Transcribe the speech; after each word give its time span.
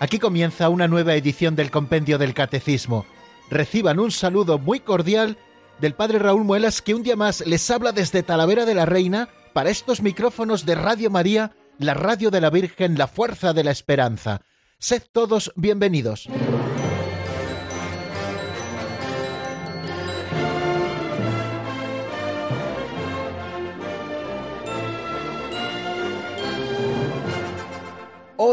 Aquí 0.00 0.18
comienza 0.18 0.68
una 0.68 0.88
nueva 0.88 1.14
edición 1.14 1.56
del 1.56 1.70
Compendio 1.70 2.18
del 2.18 2.34
Catecismo. 2.34 3.06
Reciban 3.50 3.98
un 3.98 4.10
saludo 4.10 4.58
muy 4.58 4.80
cordial 4.80 5.38
del 5.80 5.94
Padre 5.94 6.18
Raúl 6.18 6.44
Muelas, 6.44 6.82
que 6.82 6.94
un 6.94 7.02
día 7.02 7.16
más 7.16 7.46
les 7.46 7.70
habla 7.70 7.92
desde 7.92 8.22
Talavera 8.22 8.64
de 8.64 8.74
la 8.74 8.86
Reina 8.86 9.28
para 9.52 9.70
estos 9.70 10.02
micrófonos 10.02 10.66
de 10.66 10.74
Radio 10.74 11.10
María, 11.10 11.52
la 11.78 11.94
radio 11.94 12.30
de 12.30 12.40
la 12.40 12.50
Virgen, 12.50 12.98
la 12.98 13.06
fuerza 13.06 13.52
de 13.52 13.64
la 13.64 13.70
esperanza. 13.70 14.42
Sed 14.78 15.02
todos 15.12 15.52
bienvenidos. 15.56 16.28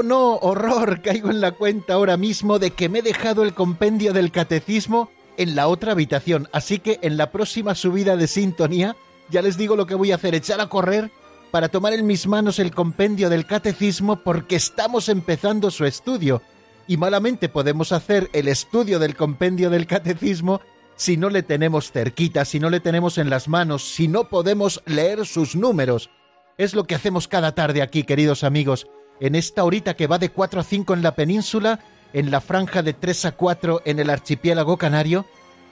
No, 0.03 0.35
horror, 0.35 1.01
caigo 1.03 1.29
en 1.29 1.41
la 1.41 1.51
cuenta 1.51 1.93
ahora 1.93 2.17
mismo 2.17 2.59
de 2.59 2.71
que 2.71 2.89
me 2.89 2.99
he 2.99 3.03
dejado 3.03 3.43
el 3.43 3.53
compendio 3.53 4.13
del 4.13 4.31
catecismo 4.31 5.11
en 5.37 5.55
la 5.55 5.67
otra 5.67 5.93
habitación, 5.93 6.47
así 6.51 6.79
que 6.79 6.99
en 7.01 7.17
la 7.17 7.31
próxima 7.31 7.73
subida 7.75 8.17
de 8.17 8.27
sintonía 8.27 8.95
ya 9.29 9.41
les 9.41 9.57
digo 9.57 9.75
lo 9.75 9.87
que 9.87 9.95
voy 9.95 10.11
a 10.11 10.15
hacer, 10.15 10.35
echar 10.35 10.59
a 10.59 10.67
correr 10.67 11.09
para 11.51 11.69
tomar 11.69 11.93
en 11.93 12.05
mis 12.05 12.27
manos 12.27 12.59
el 12.59 12.73
compendio 12.73 13.29
del 13.29 13.45
catecismo 13.45 14.17
porque 14.17 14.55
estamos 14.55 15.09
empezando 15.09 15.71
su 15.71 15.85
estudio. 15.85 16.41
Y 16.87 16.97
malamente 16.97 17.47
podemos 17.47 17.91
hacer 17.91 18.29
el 18.33 18.47
estudio 18.47 18.99
del 18.99 19.15
compendio 19.15 19.69
del 19.69 19.87
catecismo 19.87 20.61
si 20.95 21.17
no 21.17 21.29
le 21.29 21.43
tenemos 21.43 21.91
cerquita, 21.91 22.45
si 22.45 22.59
no 22.59 22.69
le 22.69 22.79
tenemos 22.79 23.17
en 23.17 23.29
las 23.29 23.47
manos, 23.47 23.83
si 23.83 24.07
no 24.07 24.29
podemos 24.29 24.81
leer 24.85 25.25
sus 25.25 25.55
números. 25.55 26.09
Es 26.57 26.73
lo 26.73 26.83
que 26.83 26.95
hacemos 26.95 27.27
cada 27.27 27.55
tarde 27.55 27.81
aquí, 27.81 28.03
queridos 28.03 28.43
amigos, 28.43 28.87
en 29.21 29.35
esta 29.35 29.63
horita 29.63 29.93
que 29.93 30.07
va 30.07 30.17
de 30.17 30.29
4 30.29 30.59
a 30.59 30.63
5 30.63 30.95
en 30.95 31.03
la 31.03 31.15
península, 31.15 31.79
en 32.11 32.31
la 32.31 32.41
franja 32.41 32.81
de 32.81 32.93
3 32.93 33.25
a 33.25 33.31
4 33.33 33.83
en 33.85 33.99
el 33.99 34.09
archipiélago 34.09 34.77
canario, 34.77 35.27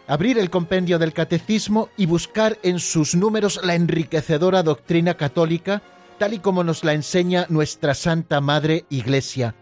abrir 0.07 0.37
el 0.37 0.51
compendio 0.51 0.99
del 0.99 1.13
catecismo 1.13 1.89
y 1.97 2.05
buscar 2.05 2.59
en 2.61 2.79
sus 2.79 3.15
números 3.15 3.59
la 3.63 3.73
enriquecedora 3.73 4.61
doctrina 4.61 5.15
católica, 5.15 5.81
tal 6.19 6.35
y 6.35 6.39
como 6.39 6.63
nos 6.63 6.83
la 6.83 6.93
enseña 6.93 7.47
nuestra 7.49 7.95
Santa 7.95 8.39
Madre 8.39 8.85
Iglesia. 8.89 9.55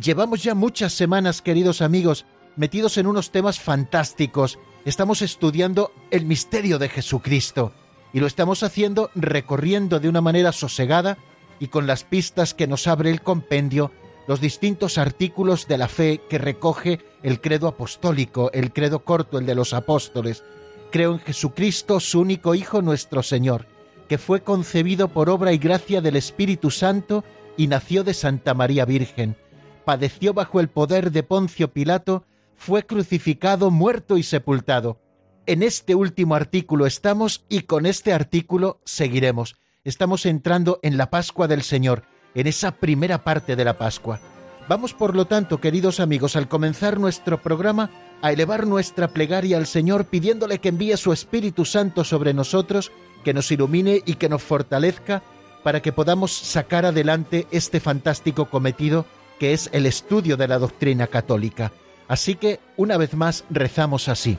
Llevamos 0.00 0.44
ya 0.44 0.54
muchas 0.54 0.92
semanas, 0.92 1.42
queridos 1.42 1.82
amigos, 1.82 2.26
metidos 2.54 2.98
en 2.98 3.08
unos 3.08 3.32
temas 3.32 3.58
fantásticos. 3.58 4.60
Estamos 4.84 5.22
estudiando 5.22 5.92
el 6.12 6.24
misterio 6.24 6.78
de 6.78 6.88
Jesucristo 6.88 7.72
y 8.12 8.20
lo 8.20 8.28
estamos 8.28 8.62
haciendo 8.62 9.10
recorriendo 9.16 9.98
de 9.98 10.08
una 10.08 10.20
manera 10.20 10.52
sosegada 10.52 11.18
y 11.60 11.68
con 11.68 11.86
las 11.86 12.04
pistas 12.04 12.54
que 12.54 12.66
nos 12.66 12.86
abre 12.86 13.10
el 13.10 13.22
compendio 13.22 13.90
los 14.26 14.40
distintos 14.40 14.98
artículos 14.98 15.68
de 15.68 15.78
la 15.78 15.88
fe 15.88 16.20
que 16.28 16.38
recoge 16.38 17.00
el 17.22 17.40
credo 17.40 17.68
apostólico, 17.68 18.50
el 18.52 18.72
credo 18.72 19.04
corto, 19.04 19.38
el 19.38 19.46
de 19.46 19.54
los 19.54 19.74
apóstoles. 19.74 20.44
Creo 20.90 21.12
en 21.12 21.18
Jesucristo, 21.18 22.00
su 22.00 22.20
único 22.20 22.54
Hijo, 22.54 22.80
nuestro 22.80 23.22
Señor, 23.22 23.66
que 24.08 24.18
fue 24.18 24.42
concebido 24.42 25.08
por 25.08 25.28
obra 25.28 25.52
y 25.52 25.58
gracia 25.58 26.00
del 26.00 26.16
Espíritu 26.16 26.70
Santo 26.70 27.24
y 27.56 27.66
nació 27.66 28.04
de 28.04 28.14
Santa 28.14 28.54
María 28.54 28.84
Virgen. 28.84 29.36
Padeció 29.84 30.32
bajo 30.32 30.60
el 30.60 30.68
poder 30.68 31.12
de 31.12 31.22
Poncio 31.22 31.72
Pilato, 31.72 32.24
fue 32.56 32.86
crucificado, 32.86 33.70
muerto 33.70 34.16
y 34.16 34.22
sepultado. 34.22 35.00
En 35.46 35.62
este 35.62 35.94
último 35.94 36.34
artículo 36.34 36.86
estamos 36.86 37.44
y 37.50 37.62
con 37.62 37.84
este 37.84 38.14
artículo 38.14 38.80
seguiremos. 38.84 39.56
Estamos 39.84 40.24
entrando 40.24 40.80
en 40.82 40.96
la 40.96 41.10
Pascua 41.10 41.46
del 41.46 41.62
Señor 41.62 42.04
en 42.34 42.46
esa 42.46 42.70
primera 42.70 43.22
parte 43.22 43.54
de 43.54 43.66
la 43.66 43.76
Pascua. 43.76 44.18
Vamos, 44.66 44.94
por 44.94 45.14
lo 45.14 45.26
tanto, 45.26 45.60
queridos 45.60 46.00
amigos, 46.00 46.36
al 46.36 46.48
comenzar 46.48 46.98
nuestro 46.98 47.42
programa, 47.42 47.90
a 48.22 48.32
elevar 48.32 48.66
nuestra 48.66 49.08
plegaria 49.08 49.58
al 49.58 49.66
Señor 49.66 50.06
pidiéndole 50.06 50.58
que 50.58 50.70
envíe 50.70 50.96
su 50.96 51.12
Espíritu 51.12 51.66
Santo 51.66 52.02
sobre 52.02 52.32
nosotros, 52.32 52.92
que 53.24 53.34
nos 53.34 53.52
ilumine 53.52 54.00
y 54.06 54.14
que 54.14 54.30
nos 54.30 54.42
fortalezca 54.42 55.22
para 55.62 55.82
que 55.82 55.92
podamos 55.92 56.32
sacar 56.32 56.86
adelante 56.86 57.46
este 57.50 57.78
fantástico 57.78 58.46
cometido 58.46 59.04
que 59.38 59.52
es 59.52 59.68
el 59.74 59.84
estudio 59.84 60.38
de 60.38 60.48
la 60.48 60.58
doctrina 60.58 61.08
católica. 61.08 61.72
Así 62.08 62.36
que, 62.36 62.58
una 62.78 62.96
vez 62.96 63.12
más, 63.12 63.44
rezamos 63.50 64.08
así. 64.08 64.38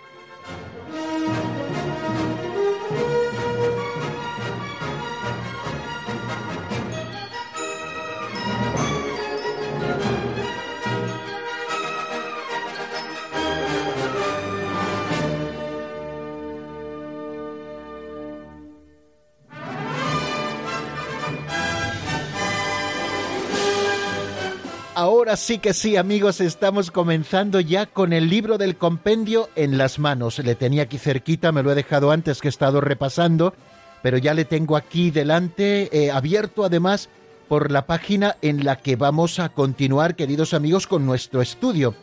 Ahora 25.01 25.35
sí 25.35 25.57
que 25.57 25.73
sí, 25.73 25.97
amigos, 25.97 26.41
estamos 26.41 26.91
comenzando 26.91 27.59
ya 27.59 27.87
con 27.87 28.13
el 28.13 28.29
libro 28.29 28.59
del 28.59 28.75
compendio 28.75 29.49
en 29.55 29.79
las 29.79 29.97
manos. 29.97 30.37
Le 30.37 30.53
tenía 30.53 30.83
aquí 30.83 30.99
cerquita, 30.99 31.51
me 31.51 31.63
lo 31.63 31.71
he 31.71 31.75
dejado 31.75 32.11
antes 32.11 32.39
que 32.39 32.47
he 32.47 32.49
estado 32.49 32.81
repasando, 32.81 33.55
pero 34.03 34.19
ya 34.19 34.35
le 34.35 34.45
tengo 34.45 34.75
aquí 34.75 35.09
delante, 35.09 35.89
eh, 35.91 36.11
abierto 36.11 36.63
además 36.63 37.09
por 37.47 37.71
la 37.71 37.87
página 37.87 38.37
en 38.43 38.63
la 38.63 38.75
que 38.75 38.95
vamos 38.95 39.39
a 39.39 39.49
continuar, 39.49 40.15
queridos 40.15 40.53
amigos, 40.53 40.85
con 40.85 41.03
nuestro 41.03 41.41
estudio. 41.41 41.95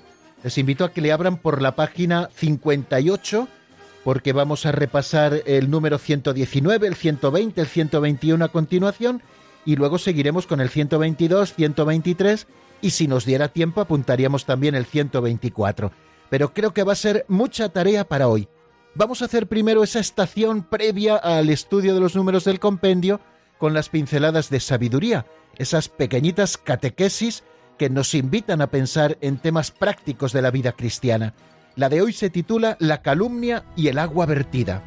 Les 0.42 0.58
invito 0.58 0.84
a 0.84 0.92
que 0.92 1.00
le 1.00 1.12
abran 1.12 1.36
por 1.36 1.62
la 1.62 1.76
página 1.76 2.30
58, 2.34 3.46
porque 4.02 4.32
vamos 4.32 4.66
a 4.66 4.72
repasar 4.72 5.44
el 5.46 5.70
número 5.70 5.98
119, 5.98 6.88
el 6.88 6.96
120, 6.96 7.60
el 7.60 7.68
121 7.68 8.44
a 8.44 8.48
continuación, 8.48 9.22
y 9.64 9.76
luego 9.76 9.98
seguiremos 9.98 10.48
con 10.48 10.60
el 10.60 10.68
122, 10.68 11.54
123 11.54 12.48
y 12.80 12.90
si 12.90 13.08
nos 13.08 13.24
diera 13.24 13.48
tiempo 13.48 13.80
apuntaríamos 13.80 14.44
también 14.44 14.74
el 14.74 14.86
124. 14.86 15.92
Pero 16.30 16.52
creo 16.52 16.74
que 16.74 16.82
va 16.84 16.92
a 16.92 16.96
ser 16.96 17.24
mucha 17.28 17.68
tarea 17.70 18.06
para 18.06 18.28
hoy. 18.28 18.48
Vamos 18.94 19.22
a 19.22 19.26
hacer 19.26 19.46
primero 19.46 19.82
esa 19.82 20.00
estación 20.00 20.62
previa 20.62 21.16
al 21.16 21.50
estudio 21.50 21.94
de 21.94 22.00
los 22.00 22.16
números 22.16 22.44
del 22.44 22.60
compendio 22.60 23.20
con 23.58 23.74
las 23.74 23.88
pinceladas 23.88 24.50
de 24.50 24.60
sabiduría, 24.60 25.26
esas 25.56 25.88
pequeñitas 25.88 26.56
catequesis 26.56 27.44
que 27.76 27.90
nos 27.90 28.14
invitan 28.14 28.60
a 28.60 28.70
pensar 28.70 29.18
en 29.20 29.38
temas 29.38 29.70
prácticos 29.70 30.32
de 30.32 30.42
la 30.42 30.50
vida 30.50 30.72
cristiana. 30.72 31.34
La 31.76 31.88
de 31.88 32.02
hoy 32.02 32.12
se 32.12 32.28
titula 32.28 32.76
La 32.80 33.02
calumnia 33.02 33.64
y 33.76 33.88
el 33.88 33.98
agua 33.98 34.26
vertida. 34.26 34.82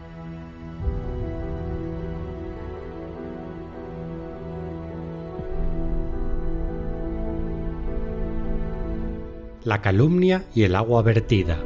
La 9.64 9.82
calumnia 9.82 10.46
y 10.56 10.64
el 10.64 10.76
agua 10.76 11.02
vertida. 11.02 11.64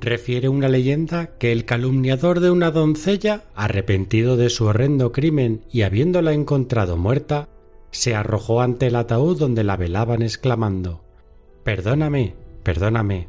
Refiere 0.00 0.48
una 0.48 0.68
leyenda 0.68 1.36
que 1.38 1.52
el 1.52 1.66
calumniador 1.66 2.40
de 2.40 2.50
una 2.50 2.70
doncella, 2.70 3.44
arrepentido 3.54 4.38
de 4.38 4.48
su 4.48 4.64
horrendo 4.64 5.12
crimen 5.12 5.60
y 5.70 5.82
habiéndola 5.82 6.32
encontrado 6.32 6.96
muerta, 6.96 7.48
se 7.90 8.14
arrojó 8.14 8.62
ante 8.62 8.86
el 8.86 8.96
ataúd 8.96 9.38
donde 9.38 9.64
la 9.64 9.76
velaban 9.76 10.22
exclamando 10.22 11.02
Perdóname, 11.64 12.34
perdóname. 12.62 13.28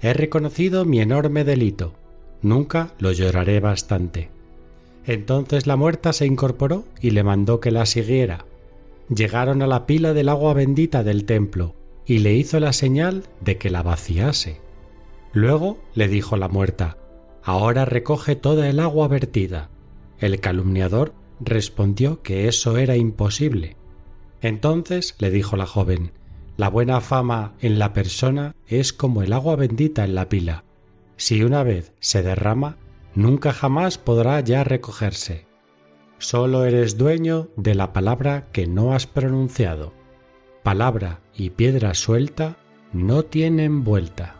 He 0.00 0.12
reconocido 0.12 0.84
mi 0.84 1.00
enorme 1.00 1.44
delito. 1.44 1.94
Nunca 2.42 2.92
lo 2.98 3.12
lloraré 3.12 3.60
bastante. 3.60 4.28
Entonces 5.06 5.66
la 5.66 5.76
muerta 5.76 6.12
se 6.12 6.26
incorporó 6.26 6.84
y 7.00 7.10
le 7.10 7.22
mandó 7.22 7.60
que 7.60 7.70
la 7.70 7.86
siguiera, 7.86 8.44
llegaron 9.08 9.62
a 9.62 9.66
la 9.66 9.86
pila 9.86 10.12
del 10.12 10.28
agua 10.28 10.54
bendita 10.54 11.02
del 11.02 11.24
templo 11.24 11.74
y 12.06 12.18
le 12.18 12.34
hizo 12.34 12.60
la 12.60 12.72
señal 12.72 13.24
de 13.40 13.58
que 13.58 13.70
la 13.70 13.82
vaciase. 13.82 14.60
Luego 15.32 15.78
le 15.94 16.08
dijo 16.08 16.36
la 16.36 16.48
muerta, 16.48 16.98
Ahora 17.42 17.84
recoge 17.84 18.36
toda 18.36 18.68
el 18.70 18.80
agua 18.80 19.06
vertida. 19.08 19.68
El 20.18 20.40
calumniador 20.40 21.12
respondió 21.40 22.22
que 22.22 22.48
eso 22.48 22.78
era 22.78 22.96
imposible. 22.96 23.76
Entonces 24.40 25.14
le 25.18 25.30
dijo 25.30 25.56
la 25.56 25.66
joven, 25.66 26.12
La 26.56 26.70
buena 26.70 27.00
fama 27.00 27.54
en 27.60 27.78
la 27.78 27.92
persona 27.92 28.54
es 28.66 28.92
como 28.92 29.22
el 29.22 29.32
agua 29.32 29.56
bendita 29.56 30.04
en 30.04 30.14
la 30.14 30.28
pila. 30.28 30.64
Si 31.16 31.42
una 31.42 31.62
vez 31.62 31.92
se 32.00 32.22
derrama, 32.22 32.76
nunca 33.14 33.52
jamás 33.52 33.98
podrá 33.98 34.40
ya 34.40 34.64
recogerse. 34.64 35.46
Solo 36.18 36.64
eres 36.64 36.96
dueño 36.96 37.48
de 37.56 37.74
la 37.74 37.92
palabra 37.92 38.46
que 38.52 38.66
no 38.66 38.94
has 38.94 39.06
pronunciado. 39.06 39.92
Palabra 40.62 41.20
y 41.34 41.50
piedra 41.50 41.94
suelta 41.94 42.56
no 42.92 43.24
tienen 43.24 43.84
vuelta. 43.84 44.36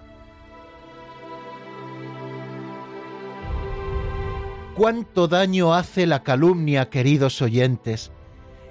¿Cuánto 4.74 5.28
daño 5.28 5.74
hace 5.74 6.06
la 6.06 6.22
calumnia, 6.22 6.90
queridos 6.90 7.40
oyentes? 7.42 8.10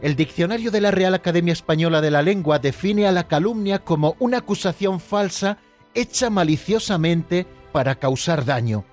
El 0.02 0.18
diccionario 0.18 0.70
de 0.70 0.82
la 0.82 0.92
Real 0.92 1.14
Academia 1.14 1.54
Española 1.54 2.02
de 2.02 2.12
la 2.12 2.22
Lengua 2.22 2.60
define 2.60 3.08
a 3.08 3.14
la 3.14 3.28
calumnia 3.30 3.80
como 3.80 4.18
una 4.20 4.40
acusación 4.40 5.00
falsa 5.00 5.60
hecha 5.94 6.30
maliciosamente 6.30 7.46
para 7.72 7.96
causar 7.96 8.44
daño. 8.44 8.84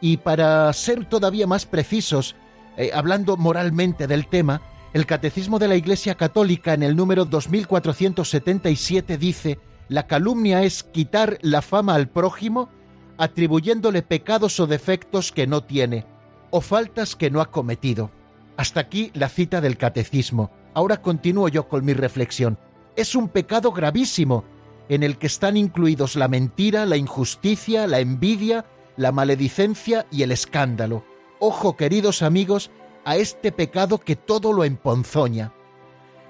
Y 0.00 0.16
para 0.16 0.72
ser 0.72 1.04
todavía 1.04 1.46
más 1.46 1.66
precisos, 1.66 2.36
eh, 2.80 2.90
hablando 2.94 3.36
moralmente 3.36 4.06
del 4.06 4.26
tema, 4.26 4.62
el 4.94 5.04
Catecismo 5.04 5.58
de 5.58 5.68
la 5.68 5.76
Iglesia 5.76 6.14
Católica 6.14 6.72
en 6.72 6.82
el 6.82 6.96
número 6.96 7.26
2477 7.26 9.18
dice, 9.18 9.58
la 9.88 10.06
calumnia 10.06 10.62
es 10.62 10.82
quitar 10.82 11.38
la 11.42 11.60
fama 11.60 11.94
al 11.94 12.08
prójimo 12.08 12.70
atribuyéndole 13.18 14.00
pecados 14.00 14.58
o 14.60 14.66
defectos 14.66 15.30
que 15.30 15.46
no 15.46 15.62
tiene, 15.62 16.06
o 16.48 16.62
faltas 16.62 17.16
que 17.16 17.30
no 17.30 17.42
ha 17.42 17.50
cometido. 17.50 18.10
Hasta 18.56 18.80
aquí 18.80 19.10
la 19.12 19.28
cita 19.28 19.60
del 19.60 19.76
Catecismo. 19.76 20.50
Ahora 20.72 21.02
continúo 21.02 21.48
yo 21.48 21.68
con 21.68 21.84
mi 21.84 21.92
reflexión. 21.92 22.58
Es 22.96 23.14
un 23.14 23.28
pecado 23.28 23.72
gravísimo, 23.72 24.44
en 24.88 25.02
el 25.02 25.18
que 25.18 25.26
están 25.26 25.58
incluidos 25.58 26.16
la 26.16 26.28
mentira, 26.28 26.86
la 26.86 26.96
injusticia, 26.96 27.86
la 27.86 28.00
envidia, 28.00 28.64
la 28.96 29.12
maledicencia 29.12 30.06
y 30.10 30.22
el 30.22 30.32
escándalo. 30.32 31.04
Ojo, 31.42 31.74
queridos 31.74 32.20
amigos, 32.20 32.70
a 33.02 33.16
este 33.16 33.50
pecado 33.50 33.96
que 33.96 34.14
todo 34.14 34.52
lo 34.52 34.62
emponzoña. 34.62 35.54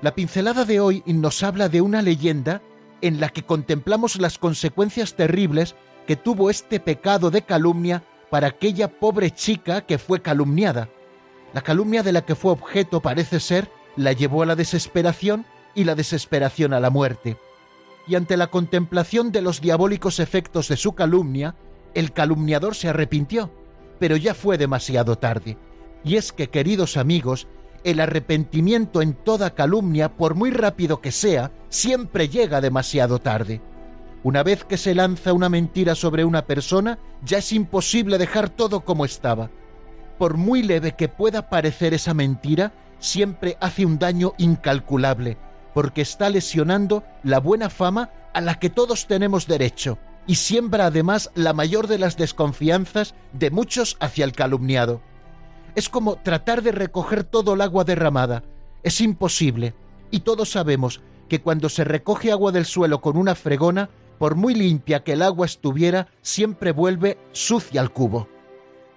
La 0.03 0.15
pincelada 0.15 0.65
de 0.65 0.79
hoy 0.79 1.03
nos 1.05 1.43
habla 1.43 1.69
de 1.69 1.81
una 1.81 2.01
leyenda 2.01 2.62
en 3.01 3.19
la 3.19 3.29
que 3.29 3.43
contemplamos 3.43 4.21
las 4.21 4.39
consecuencias 4.39 5.17
terribles 5.17 5.75
que 6.07 6.15
tuvo 6.15 6.49
este 6.49 6.79
pecado 6.79 7.33
de 7.33 7.43
calumnia 7.43 8.05
para 8.31 8.47
aquella 8.47 8.87
pobre 9.01 9.33
chica 9.33 9.81
que 9.81 9.99
fue 9.99 10.23
calumniada. 10.23 10.89
La 11.55 11.62
calumnia 11.62 12.05
de 12.05 12.12
la 12.12 12.25
que 12.25 12.37
fue 12.37 12.53
objeto 12.53 13.01
parece 13.01 13.41
ser 13.41 13.69
la 13.97 14.12
llevó 14.12 14.45
a 14.45 14.47
la 14.47 14.55
desesperación 14.55 15.45
y 15.75 15.83
la 15.83 15.97
desesperación 15.97 16.73
a 16.73 16.79
la 16.79 16.91
muerte. 16.91 17.37
Y 18.07 18.15
ante 18.15 18.37
la 18.37 18.47
contemplación 18.47 19.33
de 19.33 19.43
los 19.43 19.61
diabólicos 19.61 20.21
efectos 20.21 20.69
de 20.69 20.77
su 20.77 20.93
calumnia, 20.93 21.57
el 21.95 22.12
calumniador 22.12 22.77
se 22.77 22.89
arrepintió 22.89 23.51
pero 24.00 24.17
ya 24.17 24.35
fue 24.35 24.58
demasiado 24.58 25.17
tarde. 25.17 25.56
Y 26.02 26.17
es 26.17 26.32
que, 26.32 26.49
queridos 26.49 26.97
amigos, 26.97 27.47
el 27.85 28.00
arrepentimiento 28.00 29.02
en 29.02 29.12
toda 29.12 29.55
calumnia, 29.55 30.17
por 30.17 30.35
muy 30.35 30.50
rápido 30.50 31.00
que 31.00 31.12
sea, 31.12 31.52
siempre 31.69 32.29
llega 32.29 32.61
demasiado 32.61 33.20
tarde. 33.20 33.61
Una 34.23 34.43
vez 34.43 34.64
que 34.64 34.76
se 34.76 34.94
lanza 34.94 35.32
una 35.32 35.49
mentira 35.49 35.94
sobre 35.94 36.25
una 36.25 36.47
persona, 36.47 36.99
ya 37.25 37.38
es 37.38 37.52
imposible 37.52 38.19
dejar 38.19 38.50
todo 38.50 38.81
como 38.81 39.05
estaba. 39.05 39.50
Por 40.19 40.37
muy 40.37 40.62
leve 40.62 40.93
que 40.93 41.08
pueda 41.08 41.49
parecer 41.49 41.94
esa 41.94 42.12
mentira, 42.12 42.73
siempre 42.99 43.56
hace 43.61 43.87
un 43.87 43.99
daño 43.99 44.32
incalculable, 44.38 45.38
porque 45.73 46.02
está 46.02 46.29
lesionando 46.29 47.05
la 47.23 47.38
buena 47.38 47.70
fama 47.70 48.11
a 48.35 48.41
la 48.41 48.58
que 48.58 48.70
todos 48.70 49.06
tenemos 49.06 49.47
derecho, 49.47 49.99
y 50.31 50.37
siembra 50.37 50.87
además 50.87 51.32
la 51.35 51.53
mayor 51.53 51.88
de 51.88 51.99
las 51.99 52.17
desconfianzas 52.17 53.17
de 53.32 53.50
muchos 53.50 53.97
hacia 53.99 54.25
el 54.25 54.31
calumniado. 54.31 55.03
Es 55.75 55.88
como 55.88 56.23
tratar 56.23 56.62
de 56.62 56.71
recoger 56.71 57.25
todo 57.25 57.55
el 57.55 57.61
agua 57.61 57.82
derramada. 57.82 58.44
Es 58.85 59.00
imposible, 59.00 59.75
y 60.12 60.21
todos 60.21 60.53
sabemos 60.53 61.00
que 61.29 61.41
cuando 61.41 61.69
se 61.69 61.82
recoge 61.82 62.31
agua 62.31 62.53
del 62.53 62.65
suelo 62.65 63.00
con 63.00 63.17
una 63.17 63.35
fregona, 63.35 63.91
por 64.21 64.37
muy 64.37 64.55
limpia 64.55 65.03
que 65.03 65.15
el 65.15 65.23
agua 65.23 65.47
estuviera, 65.47 66.06
siempre 66.23 66.71
vuelve 66.71 67.19
sucia 67.33 67.81
al 67.81 67.91
cubo. 67.91 68.29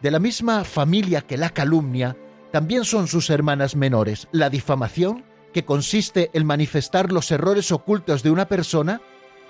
De 0.03 0.11
la 0.11 0.19
misma 0.19 0.63
familia 0.63 1.21
que 1.21 1.37
la 1.37 1.49
calumnia, 1.49 2.15
también 2.51 2.85
son 2.85 3.07
sus 3.07 3.31
hermanas 3.31 3.75
menores, 3.75 4.27
la 4.31 4.51
difamación, 4.51 5.25
que 5.51 5.65
consiste 5.65 6.29
en 6.33 6.45
manifestar 6.45 7.11
los 7.11 7.31
errores 7.31 7.71
ocultos 7.71 8.21
de 8.21 8.29
una 8.29 8.47
persona, 8.47 9.01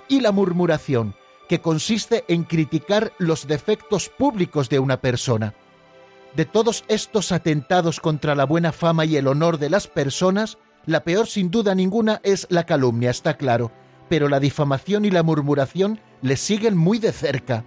y 0.08 0.22
la 0.22 0.32
murmuración, 0.32 1.16
que 1.48 1.62
consiste 1.62 2.24
en 2.28 2.44
criticar 2.44 3.14
los 3.18 3.48
defectos 3.48 4.10
públicos 4.10 4.70
de 4.70 4.80
una 4.80 5.02
persona. 5.02 5.54
De 6.36 6.46
todos 6.46 6.84
estos 6.88 7.32
atentados 7.32 8.00
contra 8.00 8.36
la 8.36 8.46
buena 8.46 8.72
fama 8.72 9.06
y 9.06 9.18
el 9.18 9.28
honor 9.28 9.60
de 9.60 9.70
las 9.70 9.88
personas, 9.88 10.58
la 10.86 11.04
peor 11.04 11.28
sin 11.28 11.52
duda 11.52 11.76
ninguna 11.76 12.20
es 12.24 12.48
la 12.50 12.66
calumnia, 12.66 13.12
está 13.12 13.38
claro, 13.38 13.72
pero 14.10 14.30
la 14.30 14.40
difamación 14.40 15.06
y 15.06 15.12
la 15.12 15.24
murmuración 15.24 16.00
le 16.22 16.38
siguen 16.38 16.76
muy 16.76 17.00
de 17.00 17.12
cerca. 17.12 17.66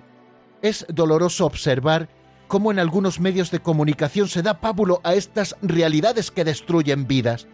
Es 0.62 0.84
doloroso 0.88 1.46
observar 1.46 2.08
cómo 2.48 2.70
en 2.70 2.78
algunos 2.78 3.20
medios 3.20 3.50
de 3.50 3.60
comunicación 3.60 4.28
se 4.28 4.42
da 4.42 4.60
pábulo 4.60 5.00
a 5.04 5.14
estas 5.14 5.56
realidades 5.62 6.30
que 6.30 6.44
destruyen 6.44 7.06
vidas. 7.06 7.46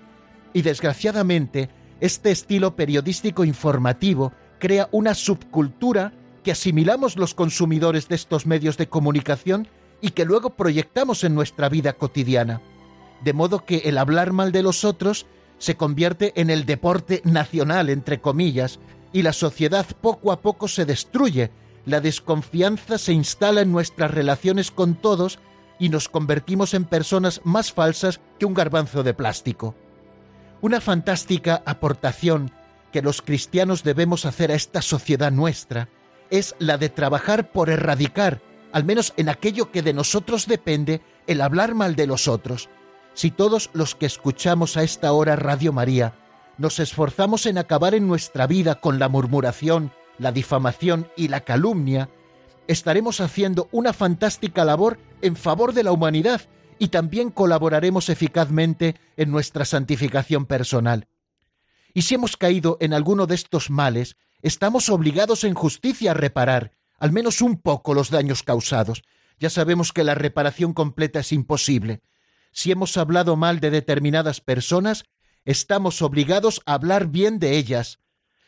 Y 0.53 0.63
desgraciadamente, 0.63 1.71
este 2.01 2.31
estilo 2.31 2.75
periodístico 2.75 3.45
informativo 3.45 4.33
crea 4.63 4.89
una 4.93 5.15
subcultura 5.15 6.13
que 6.45 6.53
asimilamos 6.53 7.17
los 7.17 7.35
consumidores 7.35 8.07
de 8.07 8.15
estos 8.15 8.47
medios 8.47 8.77
de 8.77 8.89
comunicación 8.89 9.67
y 10.01 10.11
que 10.11 10.25
luego 10.25 10.51
proyectamos 10.51 11.25
en 11.25 11.35
nuestra 11.35 11.69
vida 11.69 11.95
cotidiana. 11.95 12.63
De 13.25 13.33
modo 13.33 13.65
que 13.65 13.79
el 13.79 13.99
hablar 13.99 14.33
mal 14.33 14.53
de 14.53 14.63
los 14.63 14.85
otros 14.85 15.27
se 15.59 15.75
convierte 15.75 16.33
en 16.41 16.49
el 16.49 16.65
deporte 16.65 17.23
nacional, 17.25 17.91
entre 17.91 18.21
comillas, 18.21 18.79
y 19.13 19.23
la 19.23 19.33
sociedad 19.33 19.85
poco 20.01 20.31
a 20.31 20.43
poco 20.43 20.69
se 20.69 20.85
destruye, 20.85 21.51
la 21.85 22.01
desconfianza 22.01 22.99
se 22.99 23.13
instala 23.13 23.63
en 23.63 23.73
nuestras 23.73 24.13
relaciones 24.13 24.71
con 24.71 24.95
todos 24.95 25.41
y 25.81 25.89
nos 25.89 26.09
convertimos 26.09 26.73
en 26.75 26.85
personas 26.85 27.41
más 27.43 27.73
falsas 27.73 28.21
que 28.39 28.47
un 28.47 28.55
garbanzo 28.55 29.03
de 29.03 29.13
plástico. 29.13 29.75
Una 30.61 30.81
fantástica 30.81 31.65
aportación 31.67 32.53
que 32.93 33.03
los 33.03 33.23
cristianos 33.23 33.83
debemos 33.83 34.27
hacer 34.27 34.53
a 34.53 34.55
esta 34.55 34.83
sociedad 34.83 35.33
nuestra 35.33 35.89
es 36.31 36.55
la 36.59 36.79
de 36.79 36.89
trabajar 36.89 37.51
por 37.51 37.69
erradicar, 37.69 38.41
al 38.73 38.85
menos 38.85 39.13
en 39.17 39.29
aquello 39.29 39.71
que 39.71 39.83
de 39.83 39.93
nosotros 39.93 40.47
depende, 40.47 41.03
el 41.27 41.41
hablar 41.41 41.75
mal 41.75 41.97
de 41.97 42.07
los 42.07 42.29
otros. 42.29 42.69
Si 43.15 43.31
todos 43.31 43.71
los 43.75 43.95
que 43.95 44.07
escuchamos 44.07 44.77
a 44.77 44.83
esta 44.83 45.13
hora 45.13 45.37
Radio 45.37 45.73
María 45.73 46.15
nos 46.59 46.79
esforzamos 46.79 47.47
en 47.47 47.59
acabar 47.59 47.95
en 47.95 48.07
nuestra 48.07 48.47
vida 48.47 48.77
con 48.77 48.99
la 48.99 49.09
murmuración, 49.09 49.93
la 50.19 50.33
difamación 50.33 51.09
y 51.17 51.29
la 51.29 51.41
calumnia, 51.41 52.09
estaremos 52.67 53.21
haciendo 53.21 53.69
una 53.73 53.93
fantástica 53.93 54.65
labor 54.65 54.99
en 55.21 55.37
favor 55.37 55.73
de 55.73 55.83
la 55.83 55.93
humanidad 55.93 56.43
y 56.79 56.89
también 56.89 57.31
colaboraremos 57.31 58.09
eficazmente 58.09 58.97
en 59.17 59.31
nuestra 59.31 59.65
santificación 59.65 60.47
personal. 60.47 61.07
Y 61.95 62.03
si 62.03 62.15
hemos 62.15 62.37
caído 62.37 62.79
en 62.81 62.95
alguno 62.95 63.27
de 63.27 63.35
estos 63.35 63.71
males, 63.71 64.17
estamos 64.41 64.89
obligados 64.89 65.45
en 65.45 65.55
justicia 65.55 66.13
a 66.13 66.15
reparar, 66.15 66.73
al 66.99 67.13
menos 67.13 67.43
un 67.43 67.61
poco, 67.61 67.95
los 67.95 68.11
daños 68.11 68.43
causados. 68.43 69.03
Ya 69.39 69.51
sabemos 69.51 69.93
que 69.93 70.05
la 70.05 70.15
reparación 70.15 70.73
completa 70.73 71.21
es 71.21 71.33
imposible. 71.33 72.03
Si 72.53 72.71
hemos 72.71 72.97
hablado 72.97 73.37
mal 73.37 73.61
de 73.61 73.71
determinadas 73.71 74.41
personas, 74.41 75.05
estamos 75.45 76.03
obligados 76.03 76.63
a 76.67 76.75
hablar 76.75 77.09
bien 77.09 77.39
de 77.39 77.57
ellas. 77.57 77.99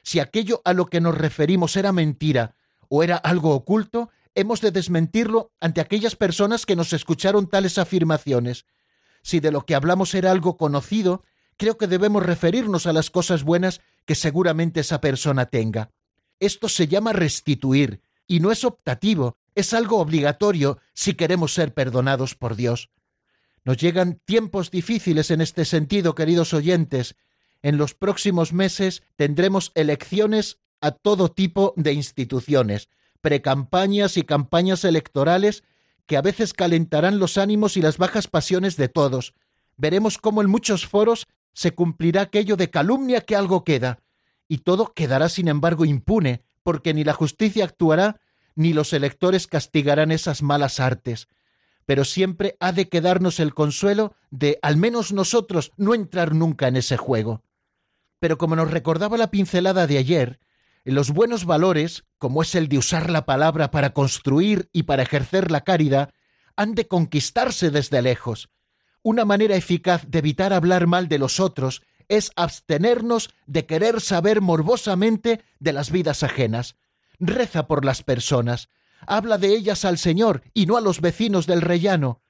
Si 0.03 0.21
aquello 0.21 0.61
a 0.65 0.73
lo 0.73 0.87
que 0.87 1.01
nos 1.01 1.17
referimos 1.17 1.77
era 1.77 1.93
mentira 1.93 2.57
o 2.89 3.03
era 3.03 3.17
algo 3.17 3.55
oculto, 3.55 4.11
hemos 4.35 4.61
de 4.61 4.71
desmentirlo 4.71 5.53
ante 5.61 5.81
aquellas 5.81 6.17
personas 6.17 6.67
que 6.67 6.77
nos 6.77 6.93
escucharon 6.93 7.49
tales 7.49 7.79
afirmaciones. 7.79 8.67
Si 9.23 9.41
de 9.41 9.51
lo 9.51 9.65
que 9.65 9.75
hablamos 9.75 10.15
era 10.15 10.31
algo 10.31 10.57
conocido, 10.57 11.25
creo 11.57 11.79
que 11.79 11.87
debemos 11.87 12.25
referirnos 12.25 12.87
a 12.87 12.93
las 12.93 13.11
cosas 13.11 13.43
buenas 13.43 13.81
que 14.05 14.15
seguramente 14.15 14.81
esa 14.81 15.01
persona 15.01 15.47
tenga. 15.47 15.91
Esto 16.41 16.69
se 16.69 16.89
llama 16.89 17.13
restituir, 17.13 18.01
y 18.27 18.41
no 18.41 18.51
es 18.51 18.65
optativo, 18.65 19.37
es 19.55 19.73
algo 19.73 19.99
obligatorio 19.99 20.79
si 20.93 21.15
queremos 21.15 21.55
ser 21.55 21.75
perdonados 21.75 22.35
por 22.35 22.57
Dios. 22.57 22.91
Nos 23.65 23.79
llegan 23.79 24.21
tiempos 24.25 24.71
difíciles 24.71 25.31
en 25.31 25.41
este 25.41 25.65
sentido, 25.65 26.15
queridos 26.15 26.53
oyentes, 26.53 27.17
En 27.63 27.79
los 27.79 27.95
próximos 27.95 28.53
meses 28.53 29.03
tendremos 29.17 29.73
elecciones 29.75 30.59
a 30.83 30.91
todo 30.91 31.31
tipo 31.31 31.73
de 31.79 31.95
instituciones, 31.95 32.91
precampañas 33.23 34.19
y 34.19 34.23
campañas 34.23 34.85
electorales 34.85 35.65
que 36.07 36.19
a 36.19 36.21
veces 36.21 36.53
calentarán 36.53 37.19
los 37.19 37.39
ánimos 37.39 37.79
y 37.79 37.81
las 37.81 37.97
bajas 37.97 38.29
pasiones 38.29 38.77
de 38.77 38.89
todos. 38.89 39.33
Veremos 39.79 40.19
cómo 40.19 40.43
en 40.43 40.51
muchos 40.51 40.87
foros 40.87 41.27
se 41.55 41.75
cumplirá 41.75 42.23
aquello 42.23 42.57
de 42.57 42.69
calumnia 42.69 43.23
que 43.23 43.37
algo 43.37 43.65
queda, 43.65 44.01
y 44.49 44.59
todo 44.59 44.93
quedará 44.93 45.29
sin 45.29 45.49
embargo 45.49 45.85
impune, 45.85 46.45
porque 46.63 46.93
ni 46.93 47.05
la 47.05 47.15
justicia 47.15 47.65
actuará, 47.65 48.21
ni 48.55 48.73
los 48.73 48.93
electores 48.93 49.47
castigarán 49.47 50.13
esas 50.13 50.43
malas 50.43 50.81
artes. 50.81 51.29
Pero 51.87 52.05
siempre 52.05 52.57
ha 52.61 52.73
de 52.73 52.89
quedarnos 52.89 53.41
el 53.41 53.55
consuelo 53.55 54.15
de, 54.31 54.59
al 54.63 54.77
menos 54.77 55.13
nosotros, 55.13 55.73
no 55.77 55.95
entrar 55.95 56.35
nunca 56.35 56.69
en 56.69 56.77
ese 56.77 56.97
juego. 56.97 57.43
Pero 58.21 58.39
como 58.39 58.57
nos 58.57 58.71
recordaba 58.71 59.17
la 59.17 59.31
pincelada 59.31 59.87
de 59.87 59.99
ayer, 59.99 60.41
los 60.85 61.11
buenos 61.11 61.45
valores, 61.45 62.05
como 62.19 62.43
es 62.43 62.55
el 62.55 62.69
de 62.69 62.79
usar 62.79 63.11
la 63.11 63.27
palabra 63.27 63.71
para 63.71 63.95
construir 63.95 64.69
y 64.73 64.85
para 64.85 65.03
ejercer 65.03 65.51
la 65.51 65.63
caridad, 65.63 66.11
han 66.57 66.75
de 66.75 66.87
conquistarse 66.87 67.71
desde 67.71 68.03
lejos. 68.03 68.51
Una 69.07 69.27
manera 69.27 69.55
eficaz 69.55 70.07
de 70.09 70.21
evitar 70.21 70.55
hablar 70.55 70.87
mal 70.87 71.09
de 71.09 71.19
los 71.19 71.39
otros 71.39 71.83
es 72.09 72.33
abstenernos 72.37 73.29
de 73.47 73.67
querer 73.67 74.01
saber 74.01 74.41
morbosamente 74.41 75.43
de 75.61 75.75
las 75.75 75.91
vidas 75.91 76.23
ajenas. 76.23 76.77
Reza 77.21 77.67
por 77.67 77.85
las 77.85 78.03
personas, 78.03 78.71
habla 79.07 79.37
de 79.37 79.49
ellas 79.49 79.85
al 79.85 79.99
Señor 79.99 80.43
y 80.55 80.65
no 80.65 80.79
a 80.79 80.81
los 80.81 81.03
vecinos 81.03 81.47
del 81.47 81.61
rellano. 81.61 82.23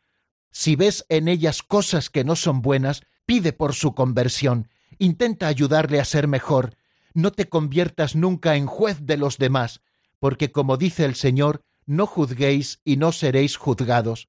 Si 0.50 0.74
ves 0.74 1.06
en 1.10 1.28
ellas 1.28 1.62
cosas 1.62 2.10
que 2.10 2.24
no 2.24 2.34
son 2.34 2.60
buenas, 2.60 3.02
pide 3.24 3.52
por 3.52 3.74
su 3.74 3.94
conversión, 3.94 4.68
intenta 4.98 5.46
ayudarle 5.46 6.00
a 6.00 6.04
ser 6.04 6.26
mejor, 6.26 6.76
no 7.12 7.30
te 7.30 7.48
conviertas 7.48 8.16
nunca 8.16 8.56
en 8.56 8.66
juez 8.66 8.98
de 9.00 9.16
los 9.16 9.38
demás, 9.38 9.80
porque 10.18 10.50
como 10.50 10.76
dice 10.76 11.04
el 11.04 11.14
Señor, 11.14 11.62
no 11.86 12.08
juzguéis 12.08 12.80
y 12.84 12.96
no 12.96 13.12
seréis 13.12 13.56
juzgados. 13.56 14.28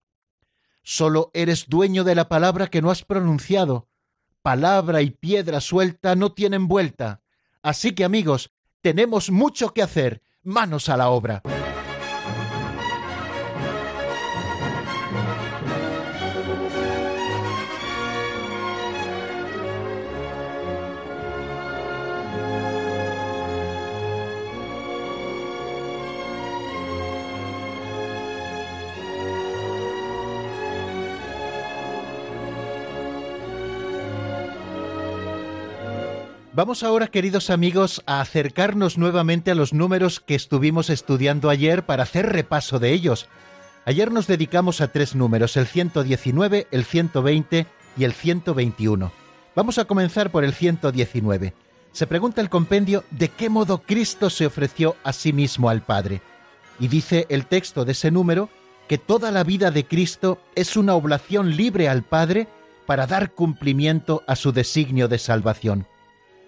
Solo 0.87 1.31
eres 1.33 1.67
dueño 1.67 2.03
de 2.03 2.13
la 2.13 2.29
palabra 2.29 2.67
que 2.67 2.79
no 2.83 2.91
has 2.91 3.03
pronunciado. 3.03 3.89
Palabra 4.43 5.01
y 5.01 5.09
piedra 5.09 5.59
suelta 5.59 6.15
no 6.15 6.33
tienen 6.33 6.67
vuelta. 6.67 7.23
Así 7.63 7.95
que 7.95 8.03
amigos, 8.03 8.51
tenemos 8.81 9.31
mucho 9.31 9.73
que 9.73 9.81
hacer. 9.81 10.21
Manos 10.43 10.87
a 10.89 10.95
la 10.95 11.09
obra. 11.09 11.41
Vamos 36.55 36.83
ahora, 36.83 37.07
queridos 37.07 37.49
amigos, 37.49 38.01
a 38.05 38.21
acercarnos 38.21 38.97
nuevamente 38.97 39.51
a 39.51 39.55
los 39.55 39.73
números 39.73 40.21
que 40.21 40.35
estuvimos 40.35 40.89
estudiando 40.89 41.49
ayer 41.49 41.85
para 41.85 42.03
hacer 42.03 42.31
repaso 42.31 42.79
de 42.79 42.93
ellos. 42.93 43.27
Ayer 43.83 44.09
nos 44.09 44.25
dedicamos 44.25 44.79
a 44.79 44.87
tres 44.87 45.15
números, 45.15 45.57
el 45.57 45.67
119, 45.67 46.67
el 46.71 46.85
120 46.85 47.67
y 47.97 48.03
el 48.05 48.13
121. 48.13 49.11
Vamos 49.53 49.79
a 49.79 49.83
comenzar 49.83 50.31
por 50.31 50.45
el 50.45 50.53
119. 50.53 51.53
Se 51.91 52.07
pregunta 52.07 52.39
el 52.39 52.49
compendio 52.49 53.03
de 53.11 53.27
qué 53.27 53.49
modo 53.49 53.81
Cristo 53.81 54.29
se 54.29 54.45
ofreció 54.45 54.95
a 55.03 55.11
sí 55.11 55.33
mismo 55.33 55.67
al 55.67 55.81
Padre. 55.81 56.21
Y 56.79 56.87
dice 56.87 57.25
el 57.27 57.47
texto 57.47 57.83
de 57.83 57.91
ese 57.91 58.11
número 58.11 58.47
que 58.87 58.97
toda 58.97 59.29
la 59.29 59.43
vida 59.43 59.71
de 59.71 59.83
Cristo 59.83 60.39
es 60.55 60.77
una 60.77 60.93
oblación 60.93 61.57
libre 61.57 61.89
al 61.89 62.03
Padre 62.03 62.47
para 62.85 63.07
dar 63.07 63.31
cumplimiento 63.33 64.23
a 64.25 64.37
su 64.37 64.53
designio 64.53 65.09
de 65.09 65.17
salvación. 65.17 65.85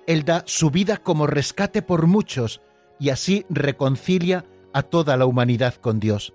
Él 0.07 0.23
da 0.23 0.43
su 0.47 0.71
vida 0.71 0.97
como 0.97 1.27
rescate 1.27 1.81
por 1.83 2.07
muchos 2.07 2.61
y 2.99 3.09
así 3.09 3.45
reconcilia 3.49 4.45
a 4.73 4.81
toda 4.81 5.17
la 5.17 5.25
humanidad 5.25 5.75
con 5.75 5.99
Dios. 5.99 6.33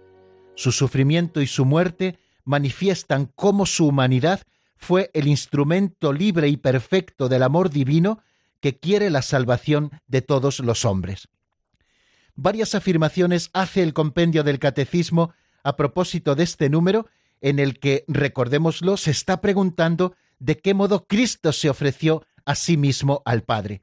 Su 0.54 0.70
sufrimiento 0.70 1.40
y 1.40 1.46
su 1.46 1.64
muerte 1.64 2.18
manifiestan 2.44 3.32
cómo 3.34 3.66
su 3.66 3.86
humanidad 3.86 4.42
fue 4.76 5.10
el 5.14 5.26
instrumento 5.26 6.12
libre 6.12 6.48
y 6.48 6.56
perfecto 6.56 7.28
del 7.28 7.42
amor 7.42 7.70
divino 7.70 8.22
que 8.60 8.78
quiere 8.78 9.10
la 9.10 9.22
salvación 9.22 9.90
de 10.06 10.22
todos 10.22 10.60
los 10.60 10.84
hombres. 10.84 11.28
Varias 12.34 12.74
afirmaciones 12.74 13.50
hace 13.52 13.82
el 13.82 13.92
compendio 13.92 14.44
del 14.44 14.58
Catecismo 14.58 15.32
a 15.62 15.76
propósito 15.76 16.34
de 16.34 16.44
este 16.44 16.68
número 16.68 17.06
en 17.40 17.58
el 17.58 17.78
que, 17.78 18.04
recordémoslo, 18.08 18.96
se 18.96 19.10
está 19.10 19.40
preguntando 19.40 20.14
de 20.38 20.58
qué 20.58 20.74
modo 20.74 21.06
Cristo 21.06 21.52
se 21.52 21.70
ofreció 21.70 22.24
a 22.46 22.54
sí 22.54 22.76
mismo 22.76 23.22
al 23.25 23.42
Padre. 23.42 23.82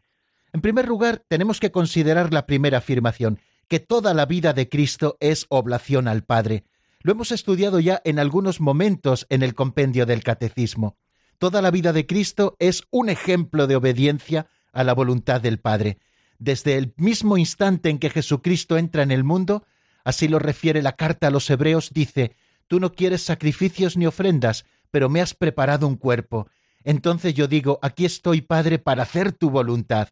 En 0.53 0.61
primer 0.61 0.87
lugar, 0.87 1.23
tenemos 1.27 1.59
que 1.59 1.71
considerar 1.71 2.33
la 2.33 2.45
primera 2.45 2.79
afirmación, 2.79 3.39
que 3.67 3.79
toda 3.79 4.13
la 4.13 4.25
vida 4.25 4.53
de 4.53 4.67
Cristo 4.67 5.17
es 5.19 5.45
oblación 5.49 6.07
al 6.07 6.23
Padre. 6.23 6.63
Lo 7.01 7.11
hemos 7.11 7.31
estudiado 7.31 7.79
ya 7.79 8.01
en 8.03 8.19
algunos 8.19 8.59
momentos 8.59 9.25
en 9.29 9.43
el 9.43 9.53
compendio 9.53 10.05
del 10.05 10.23
Catecismo. 10.23 10.97
Toda 11.37 11.61
la 11.61 11.71
vida 11.71 11.93
de 11.93 12.05
Cristo 12.05 12.57
es 12.59 12.83
un 12.89 13.09
ejemplo 13.09 13.67
de 13.67 13.75
obediencia 13.75 14.47
a 14.73 14.83
la 14.83 14.93
voluntad 14.93 15.39
del 15.39 15.59
Padre. 15.59 15.99
Desde 16.39 16.77
el 16.77 16.93
mismo 16.97 17.37
instante 17.37 17.89
en 17.89 17.99
que 17.99 18.09
Jesucristo 18.09 18.77
entra 18.77 19.03
en 19.03 19.11
el 19.11 19.23
mundo, 19.23 19.65
así 20.03 20.27
lo 20.27 20.39
refiere 20.39 20.81
la 20.81 20.97
carta 20.97 21.27
a 21.27 21.31
los 21.31 21.49
Hebreos, 21.49 21.91
dice, 21.93 22.35
Tú 22.67 22.79
no 22.79 22.93
quieres 22.93 23.23
sacrificios 23.23 23.97
ni 23.97 24.05
ofrendas, 24.05 24.65
pero 24.91 25.09
me 25.09 25.21
has 25.21 25.33
preparado 25.33 25.87
un 25.87 25.95
cuerpo. 25.95 26.47
Entonces 26.83 27.33
yo 27.33 27.47
digo, 27.47 27.79
aquí 27.81 28.05
estoy, 28.05 28.41
Padre, 28.41 28.79
para 28.79 29.03
hacer 29.03 29.31
tu 29.31 29.49
voluntad. 29.49 30.09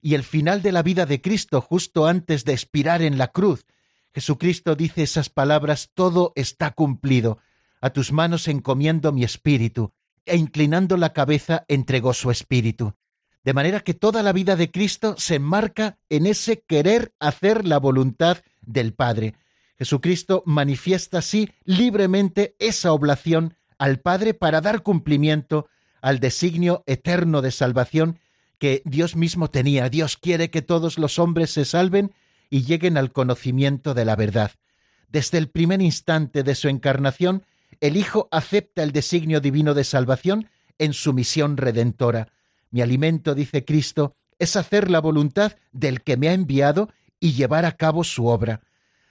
Y 0.00 0.14
el 0.14 0.22
final 0.22 0.62
de 0.62 0.72
la 0.72 0.82
vida 0.82 1.06
de 1.06 1.20
Cristo, 1.20 1.60
justo 1.60 2.06
antes 2.06 2.44
de 2.44 2.52
expirar 2.52 3.02
en 3.02 3.18
la 3.18 3.28
cruz, 3.28 3.66
Jesucristo 4.14 4.76
dice 4.76 5.02
esas 5.02 5.28
palabras, 5.28 5.90
todo 5.94 6.32
está 6.36 6.70
cumplido. 6.70 7.38
A 7.80 7.90
tus 7.90 8.12
manos 8.12 8.48
encomiendo 8.48 9.12
mi 9.12 9.24
espíritu. 9.24 9.92
E 10.24 10.36
inclinando 10.36 10.96
la 10.96 11.12
cabeza 11.12 11.64
entregó 11.68 12.14
su 12.14 12.30
espíritu. 12.30 12.94
De 13.44 13.52
manera 13.52 13.80
que 13.80 13.94
toda 13.94 14.22
la 14.22 14.32
vida 14.32 14.56
de 14.56 14.70
Cristo 14.70 15.14
se 15.18 15.36
enmarca 15.36 15.98
en 16.08 16.26
ese 16.26 16.62
querer 16.62 17.12
hacer 17.20 17.66
la 17.66 17.78
voluntad 17.78 18.38
del 18.62 18.92
Padre. 18.92 19.34
Jesucristo 19.78 20.42
manifiesta 20.46 21.18
así 21.18 21.50
libremente 21.64 22.56
esa 22.58 22.92
oblación 22.92 23.54
al 23.78 24.00
Padre 24.00 24.34
para 24.34 24.60
dar 24.60 24.82
cumplimiento 24.82 25.68
al 26.00 26.20
designio 26.20 26.82
eterno 26.86 27.42
de 27.42 27.50
salvación 27.50 28.18
que 28.58 28.82
Dios 28.84 29.16
mismo 29.16 29.50
tenía. 29.50 29.88
Dios 29.88 30.16
quiere 30.16 30.50
que 30.50 30.62
todos 30.62 30.98
los 30.98 31.18
hombres 31.18 31.50
se 31.50 31.64
salven 31.64 32.12
y 32.50 32.62
lleguen 32.62 32.96
al 32.96 33.12
conocimiento 33.12 33.94
de 33.94 34.04
la 34.04 34.16
verdad. 34.16 34.52
Desde 35.08 35.38
el 35.38 35.48
primer 35.48 35.82
instante 35.82 36.42
de 36.42 36.54
su 36.54 36.68
encarnación, 36.68 37.44
el 37.80 37.96
Hijo 37.96 38.28
acepta 38.30 38.82
el 38.82 38.92
designio 38.92 39.40
divino 39.40 39.74
de 39.74 39.84
salvación 39.84 40.48
en 40.78 40.92
su 40.92 41.12
misión 41.12 41.56
redentora. 41.56 42.28
Mi 42.70 42.82
alimento, 42.82 43.34
dice 43.34 43.64
Cristo, 43.64 44.14
es 44.38 44.56
hacer 44.56 44.90
la 44.90 45.00
voluntad 45.00 45.52
del 45.72 46.02
que 46.02 46.16
me 46.16 46.28
ha 46.28 46.32
enviado 46.32 46.90
y 47.20 47.32
llevar 47.32 47.64
a 47.64 47.72
cabo 47.72 48.04
su 48.04 48.26
obra. 48.26 48.60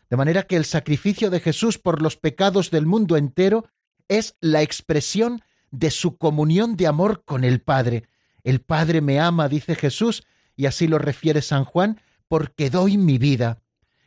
De 0.10 0.18
manera 0.18 0.44
que 0.44 0.56
el 0.56 0.66
sacrificio 0.66 1.30
de 1.30 1.40
Jesús 1.40 1.78
por 1.78 2.02
los 2.02 2.18
pecados 2.18 2.70
del 2.70 2.86
mundo 2.86 3.18
entero 3.18 3.66
es 4.08 4.36
la 4.40 4.62
expresión 4.62 5.42
de 5.72 5.92
su 5.92 6.18
comunión 6.18 6.76
de 6.76 6.88
amor 6.88 7.24
con 7.26 7.44
el 7.44 7.62
Padre. 7.62 8.04
El 8.44 8.62
Padre 8.62 9.02
me 9.02 9.20
ama, 9.20 9.50
dice 9.50 9.76
Jesús, 9.76 10.24
y 10.56 10.66
así 10.66 10.88
lo 10.88 10.98
refiere 10.98 11.42
San 11.42 11.66
Juan, 11.66 12.02
porque 12.28 12.70
doy 12.70 12.98
mi 12.98 13.18
vida. 13.18 13.60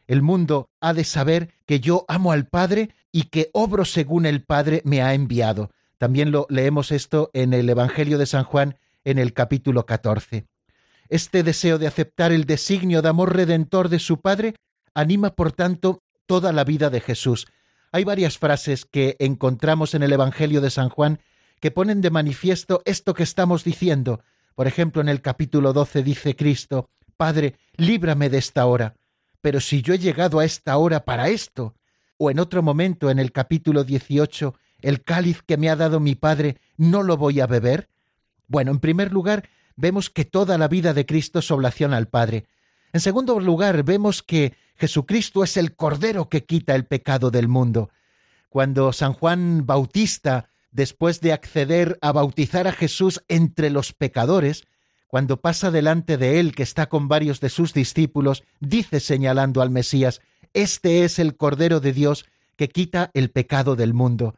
El 0.06 0.22
mundo 0.22 0.70
ha 0.80 0.94
de 0.94 1.04
saber 1.04 1.54
que 1.66 1.80
yo 1.80 2.04
amo 2.08 2.32
al 2.32 2.46
Padre 2.46 2.90
y 3.12 3.24
que 3.24 3.50
obro 3.52 3.84
según 3.84 4.26
el 4.26 4.42
Padre 4.42 4.80
me 4.84 5.02
ha 5.02 5.14
enviado. 5.14 5.70
También 5.98 6.30
lo 6.30 6.46
leemos 6.48 6.92
esto 6.92 7.30
en 7.34 7.52
el 7.52 7.68
Evangelio 7.68 8.18
de 8.18 8.26
San 8.26 8.44
Juan 8.44 8.78
en 9.04 9.18
el 9.18 9.32
capítulo 9.32 9.84
14. 9.84 10.46
Este 11.08 11.42
deseo 11.42 11.78
de 11.78 11.86
aceptar 11.86 12.32
el 12.32 12.44
designio 12.44 13.02
de 13.02 13.08
amor 13.08 13.34
redentor 13.34 13.88
de 13.88 13.98
su 13.98 14.20
Padre 14.20 14.54
anima, 14.94 15.30
por 15.30 15.52
tanto, 15.52 16.02
toda 16.26 16.52
la 16.52 16.64
vida 16.64 16.90
de 16.90 17.00
Jesús. 17.00 17.46
Hay 17.92 18.04
varias 18.04 18.38
frases 18.38 18.84
que 18.84 19.16
encontramos 19.18 19.94
en 19.94 20.02
el 20.02 20.12
Evangelio 20.12 20.60
de 20.60 20.70
San 20.70 20.88
Juan 20.88 21.20
que 21.60 21.70
ponen 21.70 22.00
de 22.00 22.10
manifiesto 22.10 22.82
esto 22.84 23.14
que 23.14 23.22
estamos 23.22 23.64
diciendo. 23.64 24.22
Por 24.54 24.66
ejemplo, 24.66 25.00
en 25.00 25.08
el 25.08 25.20
capítulo 25.20 25.72
12 25.72 26.02
dice 26.02 26.36
Cristo, 26.36 26.90
Padre, 27.16 27.56
líbrame 27.76 28.30
de 28.30 28.38
esta 28.38 28.66
hora. 28.66 28.94
Pero 29.40 29.60
si 29.60 29.82
yo 29.82 29.94
he 29.94 29.98
llegado 29.98 30.40
a 30.40 30.44
esta 30.44 30.76
hora 30.76 31.04
para 31.04 31.28
esto, 31.28 31.74
o 32.16 32.30
en 32.30 32.38
otro 32.38 32.62
momento 32.62 33.10
en 33.10 33.18
el 33.18 33.32
capítulo 33.32 33.84
18, 33.84 34.54
el 34.82 35.02
cáliz 35.02 35.42
que 35.42 35.56
me 35.56 35.70
ha 35.70 35.76
dado 35.76 36.00
mi 36.00 36.14
Padre, 36.14 36.56
¿no 36.76 37.02
lo 37.02 37.16
voy 37.16 37.40
a 37.40 37.46
beber? 37.46 37.88
Bueno, 38.46 38.70
en 38.70 38.80
primer 38.80 39.12
lugar, 39.12 39.48
vemos 39.76 40.10
que 40.10 40.24
toda 40.24 40.58
la 40.58 40.68
vida 40.68 40.94
de 40.94 41.06
Cristo 41.06 41.38
es 41.38 41.50
oblación 41.50 41.94
al 41.94 42.08
Padre. 42.08 42.46
En 42.92 43.00
segundo 43.00 43.38
lugar, 43.38 43.84
vemos 43.84 44.22
que 44.22 44.54
Jesucristo 44.76 45.44
es 45.44 45.56
el 45.56 45.74
Cordero 45.74 46.28
que 46.28 46.44
quita 46.44 46.74
el 46.74 46.86
pecado 46.86 47.30
del 47.30 47.48
mundo. 47.48 47.90
Cuando 48.48 48.92
San 48.92 49.12
Juan 49.12 49.66
Bautista, 49.66 50.48
después 50.78 51.20
de 51.20 51.32
acceder 51.32 51.98
a 52.02 52.12
bautizar 52.12 52.68
a 52.68 52.72
Jesús 52.72 53.24
entre 53.26 53.68
los 53.68 53.92
pecadores, 53.92 54.62
cuando 55.08 55.40
pasa 55.40 55.72
delante 55.72 56.16
de 56.16 56.38
él 56.38 56.54
que 56.54 56.62
está 56.62 56.88
con 56.88 57.08
varios 57.08 57.40
de 57.40 57.48
sus 57.48 57.74
discípulos, 57.74 58.44
dice 58.60 59.00
señalando 59.00 59.60
al 59.60 59.70
Mesías, 59.70 60.20
Este 60.54 61.02
es 61.02 61.18
el 61.18 61.36
Cordero 61.36 61.80
de 61.80 61.92
Dios 61.92 62.26
que 62.54 62.68
quita 62.68 63.10
el 63.14 63.32
pecado 63.32 63.74
del 63.74 63.92
mundo. 63.92 64.36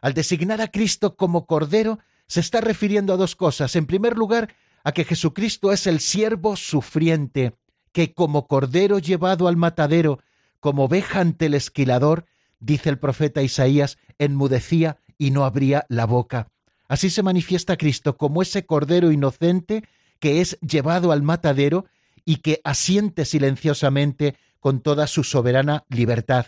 Al 0.00 0.14
designar 0.14 0.60
a 0.60 0.68
Cristo 0.68 1.16
como 1.16 1.46
Cordero, 1.46 1.98
se 2.28 2.38
está 2.38 2.60
refiriendo 2.60 3.12
a 3.12 3.16
dos 3.16 3.34
cosas. 3.34 3.74
En 3.74 3.86
primer 3.86 4.16
lugar, 4.16 4.54
a 4.84 4.92
que 4.92 5.04
Jesucristo 5.04 5.72
es 5.72 5.88
el 5.88 5.98
siervo 5.98 6.54
sufriente, 6.54 7.56
que 7.90 8.14
como 8.14 8.46
Cordero 8.46 9.00
llevado 9.00 9.48
al 9.48 9.56
matadero, 9.56 10.20
como 10.60 10.84
oveja 10.84 11.18
ante 11.18 11.46
el 11.46 11.54
esquilador, 11.54 12.26
dice 12.60 12.90
el 12.90 13.00
profeta 13.00 13.42
Isaías, 13.42 13.98
enmudecía 14.20 14.98
y 15.20 15.32
no 15.32 15.44
abría 15.44 15.84
la 15.90 16.06
boca. 16.06 16.48
Así 16.88 17.10
se 17.10 17.22
manifiesta 17.22 17.76
Cristo 17.76 18.16
como 18.16 18.40
ese 18.40 18.64
Cordero 18.64 19.12
inocente 19.12 19.84
que 20.18 20.40
es 20.40 20.58
llevado 20.60 21.12
al 21.12 21.22
matadero 21.22 21.84
y 22.24 22.36
que 22.36 22.62
asiente 22.64 23.26
silenciosamente 23.26 24.36
con 24.60 24.80
toda 24.80 25.06
su 25.06 25.22
soberana 25.22 25.84
libertad. 25.90 26.46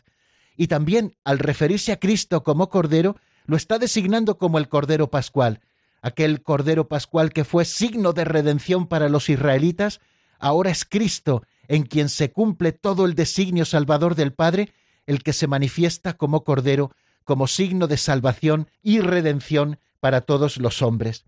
Y 0.56 0.68
también, 0.68 1.14
al 1.22 1.38
referirse 1.38 1.92
a 1.92 2.00
Cristo 2.00 2.42
como 2.42 2.70
Cordero, 2.70 3.16
lo 3.44 3.56
está 3.56 3.78
designando 3.78 4.38
como 4.38 4.56
el 4.56 4.68
Cordero 4.68 5.10
Pascual, 5.10 5.60
aquel 6.00 6.42
Cordero 6.42 6.88
Pascual 6.88 7.32
que 7.32 7.44
fue 7.44 7.66
signo 7.66 8.14
de 8.14 8.24
redención 8.24 8.86
para 8.86 9.10
los 9.10 9.28
israelitas, 9.28 10.00
ahora 10.38 10.70
es 10.70 10.86
Cristo, 10.86 11.42
en 11.68 11.82
quien 11.82 12.08
se 12.08 12.32
cumple 12.32 12.72
todo 12.72 13.04
el 13.04 13.14
designio 13.14 13.66
salvador 13.66 14.14
del 14.14 14.32
Padre, 14.32 14.72
el 15.06 15.22
que 15.22 15.34
se 15.34 15.46
manifiesta 15.46 16.14
como 16.14 16.42
Cordero, 16.42 16.92
como 17.24 17.46
signo 17.46 17.86
de 17.86 17.96
salvación 17.96 18.68
y 18.82 19.00
redención 19.00 19.78
para 20.00 20.22
todos 20.22 20.56
los 20.56 20.82
hombres. 20.82 21.24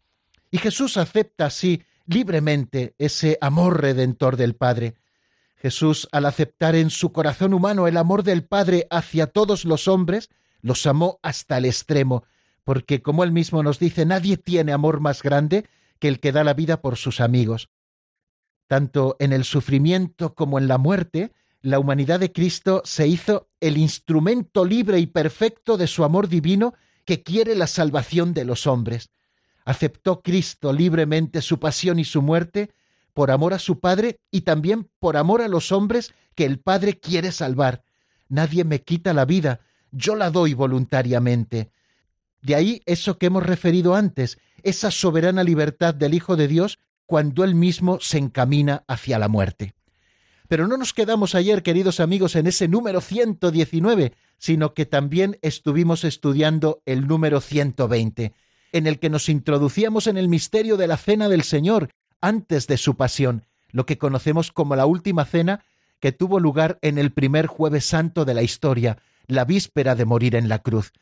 Y 0.50 0.58
Jesús 0.58 0.96
acepta 0.96 1.46
así 1.46 1.82
libremente 2.06 2.94
ese 2.98 3.38
amor 3.40 3.80
redentor 3.80 4.36
del 4.36 4.54
Padre. 4.54 4.94
Jesús, 5.56 6.08
al 6.12 6.26
aceptar 6.26 6.74
en 6.76 6.90
su 6.90 7.12
corazón 7.12 7.54
humano 7.54 7.88
el 7.88 7.96
amor 7.96 8.22
del 8.22 8.44
Padre 8.44 8.86
hacia 8.90 9.28
todos 9.28 9.64
los 9.64 9.88
hombres, 9.88 10.30
los 10.60 10.86
amó 10.86 11.18
hasta 11.22 11.58
el 11.58 11.64
extremo, 11.64 12.24
porque, 12.64 13.02
como 13.02 13.24
él 13.24 13.32
mismo 13.32 13.62
nos 13.62 13.78
dice, 13.78 14.06
nadie 14.06 14.36
tiene 14.36 14.72
amor 14.72 15.00
más 15.00 15.22
grande 15.22 15.66
que 15.98 16.08
el 16.08 16.20
que 16.20 16.32
da 16.32 16.44
la 16.44 16.54
vida 16.54 16.80
por 16.80 16.96
sus 16.96 17.20
amigos. 17.20 17.68
Tanto 18.66 19.16
en 19.18 19.32
el 19.32 19.44
sufrimiento 19.44 20.34
como 20.34 20.58
en 20.58 20.68
la 20.68 20.78
muerte, 20.78 21.32
la 21.64 21.78
humanidad 21.78 22.20
de 22.20 22.30
Cristo 22.30 22.82
se 22.84 23.08
hizo 23.08 23.48
el 23.58 23.78
instrumento 23.78 24.66
libre 24.66 24.98
y 24.98 25.06
perfecto 25.06 25.78
de 25.78 25.86
su 25.86 26.04
amor 26.04 26.28
divino 26.28 26.74
que 27.06 27.22
quiere 27.22 27.54
la 27.54 27.66
salvación 27.66 28.34
de 28.34 28.44
los 28.44 28.66
hombres. 28.66 29.08
Aceptó 29.64 30.20
Cristo 30.20 30.74
libremente 30.74 31.40
su 31.40 31.58
pasión 31.58 31.98
y 31.98 32.04
su 32.04 32.20
muerte 32.20 32.70
por 33.14 33.30
amor 33.30 33.54
a 33.54 33.58
su 33.58 33.80
Padre 33.80 34.20
y 34.30 34.42
también 34.42 34.90
por 34.98 35.16
amor 35.16 35.40
a 35.40 35.48
los 35.48 35.72
hombres 35.72 36.12
que 36.34 36.44
el 36.44 36.58
Padre 36.58 37.00
quiere 37.00 37.32
salvar. 37.32 37.82
Nadie 38.28 38.64
me 38.64 38.82
quita 38.82 39.14
la 39.14 39.24
vida, 39.24 39.60
yo 39.90 40.16
la 40.16 40.28
doy 40.28 40.52
voluntariamente. 40.52 41.70
De 42.42 42.56
ahí 42.56 42.82
eso 42.84 43.16
que 43.16 43.26
hemos 43.26 43.42
referido 43.42 43.94
antes, 43.94 44.36
esa 44.62 44.90
soberana 44.90 45.42
libertad 45.42 45.94
del 45.94 46.12
Hijo 46.12 46.36
de 46.36 46.46
Dios 46.46 46.78
cuando 47.06 47.42
Él 47.42 47.54
mismo 47.54 48.00
se 48.02 48.18
encamina 48.18 48.84
hacia 48.86 49.18
la 49.18 49.28
muerte. 49.28 49.74
Pero 50.48 50.68
no 50.68 50.76
nos 50.76 50.92
quedamos 50.92 51.34
ayer, 51.34 51.62
queridos 51.62 52.00
amigos, 52.00 52.36
en 52.36 52.46
ese 52.46 52.68
número 52.68 53.00
119, 53.00 54.12
sino 54.38 54.74
que 54.74 54.84
también 54.84 55.38
estuvimos 55.40 56.04
estudiando 56.04 56.82
el 56.84 57.06
número 57.06 57.40
120, 57.40 58.34
en 58.72 58.86
el 58.86 58.98
que 58.98 59.08
nos 59.08 59.28
introducíamos 59.28 60.06
en 60.06 60.18
el 60.18 60.28
misterio 60.28 60.76
de 60.76 60.86
la 60.86 60.98
cena 60.98 61.28
del 61.28 61.44
Señor 61.44 61.88
antes 62.20 62.66
de 62.66 62.76
su 62.76 62.96
pasión, 62.96 63.46
lo 63.70 63.86
que 63.86 63.98
conocemos 63.98 64.52
como 64.52 64.76
la 64.76 64.86
última 64.86 65.24
cena 65.24 65.64
que 65.98 66.12
tuvo 66.12 66.38
lugar 66.38 66.78
en 66.82 66.98
el 66.98 67.12
primer 67.12 67.46
jueves 67.46 67.86
santo 67.86 68.26
de 68.26 68.34
la 68.34 68.42
historia, 68.42 68.98
la 69.26 69.46
víspera 69.46 69.94
de 69.94 70.04
morir 70.04 70.36
en 70.36 70.50
la 70.50 70.58
cruz. 70.58 70.92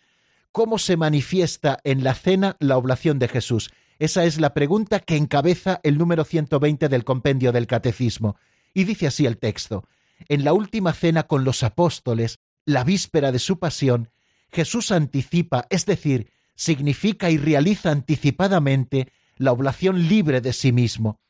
¿Cómo 0.52 0.78
se 0.78 0.96
manifiesta 0.96 1.80
en 1.82 2.04
la 2.04 2.14
cena 2.14 2.56
la 2.60 2.76
oblación 2.76 3.18
de 3.18 3.26
Jesús? 3.26 3.72
Esa 3.98 4.24
es 4.24 4.40
la 4.40 4.54
pregunta 4.54 5.00
que 5.00 5.16
encabeza 5.16 5.80
el 5.82 5.98
número 5.98 6.24
120 6.24 6.88
del 6.88 7.04
compendio 7.04 7.50
del 7.50 7.66
Catecismo. 7.66 8.36
Y 8.74 8.84
dice 8.84 9.06
así 9.06 9.26
el 9.26 9.38
texto. 9.38 9.84
En 10.28 10.44
la 10.44 10.52
última 10.52 10.92
cena 10.92 11.24
con 11.24 11.44
los 11.44 11.62
apóstoles, 11.62 12.38
la 12.64 12.84
víspera 12.84 13.32
de 13.32 13.38
su 13.38 13.58
pasión, 13.58 14.10
Jesús 14.50 14.92
anticipa, 14.92 15.66
es 15.70 15.86
decir, 15.86 16.30
significa 16.54 17.30
y 17.30 17.38
realiza 17.38 17.90
anticipadamente 17.90 19.08
la 19.36 19.52
oblación 19.52 20.08
libre 20.08 20.40
de 20.40 20.52
sí 20.52 20.72
mismo. 20.72 21.20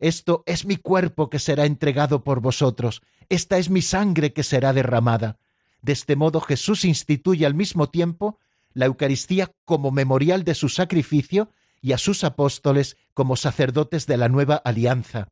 Esto 0.00 0.42
es 0.46 0.66
mi 0.66 0.76
cuerpo 0.76 1.30
que 1.30 1.38
será 1.38 1.64
entregado 1.64 2.24
por 2.24 2.40
vosotros, 2.40 3.00
esta 3.28 3.58
es 3.58 3.70
mi 3.70 3.80
sangre 3.80 4.32
que 4.32 4.42
será 4.42 4.72
derramada. 4.72 5.38
De 5.80 5.92
este 5.92 6.16
modo 6.16 6.40
Jesús 6.40 6.84
instituye 6.84 7.46
al 7.46 7.54
mismo 7.54 7.88
tiempo 7.88 8.38
la 8.72 8.86
Eucaristía 8.86 9.52
como 9.64 9.92
memorial 9.92 10.44
de 10.44 10.54
su 10.54 10.68
sacrificio 10.68 11.50
y 11.80 11.92
a 11.92 11.98
sus 11.98 12.24
apóstoles 12.24 12.96
como 13.14 13.36
sacerdotes 13.36 14.06
de 14.06 14.16
la 14.16 14.28
nueva 14.28 14.56
alianza. 14.56 15.28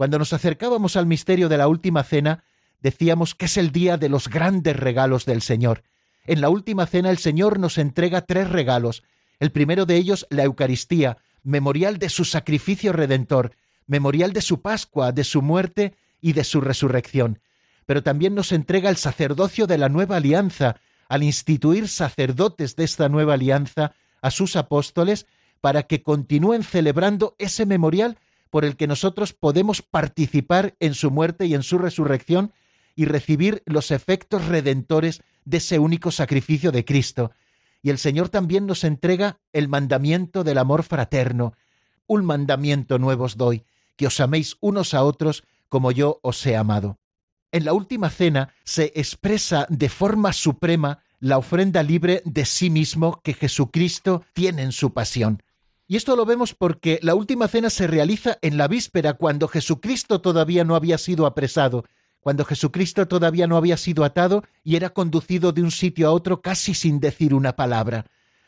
Cuando 0.00 0.18
nos 0.18 0.32
acercábamos 0.32 0.96
al 0.96 1.04
misterio 1.04 1.50
de 1.50 1.58
la 1.58 1.68
última 1.68 2.02
cena, 2.04 2.42
decíamos 2.80 3.34
que 3.34 3.44
es 3.44 3.58
el 3.58 3.70
día 3.70 3.98
de 3.98 4.08
los 4.08 4.28
grandes 4.28 4.74
regalos 4.74 5.26
del 5.26 5.42
Señor. 5.42 5.82
En 6.24 6.40
la 6.40 6.48
última 6.48 6.86
cena 6.86 7.10
el 7.10 7.18
Señor 7.18 7.58
nos 7.58 7.76
entrega 7.76 8.22
tres 8.22 8.48
regalos. 8.48 9.02
El 9.40 9.52
primero 9.52 9.84
de 9.84 9.96
ellos, 9.96 10.26
la 10.30 10.44
Eucaristía, 10.44 11.18
memorial 11.42 11.98
de 11.98 12.08
su 12.08 12.24
sacrificio 12.24 12.94
redentor, 12.94 13.52
memorial 13.86 14.32
de 14.32 14.40
su 14.40 14.62
Pascua, 14.62 15.12
de 15.12 15.22
su 15.22 15.42
muerte 15.42 15.94
y 16.22 16.32
de 16.32 16.44
su 16.44 16.62
resurrección 16.62 17.38
pero 17.84 18.02
también 18.02 18.34
nos 18.34 18.52
entrega 18.52 18.88
el 18.88 18.96
sacerdocio 18.96 19.66
de 19.66 19.76
la 19.76 19.90
nueva 19.90 20.16
alianza, 20.16 20.76
al 21.10 21.24
instituir 21.24 21.88
sacerdotes 21.88 22.74
de 22.74 22.84
esta 22.84 23.10
nueva 23.10 23.34
alianza 23.34 23.92
a 24.22 24.30
sus 24.30 24.56
apóstoles, 24.56 25.26
para 25.60 25.82
que 25.82 26.02
continúen 26.02 26.62
celebrando 26.62 27.34
ese 27.38 27.66
memorial 27.66 28.16
por 28.50 28.64
el 28.64 28.76
que 28.76 28.86
nosotros 28.86 29.32
podemos 29.32 29.82
participar 29.82 30.74
en 30.80 30.94
su 30.94 31.10
muerte 31.10 31.46
y 31.46 31.54
en 31.54 31.62
su 31.62 31.78
resurrección 31.78 32.52
y 32.94 33.06
recibir 33.06 33.62
los 33.66 33.90
efectos 33.90 34.46
redentores 34.46 35.22
de 35.44 35.58
ese 35.58 35.78
único 35.78 36.10
sacrificio 36.10 36.72
de 36.72 36.84
Cristo. 36.84 37.32
Y 37.82 37.90
el 37.90 37.98
Señor 37.98 38.28
también 38.28 38.66
nos 38.66 38.84
entrega 38.84 39.38
el 39.52 39.68
mandamiento 39.68 40.44
del 40.44 40.58
amor 40.58 40.82
fraterno. 40.82 41.54
Un 42.06 42.24
mandamiento 42.24 42.98
nuevo 42.98 43.24
os 43.24 43.36
doy, 43.36 43.64
que 43.96 44.06
os 44.06 44.20
améis 44.20 44.56
unos 44.60 44.92
a 44.92 45.04
otros 45.04 45.44
como 45.68 45.92
yo 45.92 46.18
os 46.22 46.44
he 46.44 46.56
amado. 46.56 46.98
En 47.52 47.64
la 47.64 47.72
última 47.72 48.10
cena 48.10 48.54
se 48.64 48.92
expresa 48.94 49.66
de 49.70 49.88
forma 49.88 50.32
suprema 50.32 51.02
la 51.20 51.38
ofrenda 51.38 51.82
libre 51.82 52.22
de 52.24 52.44
sí 52.44 52.70
mismo 52.70 53.20
que 53.22 53.34
Jesucristo 53.34 54.24
tiene 54.32 54.62
en 54.62 54.72
su 54.72 54.92
pasión. 54.92 55.42
Y 55.90 55.96
esto 55.96 56.14
lo 56.14 56.24
vemos 56.24 56.54
porque 56.54 57.00
la 57.02 57.16
última 57.16 57.48
cena 57.48 57.68
se 57.68 57.88
realiza 57.88 58.38
en 58.42 58.56
la 58.56 58.68
víspera, 58.68 59.14
cuando 59.14 59.48
Jesucristo 59.48 60.20
todavía 60.20 60.62
no 60.62 60.76
había 60.76 60.98
sido 60.98 61.26
apresado, 61.26 61.84
cuando 62.20 62.44
Jesucristo 62.44 63.08
todavía 63.08 63.48
no 63.48 63.56
había 63.56 63.76
sido 63.76 64.04
atado 64.04 64.44
y 64.62 64.76
era 64.76 64.90
conducido 64.90 65.50
de 65.50 65.64
un 65.64 65.72
sitio 65.72 66.06
a 66.06 66.12
otro 66.12 66.42
casi 66.42 66.74
sin 66.74 67.00
decir 67.00 67.34
una 67.34 67.56
palabra. 67.56 68.06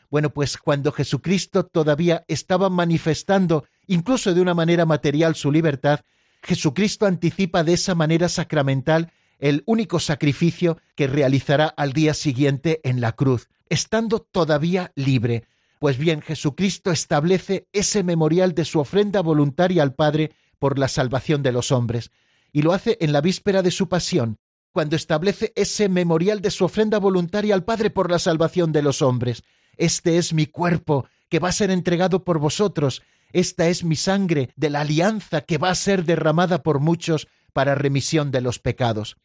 Bueno, 0.09 0.29
pues 0.29 0.57
cuando 0.57 0.93
Jesucristo 0.93 1.65
todavía 1.65 2.23
estaba 2.29 2.69
manifestando, 2.69 3.65
incluso 3.87 4.33
de 4.33 4.39
una 4.39 4.53
manera 4.53 4.85
material, 4.85 5.35
su 5.35 5.51
libertad, 5.51 5.99
Jesucristo 6.43 7.07
anticipa 7.07 7.65
de 7.65 7.73
esa 7.73 7.93
manera 7.93 8.29
sacramental 8.29 9.11
el 9.39 9.63
único 9.65 9.99
sacrificio 9.99 10.77
que 10.95 11.07
realizará 11.07 11.65
al 11.67 11.91
día 11.91 12.13
siguiente 12.13 12.79
en 12.85 13.01
la 13.01 13.11
cruz, 13.11 13.49
estando 13.67 14.19
todavía 14.19 14.93
libre. 14.95 15.43
Pues 15.83 15.97
bien, 15.97 16.21
Jesucristo 16.21 16.91
establece 16.91 17.67
ese 17.73 18.03
memorial 18.03 18.55
de 18.55 18.63
su 18.63 18.79
ofrenda 18.79 19.19
voluntaria 19.19 19.83
al 19.83 19.93
Padre 19.93 20.31
por 20.57 20.79
la 20.79 20.87
salvación 20.87 21.43
de 21.43 21.51
los 21.51 21.73
hombres, 21.73 22.09
y 22.53 22.61
lo 22.61 22.71
hace 22.71 22.97
en 23.01 23.11
la 23.11 23.19
víspera 23.19 23.61
de 23.61 23.69
su 23.69 23.89
pasión, 23.89 24.37
cuando 24.71 24.95
establece 24.95 25.51
ese 25.57 25.89
memorial 25.89 26.39
de 26.39 26.51
su 26.51 26.63
ofrenda 26.63 26.99
voluntaria 26.99 27.53
al 27.53 27.65
Padre 27.65 27.89
por 27.89 28.09
la 28.09 28.17
salvación 28.17 28.71
de 28.71 28.81
los 28.81 29.01
hombres. 29.01 29.43
Este 29.75 30.17
es 30.17 30.31
mi 30.31 30.45
cuerpo, 30.45 31.05
que 31.27 31.39
va 31.39 31.49
a 31.49 31.51
ser 31.51 31.69
entregado 31.69 32.23
por 32.23 32.39
vosotros, 32.39 33.01
esta 33.33 33.67
es 33.67 33.83
mi 33.83 33.97
sangre 33.97 34.51
de 34.55 34.69
la 34.69 34.79
alianza 34.79 35.41
que 35.41 35.57
va 35.57 35.69
a 35.69 35.75
ser 35.75 36.05
derramada 36.05 36.63
por 36.63 36.79
muchos 36.79 37.27
para 37.51 37.75
remisión 37.75 38.31
de 38.31 38.39
los 38.39 38.57
pecados. 38.57 39.17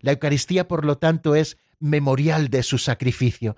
La 0.00 0.12
Eucaristía, 0.12 0.68
por 0.68 0.84
lo 0.84 0.98
tanto, 0.98 1.34
es 1.34 1.56
memorial 1.78 2.50
de 2.50 2.64
su 2.64 2.76
sacrificio, 2.76 3.56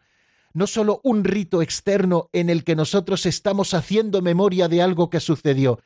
no 0.54 0.66
sólo 0.66 1.00
un 1.02 1.24
rito 1.24 1.60
externo 1.60 2.30
en 2.32 2.48
el 2.48 2.64
que 2.64 2.76
nosotros 2.76 3.26
estamos 3.26 3.74
haciendo 3.74 4.22
memoria 4.22 4.68
de 4.68 4.80
algo 4.80 5.10
que 5.10 5.20
sucedió, 5.20 5.80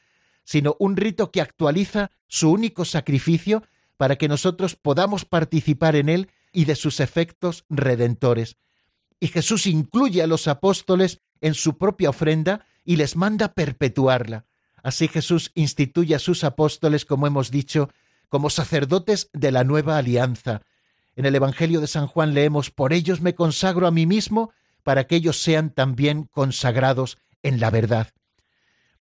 sino 0.45 0.77
un 0.79 0.97
rito 0.97 1.31
que 1.31 1.41
actualiza 1.41 2.11
su 2.29 2.53
único 2.53 2.85
sacrificio 2.85 3.65
para 3.97 4.17
que 4.17 4.29
nosotros 4.29 4.77
podamos 4.77 5.25
participar 5.25 5.97
en 5.97 6.09
él 6.09 6.31
y 6.53 6.67
de 6.67 6.77
sus 6.77 7.01
efectos 7.01 7.65
redentores. 7.69 8.57
Y 9.21 9.29
Jesús 9.29 9.67
incluye 9.67 10.23
a 10.23 10.27
los 10.27 10.47
apóstoles 10.47 11.21
en 11.41 11.55
su 11.55 11.77
propia 11.77 12.11
ofrenda 12.11 12.65
y 12.85 12.97
les 12.97 13.17
manda 13.17 13.55
perpetuarla. 13.55 14.45
Así 14.83 15.09
Jesús 15.09 15.51
instituye 15.55 16.15
a 16.15 16.19
sus 16.19 16.45
apóstoles, 16.45 17.05
como 17.05 17.27
hemos 17.27 17.51
dicho, 17.51 17.91
como 18.29 18.51
sacerdotes 18.51 19.31
de 19.33 19.51
la 19.51 19.65
nueva 19.65 19.99
alianza. 19.99 20.63
En 21.17 21.27
el 21.27 21.35
Evangelio 21.35 21.81
de 21.81 21.89
San 21.89 22.07
Juan 22.07 22.33
leemos, 22.33 22.71
Por 22.71 22.93
ellos 22.93 23.21
me 23.21 23.35
consagro 23.35 23.87
a 23.87 23.91
mí 23.91 24.07
mismo, 24.07 24.53
para 24.89 25.07
que 25.07 25.17
ellos 25.17 25.43
sean 25.43 25.69
también 25.69 26.25
consagrados 26.25 27.19
en 27.43 27.61
la 27.61 27.69
verdad. 27.69 28.09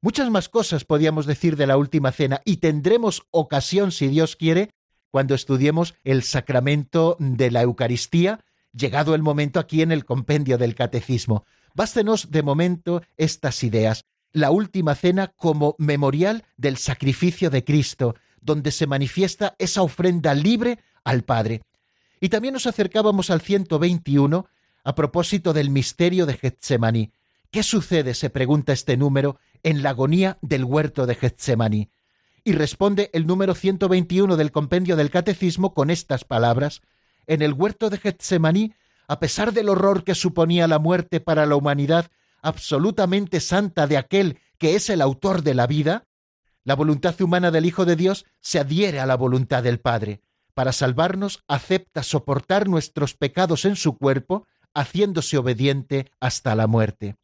Muchas 0.01 0.29
más 0.29 0.49
cosas 0.49 0.83
podíamos 0.83 1.25
decir 1.25 1.55
de 1.55 1.65
la 1.65 1.77
última 1.77 2.11
cena 2.11 2.41
y 2.43 2.57
tendremos 2.57 3.23
ocasión, 3.31 3.93
si 3.93 4.09
Dios 4.09 4.35
quiere, 4.35 4.71
cuando 5.11 5.33
estudiemos 5.33 5.95
el 6.03 6.23
sacramento 6.23 7.15
de 7.19 7.51
la 7.51 7.61
Eucaristía, 7.61 8.43
llegado 8.73 9.15
el 9.15 9.21
momento 9.21 9.61
aquí 9.61 9.81
en 9.81 9.93
el 9.93 10.03
compendio 10.03 10.57
del 10.57 10.75
Catecismo. 10.75 11.45
Bástenos 11.73 12.31
de 12.31 12.43
momento 12.43 13.01
estas 13.15 13.63
ideas. 13.63 14.03
La 14.33 14.51
última 14.51 14.93
cena 14.93 15.27
como 15.37 15.73
memorial 15.77 16.43
del 16.57 16.75
sacrificio 16.75 17.49
de 17.49 17.63
Cristo, 17.63 18.15
donde 18.41 18.71
se 18.71 18.87
manifiesta 18.87 19.55
esa 19.57 19.83
ofrenda 19.83 20.33
libre 20.33 20.79
al 21.05 21.23
Padre. 21.23 21.61
Y 22.19 22.27
también 22.27 22.55
nos 22.55 22.67
acercábamos 22.67 23.29
al 23.29 23.39
121 23.39 24.47
a 24.87 24.95
propósito 24.95 25.51
del 25.51 25.69
misterio 25.69 26.25
de 26.25 26.37
Getsemaní. 26.37 27.11
¿Qué 27.51 27.61
sucede, 27.61 28.13
se 28.13 28.29
pregunta 28.29 28.71
este 28.71 28.95
número, 28.95 29.37
en 29.61 29.83
la 29.83 29.89
agonía 29.89 30.37
del 30.39 30.63
huerto 30.63 31.05
de 31.05 31.15
Getsemaní? 31.15 31.89
Y 32.45 32.53
responde 32.53 33.09
el 33.11 33.27
número 33.27 33.53
121 33.53 34.37
del 34.37 34.53
compendio 34.53 34.95
del 34.95 35.09
Catecismo 35.09 35.73
con 35.73 35.89
estas 35.89 36.23
palabras. 36.23 36.79
En 37.25 37.41
el 37.41 37.51
huerto 37.51 37.89
de 37.89 37.97
Getsemaní, 37.97 38.75
a 39.09 39.19
pesar 39.19 39.51
del 39.51 39.67
horror 39.67 40.05
que 40.05 40.15
suponía 40.15 40.69
la 40.69 40.79
muerte 40.79 41.19
para 41.19 41.45
la 41.45 41.57
humanidad 41.57 42.09
absolutamente 42.41 43.41
santa 43.41 43.87
de 43.87 43.97
aquel 43.97 44.39
que 44.57 44.75
es 44.75 44.89
el 44.89 45.01
autor 45.01 45.43
de 45.43 45.53
la 45.53 45.67
vida, 45.67 46.05
la 46.63 46.75
voluntad 46.75 47.19
humana 47.19 47.51
del 47.51 47.65
Hijo 47.65 47.83
de 47.83 47.97
Dios 47.97 48.25
se 48.39 48.57
adhiere 48.57 49.01
a 49.01 49.05
la 49.05 49.17
voluntad 49.17 49.63
del 49.63 49.81
Padre. 49.81 50.21
Para 50.53 50.71
salvarnos 50.71 51.43
acepta 51.49 52.03
soportar 52.03 52.69
nuestros 52.69 53.15
pecados 53.15 53.65
en 53.65 53.75
su 53.75 53.97
cuerpo, 53.97 54.47
haciéndose 54.73 55.37
obediente 55.37 56.11
hasta 56.19 56.55
la 56.55 56.67
muerte. 56.67 57.15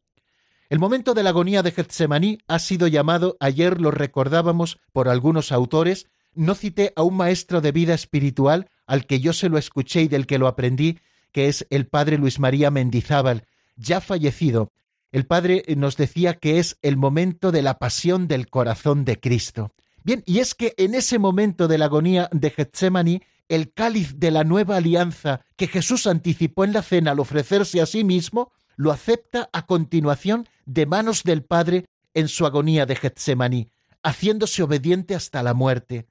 El 0.70 0.80
momento 0.80 1.14
de 1.14 1.24
la 1.24 1.30
agonía 1.30 1.62
de 1.62 1.72
Getsemaní 1.72 2.40
ha 2.48 2.58
sido 2.60 2.88
llamado, 2.88 3.38
ayer 3.40 3.80
lo 3.80 3.92
recordábamos 3.92 4.80
por 4.92 5.08
algunos 5.08 5.52
autores, 5.52 6.08
no 6.34 6.56
cité 6.56 6.94
a 6.96 7.04
un 7.04 7.16
maestro 7.16 7.62
de 7.62 7.72
vida 7.72 7.94
espiritual 7.94 8.70
al 8.88 9.06
que 9.06 9.20
yo 9.20 9.34
se 9.34 9.50
lo 9.50 9.58
escuché 9.58 10.02
y 10.02 10.08
del 10.08 10.26
que 10.26 10.40
lo 10.40 10.48
aprendí, 10.48 11.00
que 11.32 11.48
es 11.48 11.68
el 11.70 11.88
padre 11.88 12.18
Luis 12.18 12.40
María 12.40 12.72
Mendizábal, 12.72 13.46
ya 13.76 14.02
fallecido. 14.02 14.72
El 15.12 15.26
padre 15.26 15.64
nos 15.78 15.96
decía 15.96 16.34
que 16.34 16.60
es 16.60 16.78
el 16.82 16.98
momento 16.98 17.52
de 17.52 17.62
la 17.62 17.78
pasión 17.78 18.28
del 18.28 18.50
corazón 18.50 19.06
de 19.06 19.20
Cristo. 19.20 19.72
Bien, 20.04 20.24
y 20.26 20.40
es 20.40 20.54
que 20.56 20.74
en 20.78 20.96
ese 20.96 21.20
momento 21.20 21.68
de 21.68 21.78
la 21.78 21.86
agonía 21.86 22.30
de 22.32 22.50
Getsemaní, 22.50 23.22
el 23.50 23.74
cáliz 23.74 24.20
de 24.20 24.32
la 24.32 24.44
nueva 24.44 24.78
alianza 24.78 25.42
que 25.56 25.68
Jesús 25.68 26.08
anticipó 26.08 26.64
en 26.64 26.74
la 26.74 26.82
cena 26.82 27.12
al 27.12 27.20
ofrecerse 27.20 27.82
a 27.82 27.86
sí 27.86 28.04
mismo, 28.04 28.52
lo 28.76 28.92
acepta 28.92 29.50
a 29.54 29.66
continuación 29.66 30.48
de 30.66 30.86
manos 30.86 31.24
del 31.24 31.44
Padre 31.44 31.86
en 32.14 32.28
su 32.28 32.46
agonía 32.46 32.86
de 32.86 32.96
Getsemaní, 32.96 33.70
haciéndose 34.02 34.64
obediente 34.64 35.16
hasta 35.16 35.44
la 35.44 35.54
muerte. 35.54 36.08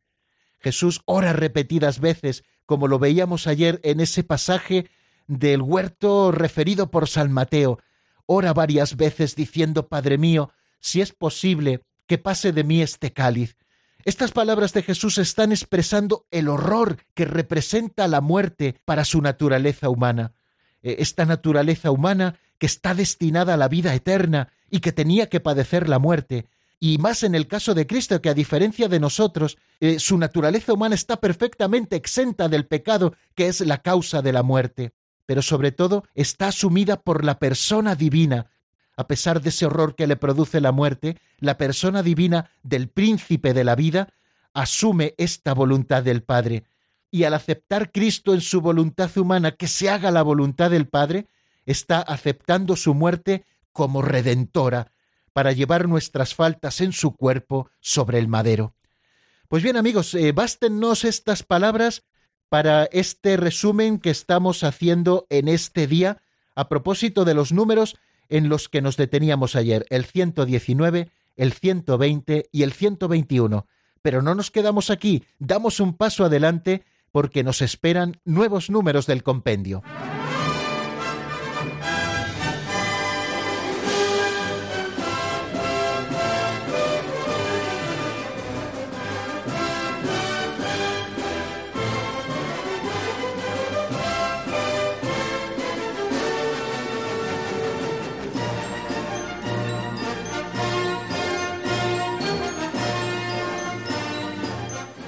Jesús 0.60 1.02
ora 1.04 1.32
repetidas 1.32 2.00
veces, 2.00 2.44
como 2.66 2.88
lo 2.88 2.98
veíamos 2.98 3.46
ayer 3.46 3.80
en 3.82 4.00
ese 4.00 4.22
pasaje 4.22 4.88
del 5.26 5.62
huerto 5.62 6.30
referido 6.30 6.90
por 6.90 7.08
San 7.08 7.32
Mateo, 7.32 7.78
ora 8.26 8.52
varias 8.52 8.96
veces 8.96 9.34
diciendo, 9.34 9.88
Padre 9.88 10.18
mío, 10.18 10.52
si 10.80 11.00
es 11.00 11.12
posible, 11.12 11.82
que 12.06 12.18
pase 12.18 12.52
de 12.52 12.64
mí 12.64 12.82
este 12.82 13.12
cáliz. 13.12 13.56
Estas 14.04 14.32
palabras 14.32 14.72
de 14.72 14.82
Jesús 14.82 15.18
están 15.18 15.52
expresando 15.52 16.26
el 16.30 16.48
horror 16.48 16.96
que 17.14 17.24
representa 17.24 18.08
la 18.08 18.20
muerte 18.20 18.80
para 18.84 19.04
su 19.04 19.20
naturaleza 19.20 19.88
humana. 19.88 20.32
E, 20.82 20.96
esta 20.98 21.24
naturaleza 21.24 21.90
humana 21.90 22.38
que 22.58 22.66
está 22.66 22.94
destinada 22.94 23.54
a 23.54 23.56
la 23.56 23.68
vida 23.68 23.94
eterna 23.94 24.52
y 24.70 24.80
que 24.80 24.92
tenía 24.92 25.28
que 25.28 25.40
padecer 25.40 25.88
la 25.88 25.98
muerte, 25.98 26.46
y 26.84 26.98
más 26.98 27.22
en 27.22 27.36
el 27.36 27.46
caso 27.46 27.74
de 27.74 27.86
Cristo, 27.86 28.20
que 28.20 28.28
a 28.28 28.34
diferencia 28.34 28.88
de 28.88 28.98
nosotros, 28.98 29.56
eh, 29.78 30.00
su 30.00 30.18
naturaleza 30.18 30.72
humana 30.72 30.96
está 30.96 31.20
perfectamente 31.20 31.94
exenta 31.94 32.48
del 32.48 32.66
pecado 32.66 33.14
que 33.36 33.46
es 33.46 33.60
la 33.60 33.82
causa 33.82 34.20
de 34.20 34.32
la 34.32 34.42
muerte, 34.42 34.92
pero 35.24 35.42
sobre 35.42 35.70
todo 35.70 36.02
está 36.16 36.48
asumida 36.48 37.00
por 37.00 37.24
la 37.24 37.38
persona 37.38 37.94
divina. 37.94 38.50
A 38.96 39.06
pesar 39.06 39.40
de 39.40 39.48
ese 39.48 39.66
horror 39.66 39.94
que 39.94 40.06
le 40.06 40.16
produce 40.16 40.60
la 40.60 40.72
muerte, 40.72 41.18
la 41.38 41.56
persona 41.56 42.02
divina 42.02 42.50
del 42.62 42.88
príncipe 42.88 43.54
de 43.54 43.64
la 43.64 43.74
vida 43.74 44.12
asume 44.52 45.14
esta 45.16 45.54
voluntad 45.54 46.02
del 46.02 46.22
Padre, 46.22 46.64
y 47.10 47.24
al 47.24 47.34
aceptar 47.34 47.92
Cristo 47.92 48.32
en 48.32 48.40
su 48.40 48.60
voluntad 48.60 49.10
humana 49.18 49.52
que 49.52 49.68
se 49.68 49.90
haga 49.90 50.10
la 50.10 50.22
voluntad 50.22 50.70
del 50.70 50.88
Padre, 50.88 51.26
está 51.66 52.00
aceptando 52.00 52.76
su 52.76 52.94
muerte 52.94 53.44
como 53.72 54.02
redentora 54.02 54.92
para 55.32 55.52
llevar 55.52 55.88
nuestras 55.88 56.34
faltas 56.34 56.80
en 56.80 56.92
su 56.92 57.16
cuerpo 57.16 57.70
sobre 57.80 58.18
el 58.18 58.28
madero. 58.28 58.74
Pues 59.48 59.62
bien 59.62 59.76
amigos, 59.76 60.14
eh, 60.14 60.32
bástennos 60.32 61.04
estas 61.04 61.42
palabras 61.42 62.04
para 62.48 62.84
este 62.84 63.36
resumen 63.36 63.98
que 63.98 64.10
estamos 64.10 64.64
haciendo 64.64 65.26
en 65.30 65.48
este 65.48 65.86
día 65.86 66.22
a 66.54 66.68
propósito 66.68 67.24
de 67.24 67.34
los 67.34 67.52
números 67.52 67.96
en 68.32 68.48
los 68.48 68.70
que 68.70 68.80
nos 68.80 68.96
deteníamos 68.96 69.56
ayer, 69.56 69.84
el 69.90 70.06
119, 70.06 71.10
el 71.36 71.52
120 71.52 72.48
y 72.50 72.62
el 72.62 72.72
121. 72.72 73.66
Pero 74.00 74.22
no 74.22 74.34
nos 74.34 74.50
quedamos 74.50 74.88
aquí, 74.88 75.24
damos 75.38 75.80
un 75.80 75.94
paso 75.94 76.24
adelante 76.24 76.82
porque 77.12 77.44
nos 77.44 77.60
esperan 77.60 78.20
nuevos 78.24 78.70
números 78.70 79.06
del 79.06 79.22
compendio. 79.22 79.82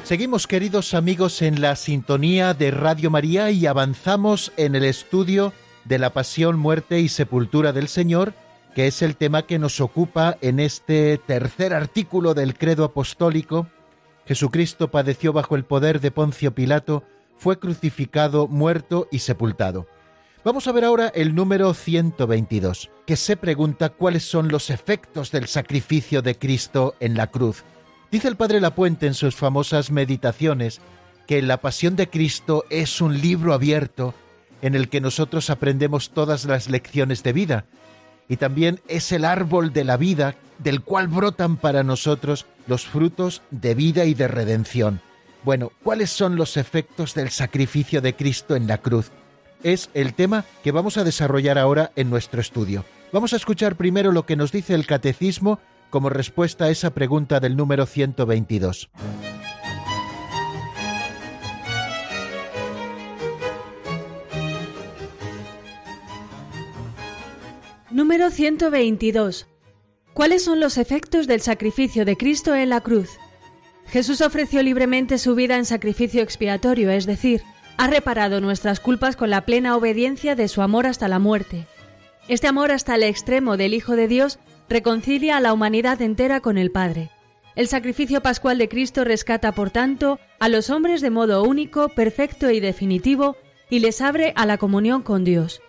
Seguimos, 0.04 0.46
queridos 0.46 0.92
amigos, 0.92 1.40
en 1.40 1.62
la 1.62 1.76
sintonía 1.76 2.52
de 2.52 2.70
Radio 2.70 3.10
María 3.10 3.50
y 3.50 3.64
avanzamos 3.64 4.52
en 4.58 4.74
el 4.74 4.84
estudio 4.84 5.54
de 5.86 5.98
la 5.98 6.12
pasión, 6.12 6.58
muerte 6.58 7.00
y 7.00 7.08
sepultura 7.08 7.72
del 7.72 7.88
Señor, 7.88 8.34
que 8.74 8.86
es 8.86 9.00
el 9.00 9.16
tema 9.16 9.46
que 9.46 9.58
nos 9.58 9.80
ocupa 9.80 10.36
en 10.42 10.60
este 10.60 11.16
tercer 11.16 11.72
artículo 11.72 12.34
del 12.34 12.54
credo 12.54 12.84
apostólico. 12.84 13.66
Jesucristo 14.26 14.90
padeció 14.90 15.32
bajo 15.32 15.56
el 15.56 15.64
poder 15.64 16.02
de 16.02 16.10
Poncio 16.10 16.54
Pilato, 16.54 17.04
fue 17.38 17.58
crucificado, 17.58 18.46
muerto 18.46 19.08
y 19.10 19.20
sepultado. 19.20 19.86
Vamos 20.44 20.68
a 20.68 20.72
ver 20.72 20.84
ahora 20.84 21.08
el 21.14 21.34
número 21.34 21.72
122, 21.72 22.90
que 23.06 23.16
se 23.16 23.38
pregunta 23.38 23.88
cuáles 23.88 24.24
son 24.24 24.48
los 24.48 24.68
efectos 24.68 25.30
del 25.30 25.46
sacrificio 25.48 26.20
de 26.20 26.36
Cristo 26.36 26.94
en 27.00 27.16
la 27.16 27.28
cruz. 27.28 27.64
Dice 28.14 28.28
el 28.28 28.36
padre 28.36 28.60
Lapuente 28.60 29.08
en 29.08 29.14
sus 29.14 29.34
famosas 29.34 29.90
meditaciones 29.90 30.80
que 31.26 31.42
la 31.42 31.56
pasión 31.56 31.96
de 31.96 32.08
Cristo 32.08 32.64
es 32.70 33.00
un 33.00 33.20
libro 33.20 33.52
abierto 33.52 34.14
en 34.62 34.76
el 34.76 34.88
que 34.88 35.00
nosotros 35.00 35.50
aprendemos 35.50 36.10
todas 36.10 36.44
las 36.44 36.68
lecciones 36.68 37.24
de 37.24 37.32
vida 37.32 37.64
y 38.28 38.36
también 38.36 38.80
es 38.86 39.10
el 39.10 39.24
árbol 39.24 39.72
de 39.72 39.82
la 39.82 39.96
vida 39.96 40.36
del 40.60 40.82
cual 40.82 41.08
brotan 41.08 41.56
para 41.56 41.82
nosotros 41.82 42.46
los 42.68 42.86
frutos 42.86 43.42
de 43.50 43.74
vida 43.74 44.04
y 44.04 44.14
de 44.14 44.28
redención. 44.28 45.00
Bueno, 45.42 45.72
¿cuáles 45.82 46.10
son 46.10 46.36
los 46.36 46.56
efectos 46.56 47.14
del 47.14 47.30
sacrificio 47.30 48.00
de 48.00 48.14
Cristo 48.14 48.54
en 48.54 48.68
la 48.68 48.78
cruz? 48.78 49.10
Es 49.64 49.90
el 49.92 50.14
tema 50.14 50.44
que 50.62 50.70
vamos 50.70 50.98
a 50.98 51.02
desarrollar 51.02 51.58
ahora 51.58 51.90
en 51.96 52.10
nuestro 52.10 52.40
estudio. 52.40 52.84
Vamos 53.12 53.32
a 53.32 53.36
escuchar 53.36 53.74
primero 53.74 54.12
lo 54.12 54.24
que 54.24 54.36
nos 54.36 54.52
dice 54.52 54.74
el 54.74 54.86
catecismo 54.86 55.58
como 55.94 56.10
respuesta 56.10 56.64
a 56.64 56.70
esa 56.70 56.92
pregunta 56.92 57.38
del 57.38 57.56
número 57.56 57.86
122. 57.86 58.90
Número 67.92 68.28
122. 68.32 69.46
¿Cuáles 70.14 70.42
son 70.42 70.58
los 70.58 70.78
efectos 70.78 71.28
del 71.28 71.40
sacrificio 71.40 72.04
de 72.04 72.16
Cristo 72.16 72.56
en 72.56 72.70
la 72.70 72.80
cruz? 72.80 73.10
Jesús 73.86 74.20
ofreció 74.20 74.64
libremente 74.64 75.16
su 75.18 75.36
vida 75.36 75.58
en 75.58 75.64
sacrificio 75.64 76.24
expiatorio, 76.24 76.90
es 76.90 77.06
decir, 77.06 77.44
ha 77.76 77.86
reparado 77.86 78.40
nuestras 78.40 78.80
culpas 78.80 79.14
con 79.14 79.30
la 79.30 79.46
plena 79.46 79.76
obediencia 79.76 80.34
de 80.34 80.48
su 80.48 80.60
amor 80.60 80.88
hasta 80.88 81.06
la 81.06 81.20
muerte. 81.20 81.68
Este 82.26 82.48
amor 82.48 82.72
hasta 82.72 82.96
el 82.96 83.04
extremo 83.04 83.56
del 83.56 83.74
Hijo 83.74 83.94
de 83.94 84.08
Dios 84.08 84.40
reconcilia 84.68 85.36
a 85.36 85.40
la 85.40 85.52
humanidad 85.52 86.00
entera 86.02 86.40
con 86.40 86.58
el 86.58 86.70
Padre. 86.70 87.10
El 87.56 87.68
sacrificio 87.68 88.20
pascual 88.20 88.58
de 88.58 88.68
Cristo 88.68 89.04
rescata, 89.04 89.52
por 89.52 89.70
tanto, 89.70 90.18
a 90.40 90.48
los 90.48 90.70
hombres 90.70 91.00
de 91.00 91.10
modo 91.10 91.44
único, 91.44 91.88
perfecto 91.88 92.50
y 92.50 92.60
definitivo, 92.60 93.36
y 93.70 93.78
les 93.78 94.00
abre 94.00 94.32
a 94.36 94.46
la 94.46 94.58
comunión 94.58 95.02
con 95.02 95.24
Dios. 95.24 95.60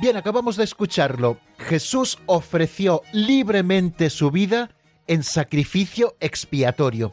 Bien, 0.00 0.16
acabamos 0.16 0.56
de 0.56 0.64
escucharlo. 0.64 1.38
Jesús 1.58 2.18
ofreció 2.26 3.02
libremente 3.12 4.10
su 4.10 4.30
vida 4.30 4.70
en 5.08 5.24
sacrificio 5.24 6.16
expiatorio. 6.20 7.12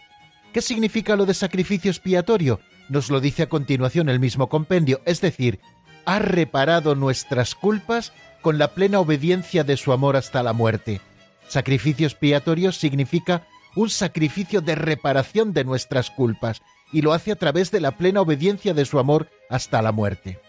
¿Qué 0.53 0.61
significa 0.61 1.15
lo 1.15 1.25
de 1.25 1.33
sacrificio 1.33 1.89
expiatorio? 1.89 2.59
Nos 2.89 3.09
lo 3.09 3.19
dice 3.19 3.43
a 3.43 3.49
continuación 3.49 4.07
el 4.09 4.19
mismo 4.19 4.49
compendio, 4.49 5.01
es 5.05 5.19
decir, 5.19 5.59
ha 6.05 6.19
reparado 6.19 6.95
nuestras 6.95 7.55
culpas 7.55 8.13
con 8.41 8.57
la 8.57 8.69
plena 8.69 8.99
obediencia 8.99 9.63
de 9.63 9.77
su 9.77 9.91
amor 9.91 10.15
hasta 10.15 10.43
la 10.43 10.53
muerte. 10.53 11.01
Sacrificio 11.47 12.07
expiatorio 12.07 12.71
significa 12.71 13.47
un 13.75 13.89
sacrificio 13.89 14.61
de 14.61 14.75
reparación 14.75 15.53
de 15.53 15.63
nuestras 15.63 16.09
culpas, 16.09 16.61
y 16.91 17.01
lo 17.01 17.13
hace 17.13 17.31
a 17.31 17.35
través 17.35 17.71
de 17.71 17.81
la 17.81 17.91
plena 17.91 18.21
obediencia 18.21 18.73
de 18.73 18.85
su 18.85 18.99
amor 18.99 19.29
hasta 19.49 19.81
la 19.81 19.91
muerte. 19.91 20.39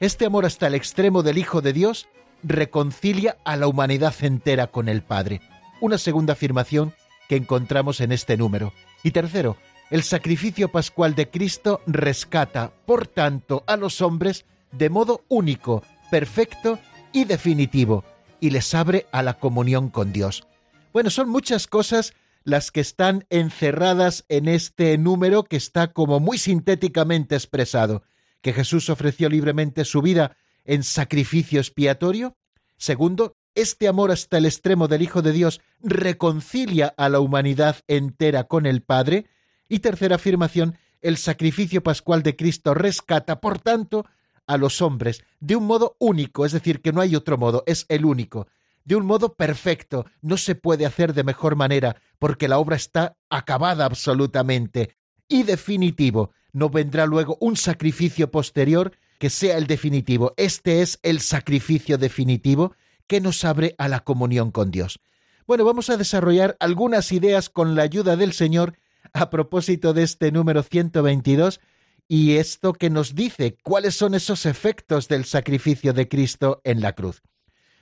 Este 0.00 0.26
amor 0.26 0.46
hasta 0.46 0.66
el 0.66 0.74
extremo 0.74 1.22
del 1.22 1.38
Hijo 1.38 1.60
de 1.60 1.72
Dios 1.72 2.08
reconcilia 2.42 3.36
a 3.44 3.56
la 3.56 3.66
humanidad 3.66 4.14
entera 4.20 4.68
con 4.68 4.88
el 4.88 5.02
Padre. 5.02 5.40
Una 5.80 5.98
segunda 5.98 6.32
afirmación 6.34 6.94
que 7.28 7.36
encontramos 7.36 8.00
en 8.00 8.12
este 8.12 8.36
número. 8.36 8.72
Y 9.02 9.10
tercero, 9.10 9.56
el 9.90 10.02
sacrificio 10.02 10.68
pascual 10.68 11.14
de 11.14 11.30
Cristo 11.30 11.82
rescata, 11.86 12.72
por 12.86 13.06
tanto, 13.06 13.64
a 13.66 13.76
los 13.76 14.00
hombres 14.00 14.46
de 14.76 14.90
modo 14.90 15.24
único, 15.28 15.82
perfecto 16.10 16.78
y 17.12 17.24
definitivo, 17.24 18.04
y 18.40 18.50
les 18.50 18.74
abre 18.74 19.06
a 19.12 19.22
la 19.22 19.34
comunión 19.34 19.88
con 19.88 20.12
Dios. 20.12 20.46
Bueno, 20.92 21.10
son 21.10 21.28
muchas 21.28 21.66
cosas 21.66 22.12
las 22.44 22.70
que 22.70 22.80
están 22.80 23.24
encerradas 23.30 24.24
en 24.28 24.48
este 24.48 24.98
número 24.98 25.44
que 25.44 25.56
está 25.56 25.92
como 25.92 26.20
muy 26.20 26.38
sintéticamente 26.38 27.34
expresado 27.34 28.02
que 28.44 28.52
Jesús 28.52 28.90
ofreció 28.90 29.30
libremente 29.30 29.86
su 29.86 30.02
vida 30.02 30.36
en 30.66 30.82
sacrificio 30.82 31.60
expiatorio. 31.60 32.36
Segundo, 32.76 33.38
este 33.54 33.88
amor 33.88 34.10
hasta 34.10 34.36
el 34.36 34.44
extremo 34.44 34.86
del 34.86 35.00
Hijo 35.00 35.22
de 35.22 35.32
Dios 35.32 35.62
reconcilia 35.80 36.92
a 36.98 37.08
la 37.08 37.20
humanidad 37.20 37.76
entera 37.88 38.44
con 38.44 38.66
el 38.66 38.82
Padre. 38.82 39.26
Y 39.66 39.78
tercera 39.78 40.16
afirmación, 40.16 40.76
el 41.00 41.16
sacrificio 41.16 41.82
pascual 41.82 42.22
de 42.22 42.36
Cristo 42.36 42.74
rescata, 42.74 43.40
por 43.40 43.58
tanto, 43.58 44.04
a 44.46 44.56
los 44.56 44.82
hombres 44.82 45.24
de 45.40 45.56
un 45.56 45.66
modo 45.66 45.96
único, 45.98 46.44
es 46.44 46.52
decir, 46.52 46.80
que 46.82 46.92
no 46.92 47.00
hay 47.00 47.16
otro 47.16 47.38
modo, 47.38 47.62
es 47.66 47.86
el 47.88 48.04
único, 48.04 48.46
de 48.84 48.96
un 48.96 49.06
modo 49.06 49.34
perfecto, 49.34 50.06
no 50.20 50.36
se 50.36 50.54
puede 50.54 50.86
hacer 50.86 51.14
de 51.14 51.24
mejor 51.24 51.56
manera, 51.56 51.96
porque 52.18 52.48
la 52.48 52.58
obra 52.58 52.76
está 52.76 53.16
acabada 53.30 53.86
absolutamente, 53.86 54.96
y 55.28 55.42
definitivo, 55.42 56.32
no 56.52 56.68
vendrá 56.68 57.06
luego 57.06 57.36
un 57.40 57.56
sacrificio 57.56 58.30
posterior 58.30 58.92
que 59.18 59.30
sea 59.30 59.56
el 59.56 59.66
definitivo. 59.66 60.34
Este 60.36 60.82
es 60.82 60.98
el 61.02 61.20
sacrificio 61.20 61.98
definitivo 61.98 62.74
que 63.06 63.20
nos 63.20 63.44
abre 63.44 63.74
a 63.78 63.88
la 63.88 64.00
comunión 64.00 64.50
con 64.50 64.70
Dios. 64.70 65.00
Bueno, 65.46 65.64
vamos 65.64 65.90
a 65.90 65.96
desarrollar 65.96 66.56
algunas 66.60 67.10
ideas 67.12 67.50
con 67.50 67.74
la 67.74 67.82
ayuda 67.82 68.16
del 68.16 68.32
Señor 68.32 68.78
a 69.12 69.30
propósito 69.30 69.92
de 69.92 70.02
este 70.02 70.32
número 70.32 70.62
122 70.62 71.60
y 72.08 72.36
esto 72.36 72.72
que 72.72 72.90
nos 72.90 73.14
dice 73.14 73.56
cuáles 73.62 73.94
son 73.94 74.14
esos 74.14 74.46
efectos 74.46 75.08
del 75.08 75.24
sacrificio 75.24 75.92
de 75.92 76.08
Cristo 76.08 76.60
en 76.64 76.80
la 76.80 76.94
cruz. 76.94 77.22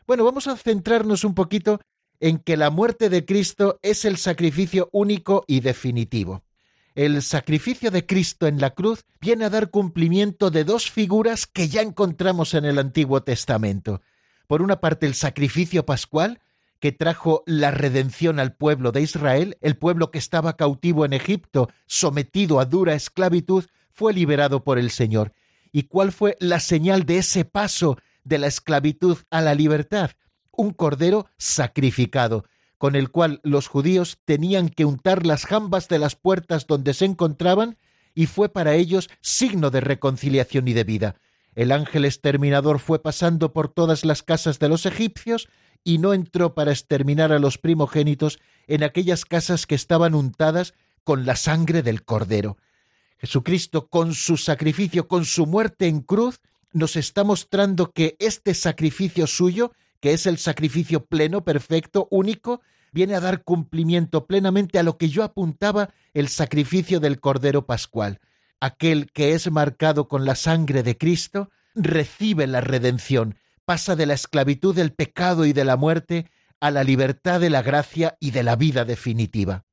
Bueno, 0.07 0.25
vamos 0.25 0.47
a 0.47 0.57
centrarnos 0.57 1.25
un 1.25 1.35
poquito 1.35 1.81
en 2.21 2.39
que 2.39 2.57
la 2.57 2.71
muerte 2.71 3.09
de 3.09 3.25
Cristo 3.25 3.79
es 3.83 4.05
el 4.05 4.17
sacrificio 4.17 4.89
único 4.93 5.45
y 5.47 5.61
definitivo 5.61 6.43
el 6.95 7.23
sacrificio 7.23 7.91
de 7.91 8.05
Cristo 8.07 8.47
en 8.47 8.61
la 8.61 8.71
cruz 8.71 9.05
viene 9.21 9.47
a 9.47 9.51
dar 9.51 9.71
cumplimiento 9.71 10.51
de 10.51 10.65
dos 10.65 10.91
figuras 10.91 11.47
que 11.47 11.69
ya 11.69 11.81
encontramos 11.81 12.55
en 12.55 12.65
el 12.65 12.79
Antiguo 12.79 13.23
Testamento. 13.23 14.03
Por 14.47 14.63
una 14.63 14.81
parte, 14.81 15.07
el 15.07 15.15
sacrificio 15.15 15.87
pascual, 15.87 16.41
que 16.81 16.93
trajo 16.93 17.45
la 17.47 17.71
redención 17.71 18.41
al 18.41 18.55
pueblo 18.55 18.93
de 18.93 19.03
Israel, 19.03 19.57
el 19.61 19.77
pueblo 19.79 20.11
que 20.11 20.19
estaba 20.19 20.57
cautivo 20.57 21.05
en 21.05 21.13
Egipto, 21.13 21.71
sometido 21.87 22.61
a 22.61 22.65
dura 22.65 22.95
esclavitud, 22.95 23.65
fue 23.93 24.13
liberado 24.13 24.65
por 24.65 24.79
el 24.79 24.91
Señor. 24.91 25.33
¿Y 25.71 25.85
cuál 25.85 26.13
fue 26.13 26.37
la 26.41 26.61
señal 26.61 27.05
de 27.05 27.19
ese 27.19 27.45
paso 27.45 27.99
de 28.25 28.39
la 28.39 28.47
esclavitud 28.47 29.19
a 29.31 29.41
la 29.41 29.55
libertad? 29.55 30.11
Un 30.51 30.73
cordero 30.73 31.27
sacrificado, 31.39 32.45
con 32.79 32.95
el 32.95 33.11
cual 33.11 33.41
los 33.43 33.69
judíos 33.69 34.19
tenían 34.25 34.69
que 34.69 34.85
untar 34.85 35.25
las 35.25 35.47
jambas 35.47 35.89
de 35.89 35.99
las 35.99 36.17
puertas 36.17 36.67
donde 36.67 36.95
se 36.95 37.05
encontraban, 37.05 37.79
y 38.15 38.27
fue 38.27 38.51
para 38.51 38.75
ellos 38.75 39.09
signo 39.21 39.71
de 39.71 39.81
reconciliación 39.81 40.69
y 40.69 40.75
de 40.75 40.85
vida. 40.85 41.17
El 41.55 41.73
ángel 41.73 42.05
exterminador 42.05 42.79
fue 42.79 43.03
pasando 43.03 43.53
por 43.53 43.69
todas 43.69 44.05
las 44.05 44.23
casas 44.23 44.59
de 44.59 44.69
los 44.69 44.87
egipcios 44.87 45.49
y 45.85 45.99
no 45.99 46.15
entró 46.15 46.55
para 46.55 46.71
exterminar 46.71 47.33
a 47.33 47.39
los 47.39 47.59
primogénitos 47.59 48.39
en 48.67 48.83
aquellas 48.83 49.25
casas 49.25 49.67
que 49.67 49.75
estaban 49.75 50.15
untadas 50.15 50.75
con 51.05 51.27
la 51.27 51.37
sangre 51.37 51.83
del 51.83 52.05
cordero. 52.05 52.57
Jesucristo, 53.23 53.89
con 53.89 54.13
su 54.13 54.37
sacrificio, 54.37 55.09
con 55.09 55.25
su 55.25 55.47
muerte 55.47 55.87
en 55.87 56.01
cruz, 56.01 56.41
nos 56.75 56.97
está 56.97 57.25
mostrando 57.25 57.93
que 57.93 58.17
este 58.19 58.53
sacrificio 58.53 59.27
suyo 59.27 59.73
que 60.03 60.13
es 60.13 60.27
el 60.27 60.37
sacrificio 60.37 61.07
pleno, 61.07 61.45
perfecto, 61.45 62.09
único, 62.11 62.61
viene 62.91 63.15
a 63.15 63.21
dar 63.21 63.45
cumplimiento 63.45 64.27
plenamente 64.27 64.81
a 64.81 64.83
lo 64.83 64.99
que 64.99 65.09
yo 65.09 65.23
apuntaba 65.23 65.91
el 66.13 66.29
sacrificio 66.29 66.99
del 66.99 67.21
Cordero 67.21 67.67
Pascual. 67.67 68.19
Aquel 68.61 69.13
que 69.13 69.35
es 69.35 69.49
marcado 69.51 70.09
con 70.09 70.25
la 70.25 70.35
sangre 70.35 70.83
de 70.83 70.99
Cristo 70.99 71.51
recibe 71.77 72.49
la 72.49 72.61
redención, 72.61 73.37
pasa 73.65 73.95
de 73.95 74.07
la 74.07 74.15
esclavitud 74.15 74.75
del 74.75 74.93
pecado 74.93 75.47
y 75.47 75.53
de 75.53 75.65
la 75.65 75.77
muerte 75.77 76.29
a 76.59 76.73
la 76.73 76.83
libertad 76.83 77.41
de 77.41 77.51
la 77.51 77.63
gracia 77.63 78.17
y 78.19 78.33
de 78.33 78.43
la 78.43 78.57
vida 78.57 78.85
definitiva. 78.85 79.65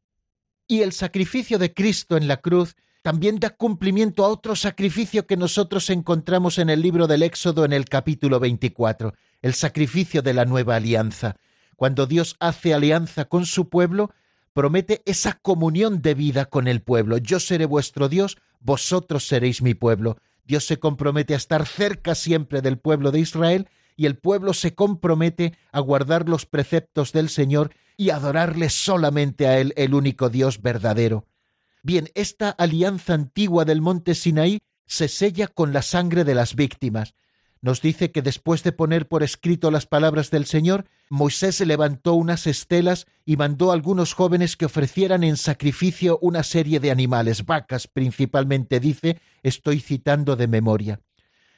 Y 0.67 0.81
el 0.81 0.93
sacrificio 0.93 1.57
de 1.57 1.73
Cristo 1.73 2.17
en 2.17 2.27
la 2.27 2.37
cruz 2.37 2.75
también 3.01 3.39
da 3.39 3.51
cumplimiento 3.51 4.25
a 4.25 4.27
otro 4.27 4.55
sacrificio 4.55 5.25
que 5.25 5.37
nosotros 5.37 5.89
encontramos 5.89 6.57
en 6.57 6.69
el 6.69 6.81
libro 6.81 7.07
del 7.07 7.23
Éxodo 7.23 7.63
en 7.63 7.73
el 7.73 7.85
capítulo 7.85 8.39
24, 8.39 9.13
el 9.41 9.53
sacrificio 9.53 10.21
de 10.21 10.33
la 10.33 10.45
nueva 10.45 10.75
alianza. 10.75 11.37
Cuando 11.77 12.07
Dios 12.07 12.35
hace 12.39 12.73
alianza 12.73 13.25
con 13.25 13.45
su 13.45 13.69
pueblo, 13.69 14.11
promete 14.53 15.01
esa 15.05 15.33
comunión 15.33 16.01
de 16.01 16.13
vida 16.13 16.45
con 16.45 16.67
el 16.67 16.81
pueblo. 16.81 17.17
Yo 17.17 17.39
seré 17.39 17.65
vuestro 17.65 18.09
Dios, 18.09 18.37
vosotros 18.59 19.25
seréis 19.25 19.61
mi 19.61 19.75
pueblo. 19.75 20.17
Dios 20.43 20.65
se 20.65 20.77
compromete 20.77 21.33
a 21.35 21.37
estar 21.37 21.65
cerca 21.65 22.15
siempre 22.15 22.61
del 22.61 22.79
pueblo 22.79 23.11
de 23.11 23.19
Israel 23.19 23.69
y 23.95 24.07
el 24.07 24.17
pueblo 24.17 24.53
se 24.53 24.75
compromete 24.75 25.57
a 25.71 25.79
guardar 25.79 26.27
los 26.27 26.45
preceptos 26.45 27.13
del 27.13 27.29
Señor 27.29 27.71
y 27.95 28.09
adorarle 28.09 28.69
solamente 28.69 29.47
a 29.47 29.59
Él, 29.59 29.73
el 29.77 29.93
único 29.93 30.29
Dios 30.29 30.61
verdadero. 30.61 31.28
Bien, 31.81 32.09
esta 32.13 32.49
alianza 32.49 33.13
antigua 33.13 33.65
del 33.65 33.81
monte 33.81 34.15
Sinaí 34.15 34.59
se 34.85 35.07
sella 35.07 35.47
con 35.47 35.71
la 35.71 35.81
sangre 35.81 36.23
de 36.23 36.35
las 36.35 36.55
víctimas. 36.55 37.13
Nos 37.61 37.81
dice 37.81 38.11
que 38.11 38.21
después 38.21 38.63
de 38.63 38.71
poner 38.71 39.07
por 39.07 39.21
escrito 39.21 39.69
las 39.69 39.85
palabras 39.85 40.31
del 40.31 40.45
Señor, 40.45 40.85
Moisés 41.09 41.59
levantó 41.59 42.13
unas 42.13 42.47
estelas 42.47 43.05
y 43.25 43.35
mandó 43.35 43.71
a 43.71 43.73
algunos 43.73 44.13
jóvenes 44.13 44.55
que 44.55 44.65
ofrecieran 44.65 45.23
en 45.23 45.35
sacrificio 45.35 46.19
una 46.21 46.43
serie 46.43 46.79
de 46.79 46.91
animales, 46.91 47.45
vacas 47.45 47.87
principalmente, 47.87 48.79
dice, 48.79 49.19
estoy 49.43 49.81
citando 49.81 50.37
de 50.37 50.47
memoria. 50.47 51.01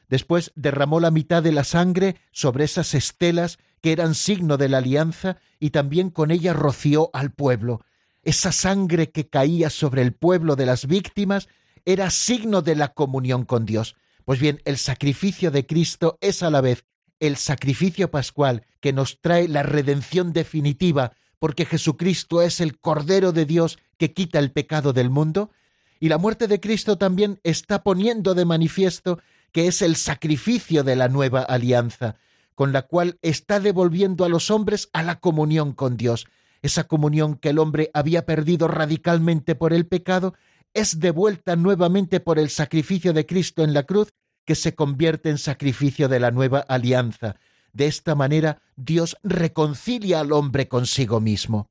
Después 0.09 0.51
derramó 0.55 0.99
la 0.99 1.11
mitad 1.11 1.43
de 1.43 1.51
la 1.51 1.63
sangre 1.63 2.17
sobre 2.31 2.65
esas 2.65 2.95
estelas 2.95 3.59
que 3.81 3.91
eran 3.91 4.15
signo 4.15 4.57
de 4.57 4.69
la 4.69 4.79
alianza 4.79 5.37
y 5.59 5.69
también 5.69 6.09
con 6.09 6.31
ella 6.31 6.53
roció 6.53 7.11
al 7.13 7.31
pueblo. 7.31 7.81
Esa 8.23 8.51
sangre 8.51 9.11
que 9.11 9.27
caía 9.27 9.69
sobre 9.69 10.01
el 10.01 10.13
pueblo 10.13 10.55
de 10.55 10.65
las 10.65 10.85
víctimas 10.85 11.47
era 11.85 12.09
signo 12.11 12.61
de 12.61 12.75
la 12.75 12.89
comunión 12.89 13.45
con 13.45 13.65
Dios. 13.65 13.95
Pues 14.25 14.39
bien, 14.39 14.61
el 14.65 14.77
sacrificio 14.77 15.51
de 15.51 15.65
Cristo 15.65 16.17
es 16.21 16.43
a 16.43 16.49
la 16.49 16.61
vez 16.61 16.85
el 17.19 17.37
sacrificio 17.37 18.11
pascual 18.11 18.65
que 18.79 18.93
nos 18.93 19.21
trae 19.21 19.47
la 19.47 19.63
redención 19.63 20.33
definitiva, 20.33 21.13
porque 21.39 21.65
Jesucristo 21.65 22.41
es 22.41 22.59
el 22.59 22.79
Cordero 22.79 23.31
de 23.31 23.45
Dios 23.45 23.77
que 23.97 24.11
quita 24.11 24.39
el 24.39 24.51
pecado 24.51 24.91
del 24.91 25.09
mundo, 25.09 25.51
y 25.99 26.09
la 26.09 26.17
muerte 26.17 26.47
de 26.47 26.59
Cristo 26.59 26.97
también 26.97 27.39
está 27.43 27.83
poniendo 27.83 28.33
de 28.33 28.45
manifiesto 28.45 29.19
que 29.51 29.67
es 29.67 29.83
el 29.83 29.95
sacrificio 29.95 30.83
de 30.83 30.95
la 30.95 31.09
nueva 31.09 31.41
alianza, 31.41 32.15
con 32.55 32.73
la 32.73 32.83
cual 32.83 33.19
está 33.21 33.59
devolviendo 33.59 34.25
a 34.25 34.29
los 34.29 34.49
hombres 34.49 34.89
a 34.93 35.03
la 35.03 35.19
comunión 35.19 35.73
con 35.73 35.97
Dios. 35.97 36.27
Esa 36.61 36.83
comunión 36.85 37.35
que 37.35 37.49
el 37.49 37.59
hombre 37.59 37.89
había 37.93 38.25
perdido 38.25 38.67
radicalmente 38.67 39.55
por 39.55 39.73
el 39.73 39.87
pecado 39.87 40.35
es 40.73 40.99
devuelta 40.99 41.55
nuevamente 41.55 42.19
por 42.19 42.39
el 42.39 42.49
sacrificio 42.49 43.13
de 43.13 43.25
Cristo 43.25 43.63
en 43.63 43.73
la 43.73 43.83
cruz, 43.83 44.13
que 44.45 44.55
se 44.55 44.75
convierte 44.75 45.29
en 45.29 45.37
sacrificio 45.37 46.07
de 46.07 46.19
la 46.19 46.31
nueva 46.31 46.59
alianza. 46.59 47.35
De 47.73 47.87
esta 47.87 48.15
manera 48.15 48.61
Dios 48.75 49.17
reconcilia 49.23 50.19
al 50.19 50.31
hombre 50.31 50.67
consigo 50.67 51.19
mismo. 51.19 51.69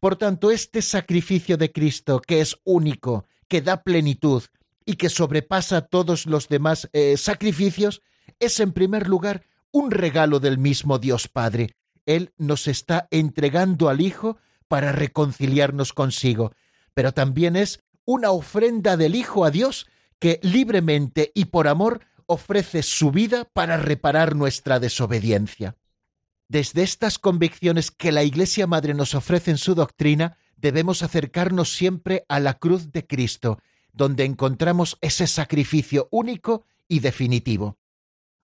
Por 0.00 0.16
tanto, 0.16 0.50
este 0.50 0.82
sacrificio 0.82 1.56
de 1.56 1.72
Cristo, 1.72 2.20
que 2.20 2.40
es 2.40 2.56
único, 2.64 3.26
que 3.48 3.62
da 3.62 3.82
plenitud 3.82 4.42
y 4.84 4.94
que 4.94 5.08
sobrepasa 5.08 5.82
todos 5.82 6.26
los 6.26 6.48
demás 6.48 6.88
eh, 6.92 7.16
sacrificios, 7.16 8.02
es 8.38 8.60
en 8.60 8.72
primer 8.72 9.08
lugar 9.08 9.44
un 9.72 9.90
regalo 9.90 10.38
del 10.38 10.58
mismo 10.58 10.98
Dios 10.98 11.28
Padre. 11.28 11.76
Él 12.06 12.32
nos 12.38 12.68
está 12.68 13.08
entregando 13.10 13.88
al 13.88 14.00
Hijo 14.00 14.38
para 14.68 14.92
reconciliarnos 14.92 15.92
consigo, 15.92 16.52
pero 16.94 17.12
también 17.12 17.56
es 17.56 17.84
una 18.04 18.30
ofrenda 18.30 18.96
del 18.96 19.14
Hijo 19.14 19.44
a 19.44 19.50
Dios 19.50 19.86
que 20.18 20.40
libremente 20.42 21.32
y 21.34 21.46
por 21.46 21.68
amor 21.68 22.00
ofrece 22.26 22.82
su 22.82 23.10
vida 23.10 23.44
para 23.44 23.76
reparar 23.76 24.34
nuestra 24.34 24.80
desobediencia. 24.80 25.76
Desde 26.48 26.82
estas 26.82 27.18
convicciones 27.18 27.90
que 27.90 28.12
la 28.12 28.22
Iglesia 28.22 28.66
Madre 28.66 28.94
nos 28.94 29.14
ofrece 29.14 29.50
en 29.50 29.58
su 29.58 29.74
doctrina, 29.74 30.38
debemos 30.56 31.02
acercarnos 31.02 31.72
siempre 31.72 32.24
a 32.28 32.40
la 32.40 32.54
cruz 32.54 32.92
de 32.92 33.06
Cristo, 33.06 33.58
donde 33.92 34.24
encontramos 34.24 34.98
ese 35.00 35.26
sacrificio 35.26 36.08
único 36.10 36.64
y 36.88 37.00
definitivo. 37.00 37.78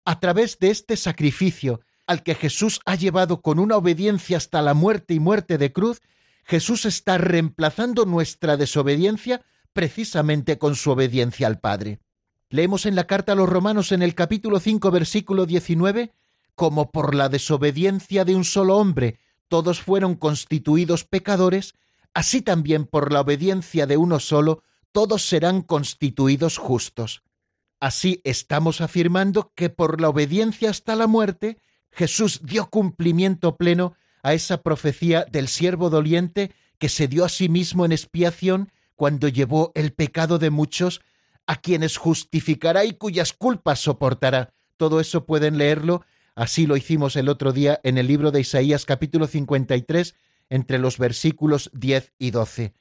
A 0.05 0.19
través 0.19 0.59
de 0.59 0.71
este 0.71 0.97
sacrificio, 0.97 1.81
al 2.13 2.23
que 2.23 2.35
Jesús 2.35 2.81
ha 2.87 2.95
llevado 2.95 3.43
con 3.43 3.59
una 3.59 3.77
obediencia 3.77 4.37
hasta 4.37 4.63
la 4.63 4.75
muerte 4.75 5.15
y 5.15 5.21
muerte 5.21 5.59
de 5.59 5.73
cruz, 5.73 6.01
Jesús 6.45 6.87
está 6.87 7.19
reemplazando 7.19 8.07
nuestra 8.07 8.57
desobediencia 8.57 9.43
precisamente 9.73 10.59
con 10.59 10.77
su 10.77 10.91
obediencia 10.91 11.47
al 11.47 11.59
Padre. 11.59 12.01
Leemos 12.49 12.87
en 12.87 12.95
la 12.95 13.07
carta 13.07 13.33
a 13.33 13.35
los 13.35 13.49
romanos 13.49 13.93
en 13.93 14.03
el 14.03 14.15
capítulo 14.15 14.61
5 14.61 14.91
versículo 14.91 15.47
19, 15.47 16.13
como 16.55 16.91
por 16.91 17.15
la 17.15 17.29
desobediencia 17.29 18.25
de 18.25 18.37
un 18.37 18.45
solo 18.45 18.77
hombre 18.77 19.19
todos 19.53 19.83
fueron 19.83 20.15
constituidos 20.15 21.05
pecadores, 21.05 21.75
así 22.15 22.41
también 22.41 22.87
por 22.87 23.13
la 23.13 23.21
obediencia 23.21 23.87
de 23.87 23.99
uno 23.99 24.19
solo 24.19 24.63
todos 24.93 25.27
serán 25.27 25.61
constituidos 25.61 26.57
justos. 26.57 27.23
Así 27.79 28.23
estamos 28.25 28.81
afirmando 28.81 29.53
que 29.55 29.69
por 29.69 30.01
la 30.01 30.09
obediencia 30.09 30.71
hasta 30.71 30.97
la 30.97 31.07
muerte, 31.07 31.59
Jesús 31.93 32.41
dio 32.43 32.69
cumplimiento 32.71 33.57
pleno 33.57 33.95
a 34.23 34.35
esa 34.35 34.63
profecía 34.63 35.27
del 35.31 35.49
siervo 35.49 35.91
doliente 35.91 36.53
que 36.79 36.89
se 36.89 37.07
dio 37.07 37.25
a 37.25 37.29
sí 37.29 37.49
mismo 37.49 37.85
en 37.85 37.93
expiación 37.93 38.73
cuando 38.97 39.29
llevó 39.29 39.73
el 39.75 39.93
pecado 39.93 40.39
de 40.39 40.51
muchos, 40.51 41.01
a 41.47 41.57
quienes 41.57 41.97
justificará 41.97 42.85
y 42.85 42.93
cuyas 42.93 43.33
culpas 43.33 43.81
soportará. 43.81 44.53
Todo 44.77 45.01
eso 45.01 45.27
pueden 45.27 45.59
leerlo, 45.59 46.05
así 46.35 46.67
lo 46.67 46.77
hicimos 46.77 47.17
el 47.17 47.29
otro 47.29 47.53
día 47.53 47.81
en 47.83 47.99
el 47.99 48.07
libro 48.07 48.31
de 48.31 48.41
Isaías 48.41 48.85
capítulo 48.85 49.27
53, 49.27 50.15
entre 50.51 50.79
los 50.79 50.99
versículos 50.99 51.71
10 51.75 52.13
y 52.19 52.31
12. 52.31 52.75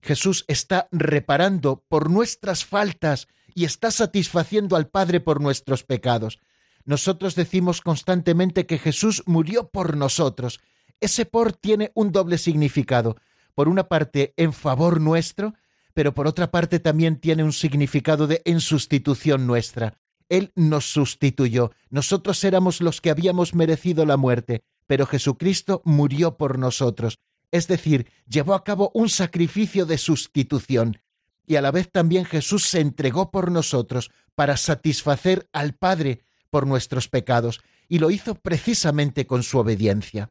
Jesús 0.00 0.44
está 0.48 0.88
reparando 0.92 1.84
por 1.88 2.10
nuestras 2.10 2.64
faltas 2.64 3.26
y 3.54 3.64
está 3.64 3.90
satisfaciendo 3.90 4.76
al 4.76 4.88
Padre 4.88 5.20
por 5.20 5.40
nuestros 5.40 5.82
pecados. 5.82 6.40
Nosotros 6.84 7.34
decimos 7.34 7.80
constantemente 7.80 8.66
que 8.66 8.78
Jesús 8.78 9.22
murió 9.26 9.68
por 9.68 9.96
nosotros. 9.96 10.60
Ese 11.00 11.24
por 11.26 11.52
tiene 11.52 11.92
un 11.94 12.12
doble 12.12 12.38
significado. 12.38 13.16
Por 13.54 13.68
una 13.68 13.88
parte, 13.88 14.34
en 14.36 14.52
favor 14.52 15.00
nuestro, 15.00 15.54
pero 15.94 16.12
por 16.12 16.26
otra 16.26 16.50
parte 16.50 16.80
también 16.80 17.16
tiene 17.16 17.44
un 17.44 17.52
significado 17.52 18.26
de 18.26 18.42
en 18.44 18.60
sustitución 18.60 19.46
nuestra. 19.46 19.98
Él 20.28 20.52
nos 20.56 20.86
sustituyó. 20.86 21.72
Nosotros 21.90 22.42
éramos 22.44 22.80
los 22.80 23.00
que 23.00 23.10
habíamos 23.10 23.54
merecido 23.54 24.04
la 24.04 24.16
muerte, 24.16 24.64
pero 24.86 25.06
Jesucristo 25.06 25.82
murió 25.84 26.36
por 26.36 26.58
nosotros. 26.58 27.18
Es 27.50 27.68
decir, 27.68 28.10
llevó 28.26 28.54
a 28.54 28.64
cabo 28.64 28.90
un 28.94 29.08
sacrificio 29.08 29.86
de 29.86 29.98
sustitución. 29.98 30.98
Y 31.46 31.56
a 31.56 31.62
la 31.62 31.70
vez 31.70 31.90
también 31.90 32.24
Jesús 32.24 32.66
se 32.66 32.80
entregó 32.80 33.30
por 33.30 33.52
nosotros 33.52 34.10
para 34.34 34.56
satisfacer 34.56 35.48
al 35.52 35.74
Padre 35.74 36.23
por 36.54 36.68
nuestros 36.68 37.08
pecados, 37.08 37.62
y 37.88 37.98
lo 37.98 38.12
hizo 38.12 38.36
precisamente 38.36 39.26
con 39.26 39.42
su 39.42 39.58
obediencia. 39.58 40.30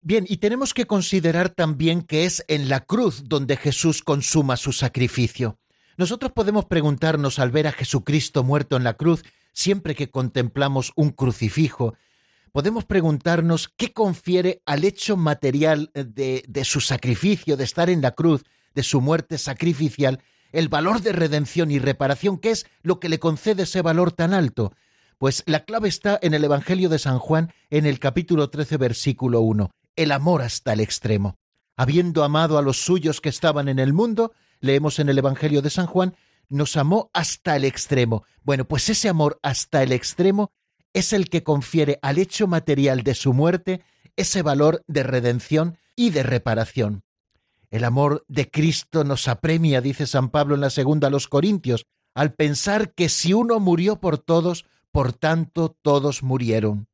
Bien, 0.00 0.24
y 0.26 0.38
tenemos 0.38 0.72
que 0.72 0.86
considerar 0.86 1.50
también 1.50 2.00
que 2.00 2.24
es 2.24 2.42
en 2.48 2.70
la 2.70 2.80
cruz 2.80 3.24
donde 3.26 3.58
Jesús 3.58 4.02
consuma 4.02 4.56
su 4.56 4.72
sacrificio. 4.72 5.58
Nosotros 5.98 6.32
podemos 6.32 6.64
preguntarnos 6.64 7.38
al 7.38 7.50
ver 7.50 7.66
a 7.66 7.72
Jesucristo 7.72 8.44
muerto 8.44 8.78
en 8.78 8.84
la 8.84 8.94
cruz, 8.94 9.24
siempre 9.52 9.94
que 9.94 10.08
contemplamos 10.08 10.92
un 10.96 11.10
crucifijo, 11.10 11.92
podemos 12.50 12.86
preguntarnos 12.86 13.68
qué 13.68 13.92
confiere 13.92 14.62
al 14.64 14.84
hecho 14.84 15.18
material 15.18 15.90
de, 15.92 16.44
de, 16.48 16.64
su 16.64 16.80
sacrificio, 16.80 17.58
de 17.58 17.64
estar 17.64 17.90
en 17.90 18.00
la 18.00 18.12
cruz, 18.12 18.42
de 18.74 18.82
su 18.82 19.02
muerte 19.02 19.36
sacrificial, 19.36 20.22
el 20.50 20.70
valor 20.70 21.02
de 21.02 21.12
redención 21.12 21.70
y 21.70 21.78
reparación, 21.78 22.38
¿qué 22.38 22.52
es 22.52 22.64
lo 22.80 23.00
que 23.00 23.10
le 23.10 23.18
concede 23.18 23.64
ese 23.64 23.82
valor 23.82 24.12
tan 24.12 24.32
alto? 24.32 24.72
Pues 25.18 25.42
la 25.46 25.64
clave 25.64 25.88
está 25.88 26.18
en 26.22 26.32
el 26.32 26.44
Evangelio 26.44 26.88
de 26.88 26.98
San 26.98 27.18
Juan, 27.18 27.52
en 27.70 27.86
el 27.86 27.98
capítulo 27.98 28.50
13, 28.50 28.76
versículo 28.76 29.40
1 29.40 29.70
el 29.98 30.12
amor 30.12 30.42
hasta 30.42 30.72
el 30.72 30.80
extremo. 30.80 31.38
Habiendo 31.76 32.22
amado 32.22 32.56
a 32.56 32.62
los 32.62 32.76
suyos 32.76 33.20
que 33.20 33.28
estaban 33.28 33.68
en 33.68 33.80
el 33.80 33.92
mundo, 33.92 34.32
leemos 34.60 35.00
en 35.00 35.08
el 35.08 35.18
Evangelio 35.18 35.60
de 35.60 35.70
San 35.70 35.86
Juan, 35.86 36.14
nos 36.48 36.76
amó 36.76 37.10
hasta 37.12 37.56
el 37.56 37.64
extremo. 37.64 38.24
Bueno, 38.44 38.64
pues 38.64 38.88
ese 38.88 39.08
amor 39.08 39.40
hasta 39.42 39.82
el 39.82 39.90
extremo 39.90 40.52
es 40.92 41.12
el 41.12 41.28
que 41.28 41.42
confiere 41.42 41.98
al 42.00 42.18
hecho 42.18 42.46
material 42.46 43.02
de 43.02 43.16
su 43.16 43.32
muerte 43.32 43.82
ese 44.14 44.42
valor 44.42 44.84
de 44.86 45.02
redención 45.02 45.78
y 45.96 46.10
de 46.10 46.22
reparación. 46.22 47.02
El 47.70 47.82
amor 47.82 48.24
de 48.28 48.48
Cristo 48.52 49.02
nos 49.02 49.26
apremia, 49.26 49.80
dice 49.80 50.06
San 50.06 50.30
Pablo 50.30 50.54
en 50.54 50.60
la 50.60 50.70
segunda 50.70 51.08
a 51.08 51.10
los 51.10 51.26
Corintios, 51.26 51.86
al 52.14 52.34
pensar 52.34 52.94
que 52.94 53.08
si 53.08 53.32
uno 53.32 53.58
murió 53.58 54.00
por 54.00 54.18
todos, 54.18 54.64
por 54.92 55.12
tanto 55.12 55.76
todos 55.82 56.22
murieron. 56.22 56.88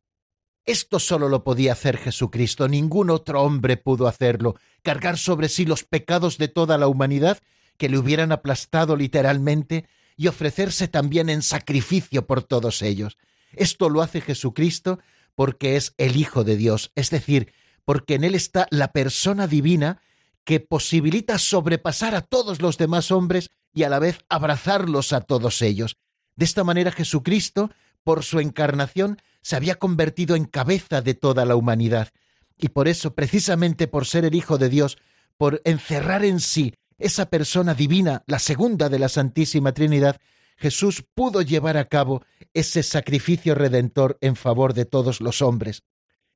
Esto 0.66 0.98
solo 0.98 1.28
lo 1.28 1.44
podía 1.44 1.72
hacer 1.72 1.98
Jesucristo, 1.98 2.68
ningún 2.68 3.10
otro 3.10 3.42
hombre 3.42 3.76
pudo 3.76 4.06
hacerlo, 4.06 4.56
cargar 4.82 5.18
sobre 5.18 5.48
sí 5.48 5.66
los 5.66 5.84
pecados 5.84 6.38
de 6.38 6.48
toda 6.48 6.78
la 6.78 6.88
humanidad 6.88 7.38
que 7.76 7.88
le 7.88 7.98
hubieran 7.98 8.32
aplastado 8.32 8.96
literalmente 8.96 9.86
y 10.16 10.28
ofrecerse 10.28 10.88
también 10.88 11.28
en 11.28 11.42
sacrificio 11.42 12.26
por 12.26 12.42
todos 12.42 12.82
ellos. 12.82 13.18
Esto 13.52 13.90
lo 13.90 14.00
hace 14.00 14.20
Jesucristo 14.20 15.00
porque 15.34 15.76
es 15.76 15.94
el 15.98 16.16
Hijo 16.16 16.44
de 16.44 16.56
Dios, 16.56 16.92
es 16.94 17.10
decir, 17.10 17.52
porque 17.84 18.14
en 18.14 18.24
Él 18.24 18.34
está 18.34 18.66
la 18.70 18.92
persona 18.92 19.46
divina 19.46 20.00
que 20.44 20.60
posibilita 20.60 21.38
sobrepasar 21.38 22.14
a 22.14 22.20
todos 22.20 22.62
los 22.62 22.78
demás 22.78 23.10
hombres 23.10 23.50
y 23.72 23.82
a 23.82 23.88
la 23.88 23.98
vez 23.98 24.20
abrazarlos 24.28 25.12
a 25.12 25.20
todos 25.20 25.60
ellos. 25.62 25.96
De 26.36 26.44
esta 26.44 26.64
manera 26.64 26.92
Jesucristo, 26.92 27.70
por 28.04 28.22
su 28.22 28.38
encarnación, 28.38 29.18
se 29.42 29.56
había 29.56 29.74
convertido 29.76 30.36
en 30.36 30.44
cabeza 30.44 31.02
de 31.02 31.14
toda 31.14 31.44
la 31.44 31.56
humanidad. 31.56 32.10
Y 32.56 32.68
por 32.68 32.86
eso, 32.86 33.14
precisamente 33.14 33.88
por 33.88 34.06
ser 34.06 34.24
el 34.24 34.34
Hijo 34.34 34.58
de 34.58 34.68
Dios, 34.68 34.98
por 35.36 35.60
encerrar 35.64 36.24
en 36.24 36.40
sí 36.40 36.74
esa 36.98 37.28
persona 37.28 37.74
divina, 37.74 38.22
la 38.26 38.38
segunda 38.38 38.88
de 38.88 38.98
la 38.98 39.08
Santísima 39.08 39.72
Trinidad, 39.72 40.20
Jesús 40.56 41.04
pudo 41.14 41.42
llevar 41.42 41.76
a 41.76 41.86
cabo 41.86 42.24
ese 42.52 42.82
sacrificio 42.82 43.54
redentor 43.54 44.18
en 44.20 44.36
favor 44.36 44.72
de 44.72 44.84
todos 44.84 45.20
los 45.20 45.42
hombres. 45.42 45.82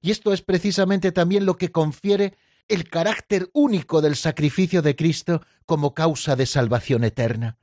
Y 0.01 0.11
esto 0.11 0.33
es 0.33 0.43
precisamente 0.43 1.13
también 1.13 1.47
lo 1.47 1.57
que 1.57 1.71
confiere 1.71 2.35
el 2.69 2.89
carácter 2.89 3.49
único 3.53 4.01
del 4.01 4.17
sacrificio 4.17 4.83
de 4.83 4.97
Cristo 4.97 5.43
como 5.65 5.95
causa 5.95 6.37
de 6.37 6.47
salvación 6.47 7.05
eterna. 7.05 7.59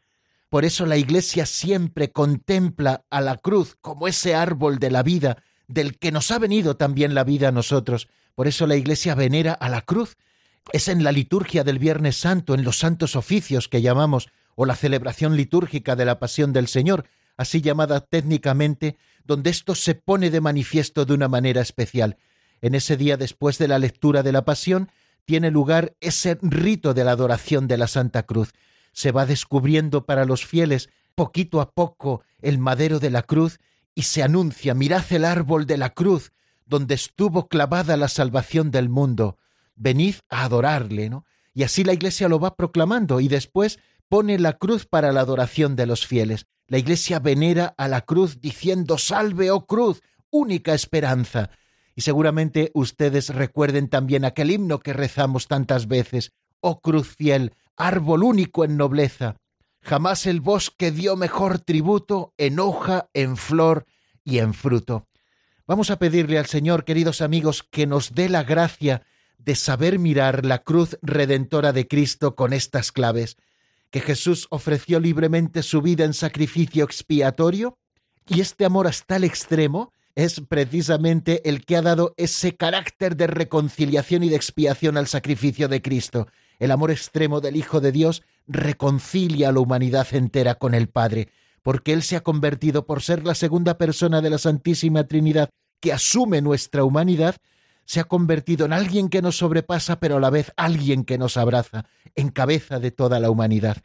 Por 0.56 0.64
eso 0.64 0.86
la 0.86 0.96
Iglesia 0.96 1.46
siempre 1.46 2.14
contempla 2.14 3.04
a 3.10 3.20
la 3.20 3.36
cruz 3.36 3.76
como 3.82 4.08
ese 4.08 4.36
árbol 4.36 4.80
de 4.80 4.90
la 4.90 5.04
vida, 5.04 5.44
del 5.68 5.98
que 5.98 6.14
nos 6.14 6.32
ha 6.32 6.40
venido 6.40 6.78
también 6.78 7.14
la 7.14 7.26
vida 7.26 7.50
a 7.50 7.52
nosotros. 7.52 8.08
Por 8.36 8.48
eso 8.48 8.66
la 8.66 8.78
Iglesia 8.78 9.16
venera 9.16 9.52
a 9.52 9.68
la 9.68 9.82
cruz. 9.82 10.16
Es 10.72 10.88
en 10.88 11.04
la 11.04 11.12
liturgia 11.12 11.66
del 11.66 11.78
Viernes 11.78 12.16
Santo, 12.16 12.54
en 12.54 12.64
los 12.64 12.80
santos 12.80 13.18
oficios 13.18 13.68
que 13.68 13.82
llamamos, 13.82 14.30
o 14.56 14.66
la 14.66 14.78
celebración 14.78 15.36
litúrgica 15.36 15.98
de 15.98 16.06
la 16.06 16.20
Pasión 16.20 16.54
del 16.54 16.70
Señor, 16.70 17.04
así 17.36 17.60
llamada 17.60 18.00
técnicamente, 18.00 18.96
donde 19.26 19.50
esto 19.50 19.76
se 19.76 19.94
pone 19.94 20.30
de 20.30 20.40
manifiesto 20.40 21.04
de 21.04 21.16
una 21.16 21.28
manera 21.28 21.60
especial. 21.60 22.16
En 22.62 22.76
ese 22.76 22.96
día 22.96 23.18
después 23.18 23.58
de 23.58 23.68
la 23.68 23.78
lectura 23.78 24.24
de 24.24 24.32
la 24.32 24.46
Pasión, 24.46 24.90
tiene 25.26 25.52
lugar 25.52 25.98
ese 26.00 26.38
rito 26.42 26.94
de 26.94 27.04
la 27.04 27.12
adoración 27.12 27.68
de 27.68 27.76
la 27.76 27.88
Santa 27.88 28.24
Cruz 28.24 28.54
se 28.96 29.12
va 29.12 29.26
descubriendo 29.26 30.06
para 30.06 30.24
los 30.24 30.46
fieles 30.46 30.90
poquito 31.16 31.60
a 31.60 31.72
poco 31.72 32.24
el 32.42 32.58
madero 32.58 33.00
de 33.00 33.10
la 33.10 33.24
cruz 33.24 33.60
y 33.94 34.04
se 34.04 34.24
anuncia, 34.24 34.74
mirad 34.74 35.04
el 35.12 35.26
árbol 35.26 35.66
de 35.66 35.78
la 35.78 35.90
cruz, 35.90 36.32
donde 36.66 36.96
estuvo 36.96 37.48
clavada 37.50 37.98
la 37.98 38.08
salvación 38.08 38.72
del 38.72 38.88
mundo. 38.88 39.38
Venid 39.76 40.16
a 40.30 40.46
adorarle, 40.46 41.10
¿no? 41.10 41.26
Y 41.54 41.64
así 41.64 41.84
la 41.84 41.94
Iglesia 41.94 42.30
lo 42.30 42.40
va 42.40 42.56
proclamando 42.56 43.20
y 43.20 43.28
después 43.28 43.80
pone 44.08 44.40
la 44.40 44.54
cruz 44.54 44.86
para 44.86 45.12
la 45.12 45.22
adoración 45.22 45.76
de 45.76 45.88
los 45.88 46.08
fieles. 46.08 46.48
La 46.68 46.78
Iglesia 46.78 47.20
venera 47.20 47.76
a 47.78 47.90
la 47.90 48.02
cruz 48.02 48.40
diciendo 48.40 48.98
Salve, 48.98 49.52
oh 49.52 49.66
cruz, 49.66 50.02
única 50.30 50.74
esperanza. 50.74 51.50
Y 51.96 52.02
seguramente 52.02 52.72
ustedes 52.74 53.30
recuerden 53.30 53.90
también 53.90 54.24
aquel 54.24 54.52
himno 54.52 54.80
que 54.80 54.94
rezamos 54.94 55.48
tantas 55.48 55.88
veces, 55.88 56.32
Oh 56.62 56.82
cruz 56.82 57.16
fiel, 57.16 57.54
árbol 57.78 58.24
único 58.24 58.66
en 58.66 58.78
nobleza. 58.78 59.38
Jamás 59.82 60.26
el 60.26 60.42
bosque 60.42 60.92
dio 60.92 61.16
mejor 61.16 61.60
tributo 61.60 62.34
en 62.38 62.60
hoja, 62.60 63.10
en 63.14 63.38
flor 63.38 63.86
y 64.24 64.40
en 64.40 64.54
fruto. 64.54 65.08
Vamos 65.68 65.92
a 65.92 65.98
pedirle 65.98 66.38
al 66.38 66.46
Señor, 66.46 66.86
queridos 66.86 67.22
amigos, 67.22 67.64
que 67.64 67.88
nos 67.88 68.14
dé 68.14 68.30
la 68.30 68.44
gracia 68.44 69.04
de 69.38 69.56
saber 69.56 70.00
mirar 70.00 70.46
la 70.46 70.60
cruz 70.60 70.98
redentora 71.02 71.72
de 71.72 71.88
Cristo 71.88 72.36
con 72.36 72.54
estas 72.54 72.92
claves, 72.92 73.38
que 73.92 74.02
Jesús 74.02 74.48
ofreció 74.50 75.00
libremente 75.00 75.64
su 75.64 75.82
vida 75.82 76.04
en 76.04 76.14
sacrificio 76.14 76.84
expiatorio, 76.84 77.78
y 78.28 78.42
este 78.42 78.66
amor 78.66 78.88
hasta 78.88 79.18
el 79.18 79.24
extremo 79.24 79.94
es 80.16 80.42
precisamente 80.48 81.48
el 81.48 81.66
que 81.66 81.78
ha 81.78 81.82
dado 81.82 82.14
ese 82.18 82.56
carácter 82.56 83.16
de 83.16 83.28
reconciliación 83.28 84.24
y 84.24 84.30
de 84.30 84.36
expiación 84.36 84.98
al 84.98 85.08
sacrificio 85.08 85.68
de 85.68 85.82
Cristo. 85.82 86.28
El 86.60 86.72
amor 86.72 86.92
extremo 86.92 87.42
del 87.42 87.56
Hijo 87.56 87.82
de 87.82 87.92
Dios 87.92 88.24
reconcilia 88.48 89.50
a 89.50 89.52
la 89.52 89.60
humanidad 89.60 90.08
entera 90.12 90.56
con 90.56 90.74
el 90.74 90.90
Padre, 90.90 91.30
porque 91.62 91.94
Él 91.94 92.04
se 92.04 92.16
ha 92.16 92.22
convertido 92.22 92.86
por 92.86 93.02
ser 93.02 93.26
la 93.26 93.36
segunda 93.36 93.78
persona 93.78 94.22
de 94.22 94.30
la 94.30 94.38
Santísima 94.38 95.06
Trinidad 95.06 95.50
que 95.80 95.94
asume 95.94 96.42
nuestra 96.42 96.84
humanidad, 96.84 97.36
se 97.86 98.00
ha 98.00 98.06
convertido 98.06 98.66
en 98.66 98.74
alguien 98.74 99.10
que 99.10 99.22
nos 99.22 99.38
sobrepasa, 99.38 100.00
pero 100.00 100.18
a 100.18 100.20
la 100.20 100.30
vez 100.30 100.52
alguien 100.58 101.04
que 101.04 101.18
nos 101.18 101.38
abraza, 101.38 101.86
en 102.16 102.30
cabeza 102.30 102.80
de 102.80 102.92
toda 102.92 103.20
la 103.20 103.30
humanidad. 103.30 103.78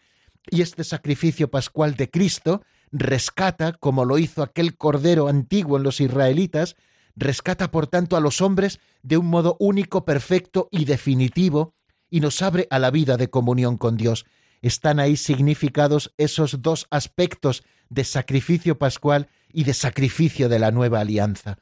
Y 0.50 0.62
este 0.62 0.84
sacrificio 0.84 1.50
pascual 1.50 1.96
de 1.96 2.10
Cristo 2.10 2.62
rescata, 2.92 3.72
como 3.72 4.04
lo 4.04 4.18
hizo 4.18 4.42
aquel 4.42 4.76
cordero 4.76 5.28
antiguo 5.28 5.76
en 5.76 5.82
los 5.82 6.00
israelitas, 6.00 6.76
rescata 7.16 7.70
por 7.70 7.86
tanto 7.86 8.16
a 8.16 8.20
los 8.20 8.40
hombres 8.40 8.80
de 9.02 9.16
un 9.16 9.26
modo 9.26 9.56
único, 9.58 10.04
perfecto 10.04 10.68
y 10.70 10.84
definitivo, 10.86 11.74
y 12.10 12.20
nos 12.20 12.42
abre 12.42 12.66
a 12.70 12.78
la 12.78 12.90
vida 12.90 13.16
de 13.16 13.30
comunión 13.30 13.78
con 13.78 13.96
Dios. 13.96 14.26
Están 14.60 15.00
ahí 15.00 15.16
significados 15.16 16.12
esos 16.18 16.60
dos 16.60 16.86
aspectos 16.90 17.62
de 17.88 18.04
sacrificio 18.04 18.78
pascual 18.78 19.28
y 19.52 19.64
de 19.64 19.74
sacrificio 19.74 20.48
de 20.48 20.58
la 20.58 20.70
nueva 20.70 21.00
alianza. 21.00 21.58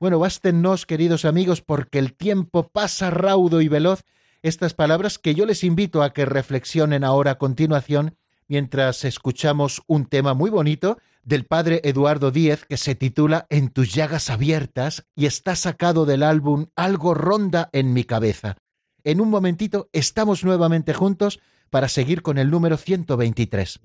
Bueno, 0.00 0.18
bástenos, 0.18 0.86
queridos 0.86 1.24
amigos, 1.24 1.60
porque 1.60 1.98
el 1.98 2.14
tiempo 2.14 2.68
pasa 2.68 3.10
raudo 3.10 3.60
y 3.60 3.68
veloz, 3.68 4.04
estas 4.42 4.72
palabras 4.72 5.18
que 5.18 5.34
yo 5.34 5.44
les 5.44 5.62
invito 5.62 6.02
a 6.02 6.14
que 6.14 6.24
reflexionen 6.24 7.04
ahora 7.04 7.32
a 7.32 7.38
continuación 7.38 8.16
mientras 8.48 9.04
escuchamos 9.04 9.82
un 9.86 10.06
tema 10.06 10.34
muy 10.34 10.50
bonito 10.50 10.98
del 11.22 11.44
padre 11.44 11.82
Eduardo 11.84 12.30
Díez 12.30 12.64
que 12.64 12.76
se 12.76 12.94
titula 12.94 13.46
En 13.48 13.68
tus 13.68 13.94
llagas 13.94 14.30
abiertas 14.30 15.06
y 15.14 15.26
está 15.26 15.54
sacado 15.54 16.06
del 16.06 16.22
álbum 16.22 16.66
Algo 16.74 17.14
ronda 17.14 17.68
en 17.72 17.92
mi 17.92 18.04
cabeza. 18.04 18.56
En 19.04 19.20
un 19.20 19.30
momentito 19.30 19.88
estamos 19.92 20.44
nuevamente 20.44 20.94
juntos 20.94 21.40
para 21.70 21.88
seguir 21.88 22.22
con 22.22 22.38
el 22.38 22.50
número 22.50 22.76
123. 22.76 23.80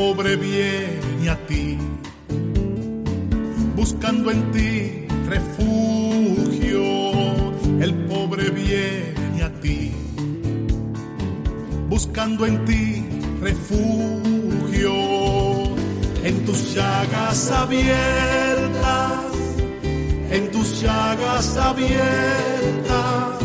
pobre 0.00 0.36
viene 0.36 1.28
a 1.28 1.36
ti, 1.46 1.76
buscando 3.76 4.30
en 4.30 4.50
ti 4.52 5.06
refugio. 5.28 6.99
Buscando 12.00 12.46
en 12.46 12.64
ti 12.64 13.04
refugio. 13.42 14.94
En 16.24 16.44
tus 16.46 16.74
llagas 16.74 17.50
abiertas, 17.50 19.32
en 20.30 20.50
tus 20.50 20.80
llagas 20.80 21.56
abiertas, 21.58 23.40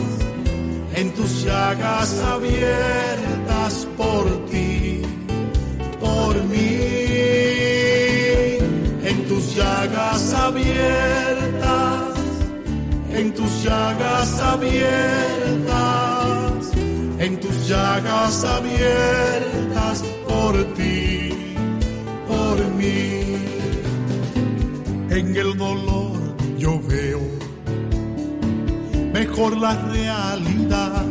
en 0.96 1.12
tus 1.16 1.44
llagas 1.44 2.12
abiertas 2.34 3.88
por 3.98 4.24
ti 4.50 5.02
por 6.00 6.34
mí. 6.46 6.78
En 9.10 9.18
tus 9.28 9.56
llagas 9.56 10.34
abiertas, 10.34 12.14
en 13.20 13.34
tus 13.34 13.64
llagas 13.64 14.40
abiertas, 14.40 16.05
tus 17.40 17.68
llagas 17.68 18.44
abiertas 18.44 20.04
por 20.28 20.54
ti, 20.74 21.30
por 22.28 22.58
mí. 22.76 23.38
En 25.10 25.36
el 25.36 25.58
dolor 25.58 26.12
yo 26.58 26.80
veo 26.88 27.22
mejor 29.14 29.58
la 29.58 29.76
realidad, 29.76 31.06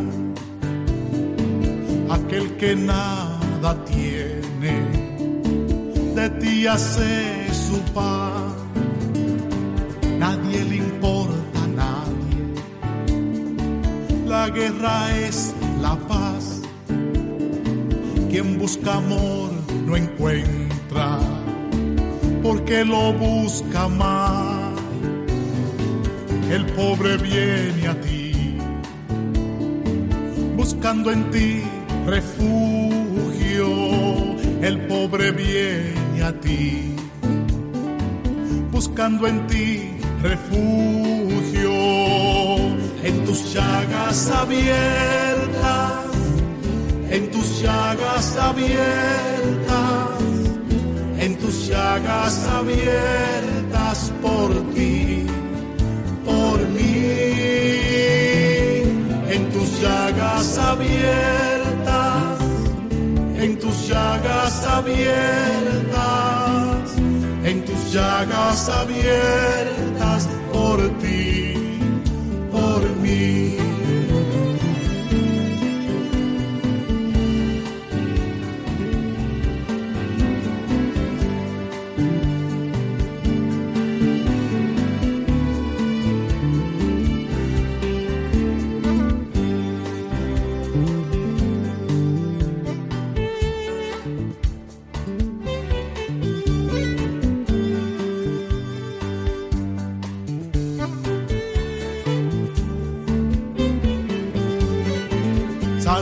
aquel 2.10 2.56
que 2.56 2.76
nada 2.76 3.84
tiene 3.84 5.04
de 6.14 6.30
ti 6.40 6.66
hace 6.66 7.52
su 7.52 7.78
paz. 7.92 8.52
Nadie 10.18 10.64
le 10.64 10.76
importa 10.76 11.60
a 11.64 11.66
nadie. 11.66 12.42
La 14.26 14.48
guerra 14.50 15.16
es 15.18 15.53
la 15.84 15.96
paz. 16.08 16.44
Quien 18.30 18.58
busca 18.58 18.90
amor 18.94 19.50
no 19.86 19.92
encuentra, 19.96 21.08
porque 22.42 22.84
lo 22.84 23.12
busca 23.12 23.82
más. 23.88 24.72
El 26.56 26.64
pobre 26.78 27.12
viene 27.28 27.82
a 27.94 27.96
ti, 28.06 28.56
buscando 30.56 31.06
en 31.16 31.22
ti 31.30 31.62
refugio. 32.06 33.68
El 34.68 34.76
pobre 34.92 35.26
viene 35.32 36.22
a 36.30 36.32
ti, 36.44 36.96
buscando 38.72 39.26
en 39.26 39.46
ti 39.46 39.68
refugio. 40.30 41.74
En 43.08 43.16
tus 43.26 43.52
llagas 43.52 44.30
abiertas, 44.30 45.23
llagas 47.64 48.36
abiertas, 48.36 50.20
en 51.18 51.36
tus 51.38 51.66
llagas 51.68 52.46
abiertas 52.60 54.12
por 54.20 54.50
ti, 54.74 55.26
por 56.24 56.58
mí. 56.76 56.94
En 59.34 59.42
tus 59.54 59.70
llagas 59.80 60.58
abiertas, 60.58 62.38
en 63.44 63.58
tus 63.58 63.88
llagas 63.88 64.54
abiertas, 64.78 65.94
en 67.50 67.64
tus 67.64 67.92
llagas 67.92 68.68
abiertas 68.68 70.28
por 70.52 70.78
ti, 71.00 71.43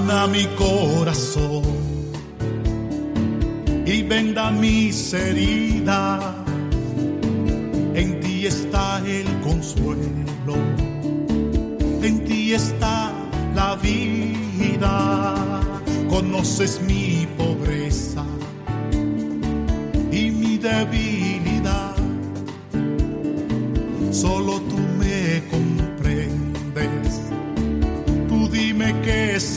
sana 0.03 0.27
mi 0.27 0.47
corazón. 0.57 1.63
venda 4.09 4.51
mis 4.51 5.13
heridas. 5.13 6.23
En 7.95 8.21
ti 8.21 8.47
está 8.47 9.01
el 9.07 9.27
consuelo, 9.41 10.57
en 12.03 12.25
ti 12.25 12.55
está 12.55 13.13
la 13.55 13.77
vida. 13.77 15.05
Conoces 16.09 16.81
mi 16.83 17.27
pobreza 17.39 18.25
y 20.11 20.31
mi 20.31 20.59
debilidad. 20.59 21.97
Solo 24.11 24.52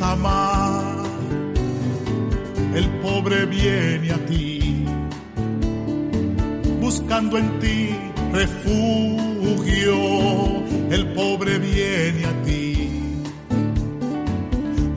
amar. 0.02 1.04
El 2.74 2.88
pobre 3.02 3.46
viene 3.46 4.12
a 4.12 4.26
ti, 4.26 4.86
buscando 6.82 7.38
en 7.38 7.60
ti 7.60 7.96
refugio. 8.34 9.96
El 10.90 11.14
pobre 11.14 11.58
viene 11.60 12.26
a 12.26 12.34
ti, 12.44 12.90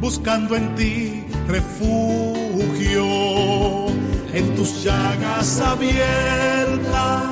buscando 0.00 0.56
en 0.56 0.74
ti 0.74 1.24
refugio. 1.46 3.06
En 4.34 4.54
tus 4.54 4.84
llagas 4.84 5.60
abiertas, 5.60 7.24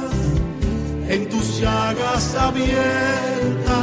en 1.09 1.29
tus 1.29 1.61
llagas 1.61 2.35
abiertas, 2.35 3.76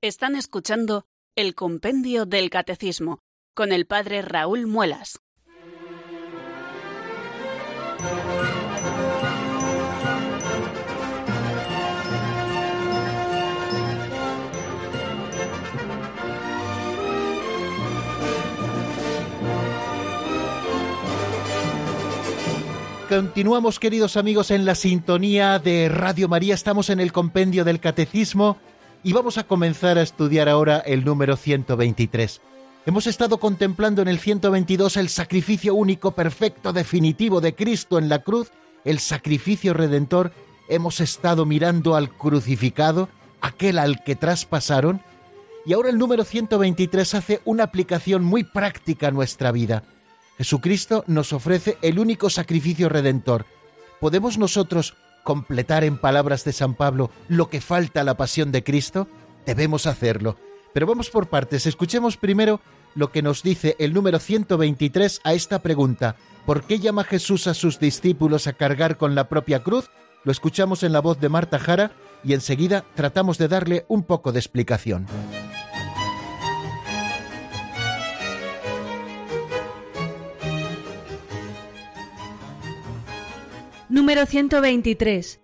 Están 0.00 0.36
escuchando 0.36 1.06
el 1.34 1.56
Compendio 1.56 2.24
del 2.24 2.50
Catecismo 2.50 3.18
con 3.52 3.72
el 3.72 3.84
Padre 3.84 4.22
Raúl 4.22 4.68
Muelas. 4.68 5.18
Continuamos, 23.08 23.80
queridos 23.80 24.16
amigos, 24.16 24.52
en 24.52 24.64
la 24.64 24.76
sintonía 24.76 25.58
de 25.58 25.88
Radio 25.88 26.28
María. 26.28 26.54
Estamos 26.54 26.88
en 26.88 27.00
el 27.00 27.10
compendio 27.10 27.64
del 27.64 27.80
Catecismo 27.80 28.58
y 29.02 29.12
vamos 29.12 29.38
a 29.38 29.44
comenzar 29.44 29.98
a 29.98 30.02
estudiar 30.02 30.48
ahora 30.48 30.78
el 30.78 31.04
número 31.04 31.36
123. 31.36 32.40
Hemos 32.86 33.06
estado 33.06 33.38
contemplando 33.38 34.02
en 34.02 34.08
el 34.08 34.18
122 34.18 34.96
el 34.96 35.08
sacrificio 35.08 35.74
único, 35.74 36.12
perfecto, 36.12 36.72
definitivo 36.72 37.40
de 37.40 37.54
Cristo 37.54 37.98
en 37.98 38.08
la 38.08 38.20
cruz, 38.20 38.50
el 38.84 38.98
sacrificio 38.98 39.74
redentor. 39.74 40.32
Hemos 40.68 41.00
estado 41.00 41.44
mirando 41.44 41.96
al 41.96 42.10
crucificado, 42.10 43.08
aquel 43.40 43.78
al 43.78 44.02
que 44.04 44.16
traspasaron. 44.16 45.02
Y 45.66 45.74
ahora 45.74 45.90
el 45.90 45.98
número 45.98 46.24
123 46.24 47.14
hace 47.14 47.40
una 47.44 47.64
aplicación 47.64 48.24
muy 48.24 48.44
práctica 48.44 49.08
a 49.08 49.12
nuestra 49.12 49.52
vida. 49.52 49.84
Jesucristo 50.38 51.04
nos 51.06 51.32
ofrece 51.32 51.76
el 51.82 51.98
único 51.98 52.30
sacrificio 52.30 52.88
redentor. 52.88 53.44
¿Podemos 54.00 54.38
nosotros 54.38 54.94
completar 55.28 55.84
en 55.84 55.98
palabras 55.98 56.42
de 56.46 56.54
San 56.54 56.72
Pablo 56.72 57.10
lo 57.28 57.50
que 57.50 57.60
falta 57.60 58.00
a 58.00 58.04
la 58.04 58.16
pasión 58.16 58.50
de 58.50 58.64
Cristo? 58.64 59.08
Debemos 59.44 59.86
hacerlo. 59.86 60.38
Pero 60.72 60.86
vamos 60.86 61.10
por 61.10 61.28
partes. 61.28 61.66
Escuchemos 61.66 62.16
primero 62.16 62.62
lo 62.94 63.12
que 63.12 63.20
nos 63.20 63.42
dice 63.42 63.76
el 63.78 63.92
número 63.92 64.20
123 64.20 65.20
a 65.24 65.34
esta 65.34 65.58
pregunta. 65.58 66.16
¿Por 66.46 66.62
qué 66.62 66.78
llama 66.78 67.04
Jesús 67.04 67.46
a 67.46 67.52
sus 67.52 67.78
discípulos 67.78 68.46
a 68.46 68.54
cargar 68.54 68.96
con 68.96 69.14
la 69.14 69.28
propia 69.28 69.62
cruz? 69.62 69.90
Lo 70.24 70.32
escuchamos 70.32 70.82
en 70.82 70.94
la 70.94 71.00
voz 71.00 71.20
de 71.20 71.28
Marta 71.28 71.58
Jara 71.58 71.92
y 72.24 72.32
enseguida 72.32 72.86
tratamos 72.94 73.36
de 73.36 73.48
darle 73.48 73.84
un 73.88 74.04
poco 74.04 74.32
de 74.32 74.38
explicación. 74.38 75.04
Número 83.98 84.26
123. 84.26 85.40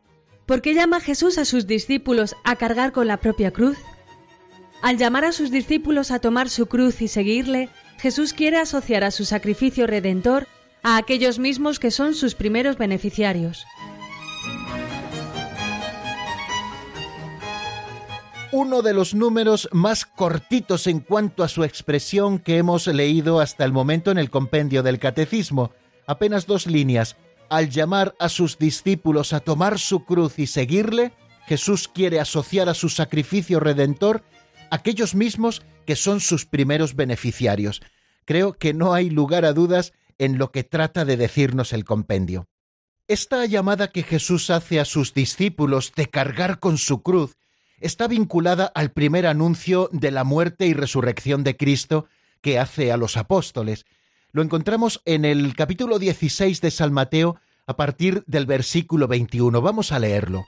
¿Por 0.46 0.62
qué 0.62 0.74
llama 0.74 1.00
Jesús 1.00 1.38
a 1.38 1.44
sus 1.44 1.66
discípulos 1.66 2.36
a 2.44 2.54
cargar 2.54 2.92
con 2.92 3.08
la 3.08 3.16
propia 3.16 3.50
cruz? 3.50 3.76
Al 4.80 4.96
llamar 4.96 5.24
a 5.24 5.32
sus 5.32 5.50
discípulos 5.50 6.12
a 6.12 6.20
tomar 6.20 6.48
su 6.48 6.66
cruz 6.66 7.02
y 7.02 7.08
seguirle, 7.08 7.68
Jesús 7.98 8.32
quiere 8.32 8.58
asociar 8.58 9.02
a 9.02 9.10
su 9.10 9.24
sacrificio 9.24 9.88
redentor 9.88 10.46
a 10.84 10.98
aquellos 10.98 11.40
mismos 11.40 11.80
que 11.80 11.90
son 11.90 12.14
sus 12.14 12.36
primeros 12.36 12.78
beneficiarios. 12.78 13.66
Uno 18.52 18.82
de 18.82 18.94
los 18.94 19.16
números 19.16 19.68
más 19.72 20.06
cortitos 20.06 20.86
en 20.86 21.00
cuanto 21.00 21.42
a 21.42 21.48
su 21.48 21.64
expresión 21.64 22.38
que 22.38 22.58
hemos 22.58 22.86
leído 22.86 23.40
hasta 23.40 23.64
el 23.64 23.72
momento 23.72 24.12
en 24.12 24.18
el 24.18 24.30
compendio 24.30 24.84
del 24.84 25.00
Catecismo. 25.00 25.72
Apenas 26.06 26.46
dos 26.46 26.68
líneas 26.68 27.16
al 27.50 27.70
llamar 27.70 28.14
a 28.18 28.28
sus 28.28 28.58
discípulos 28.58 29.32
a 29.32 29.40
tomar 29.40 29.78
su 29.78 30.04
cruz 30.04 30.38
y 30.38 30.46
seguirle, 30.46 31.12
Jesús 31.46 31.88
quiere 31.88 32.20
asociar 32.20 32.68
a 32.68 32.74
su 32.74 32.88
sacrificio 32.88 33.60
redentor 33.60 34.24
aquellos 34.70 35.14
mismos 35.14 35.62
que 35.86 35.96
son 35.96 36.20
sus 36.20 36.46
primeros 36.46 36.96
beneficiarios. 36.96 37.82
Creo 38.24 38.54
que 38.54 38.72
no 38.72 38.94
hay 38.94 39.10
lugar 39.10 39.44
a 39.44 39.52
dudas 39.52 39.92
en 40.18 40.38
lo 40.38 40.50
que 40.50 40.64
trata 40.64 41.04
de 41.04 41.16
decirnos 41.16 41.72
el 41.72 41.84
compendio. 41.84 42.48
Esta 43.06 43.44
llamada 43.44 43.88
que 43.88 44.02
Jesús 44.02 44.48
hace 44.48 44.80
a 44.80 44.86
sus 44.86 45.12
discípulos 45.12 45.92
de 45.94 46.08
cargar 46.08 46.58
con 46.58 46.78
su 46.78 47.02
cruz 47.02 47.36
está 47.80 48.08
vinculada 48.08 48.64
al 48.74 48.92
primer 48.92 49.26
anuncio 49.26 49.90
de 49.92 50.10
la 50.10 50.24
muerte 50.24 50.66
y 50.66 50.72
resurrección 50.72 51.44
de 51.44 51.56
Cristo 51.56 52.06
que 52.40 52.58
hace 52.58 52.92
a 52.92 52.96
los 52.96 53.18
apóstoles, 53.18 53.84
lo 54.34 54.42
encontramos 54.42 55.00
en 55.04 55.24
el 55.24 55.54
capítulo 55.54 56.00
16 56.00 56.60
de 56.60 56.72
San 56.72 56.92
Mateo 56.92 57.36
a 57.68 57.76
partir 57.76 58.24
del 58.26 58.46
versículo 58.46 59.06
21. 59.06 59.62
Vamos 59.62 59.92
a 59.92 60.00
leerlo. 60.00 60.44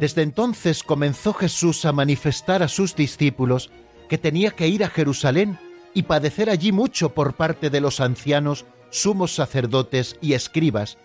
Desde 0.00 0.22
entonces 0.22 0.82
comenzó 0.82 1.34
Jesús 1.34 1.84
a 1.84 1.92
manifestar 1.92 2.62
a 2.62 2.68
sus 2.68 2.96
discípulos 2.96 3.70
que 4.08 4.16
tenía 4.16 4.52
que 4.52 4.66
ir 4.66 4.82
a 4.82 4.88
Jerusalén 4.88 5.58
y 5.92 6.04
padecer 6.04 6.48
allí 6.48 6.72
mucho 6.72 7.10
por 7.10 7.34
parte 7.34 7.68
de 7.68 7.82
los 7.82 8.00
ancianos, 8.00 8.64
sumos 8.88 9.34
sacerdotes 9.34 10.16
y 10.22 10.32
escribas, 10.32 10.96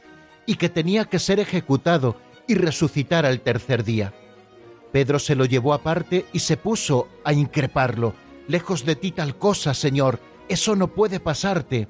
y 0.46 0.56
que 0.56 0.70
tenía 0.70 1.04
que 1.04 1.20
ser 1.20 1.42
ejecutado 1.42 2.16
y 2.48 2.56
resucitar 2.56 3.26
al 3.26 3.42
tercer 3.42 3.84
día. 3.84 4.14
Pedro 4.92 5.20
se 5.20 5.36
lo 5.36 5.46
llevó 5.46 5.74
aparte 5.74 6.26
y 6.34 6.40
se 6.40 6.58
puso 6.58 7.08
a 7.24 7.34
increparlo. 7.34 8.16
Lejos 8.48 8.86
de 8.86 8.96
ti 8.96 9.12
tal 9.12 9.38
cosa, 9.38 9.74
Señor, 9.74 10.20
eso 10.48 10.76
no 10.76 10.88
puede 10.94 11.20
pasarte. 11.20 11.88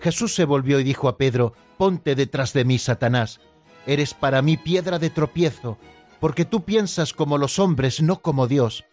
Jesús 0.00 0.34
se 0.34 0.44
volvió 0.44 0.80
y 0.80 0.84
dijo 0.84 1.08
a 1.08 1.18
Pedro, 1.18 1.52
Ponte 1.76 2.14
detrás 2.14 2.52
de 2.52 2.64
mí, 2.64 2.78
Satanás. 2.78 3.40
Eres 3.86 4.14
para 4.14 4.42
mí 4.42 4.56
piedra 4.56 4.98
de 4.98 5.10
tropiezo, 5.10 5.78
porque 6.20 6.44
tú 6.44 6.64
piensas 6.64 7.12
como 7.12 7.38
los 7.38 7.58
hombres, 7.58 8.02
no 8.02 8.20
como 8.20 8.46
Dios. 8.46 8.84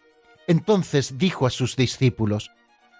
Entonces 0.46 1.18
dijo 1.18 1.46
a 1.46 1.50
sus 1.50 1.76
discípulos, 1.76 2.50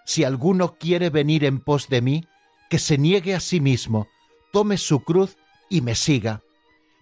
Si 0.05 0.25
alguno 0.25 0.77
quiere 0.79 1.11
venir 1.11 1.45
en 1.45 1.61
pos 1.61 1.89
de 1.89 2.01
mí, 2.01 2.25
que 2.71 2.79
se 2.79 2.99
niegue 2.99 3.35
a 3.35 3.41
sí 3.41 3.61
mismo, 3.61 4.09
tome 4.53 4.79
su 4.79 5.01
cruz 5.01 5.37
y 5.69 5.83
me 5.83 5.95
siga. 5.95 6.43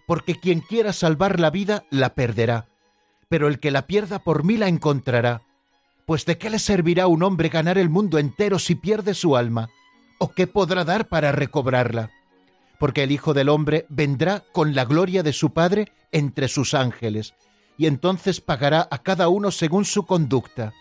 Porque 0.05 0.35
quien 0.35 0.59
quiera 0.59 0.93
salvar 0.93 1.39
la 1.39 1.49
vida, 1.49 1.85
la 1.89 2.13
perderá 2.13 2.67
pero 3.35 3.49
el 3.49 3.59
que 3.59 3.69
la 3.69 3.85
pierda 3.85 4.19
por 4.19 4.45
mí 4.45 4.55
la 4.55 4.69
encontrará. 4.69 5.41
Pues 6.05 6.23
de 6.23 6.37
qué 6.37 6.49
le 6.49 6.57
servirá 6.57 7.03
a 7.03 7.07
un 7.07 7.21
hombre 7.21 7.49
ganar 7.49 7.77
el 7.77 7.89
mundo 7.89 8.17
entero 8.17 8.59
si 8.59 8.75
pierde 8.75 9.13
su 9.13 9.35
alma, 9.35 9.67
o 10.19 10.31
qué 10.31 10.47
podrá 10.47 10.85
dar 10.85 11.09
para 11.09 11.33
recobrarla. 11.33 12.11
Porque 12.79 13.03
el 13.03 13.11
Hijo 13.11 13.33
del 13.33 13.49
Hombre 13.49 13.87
vendrá 13.89 14.45
con 14.53 14.73
la 14.73 14.85
gloria 14.85 15.21
de 15.21 15.33
su 15.33 15.49
Padre 15.49 15.91
entre 16.13 16.47
sus 16.47 16.73
ángeles, 16.73 17.33
y 17.77 17.87
entonces 17.87 18.39
pagará 18.39 18.87
a 18.89 18.99
cada 18.99 19.27
uno 19.27 19.51
según 19.51 19.83
su 19.83 20.05
conducta. 20.05 20.71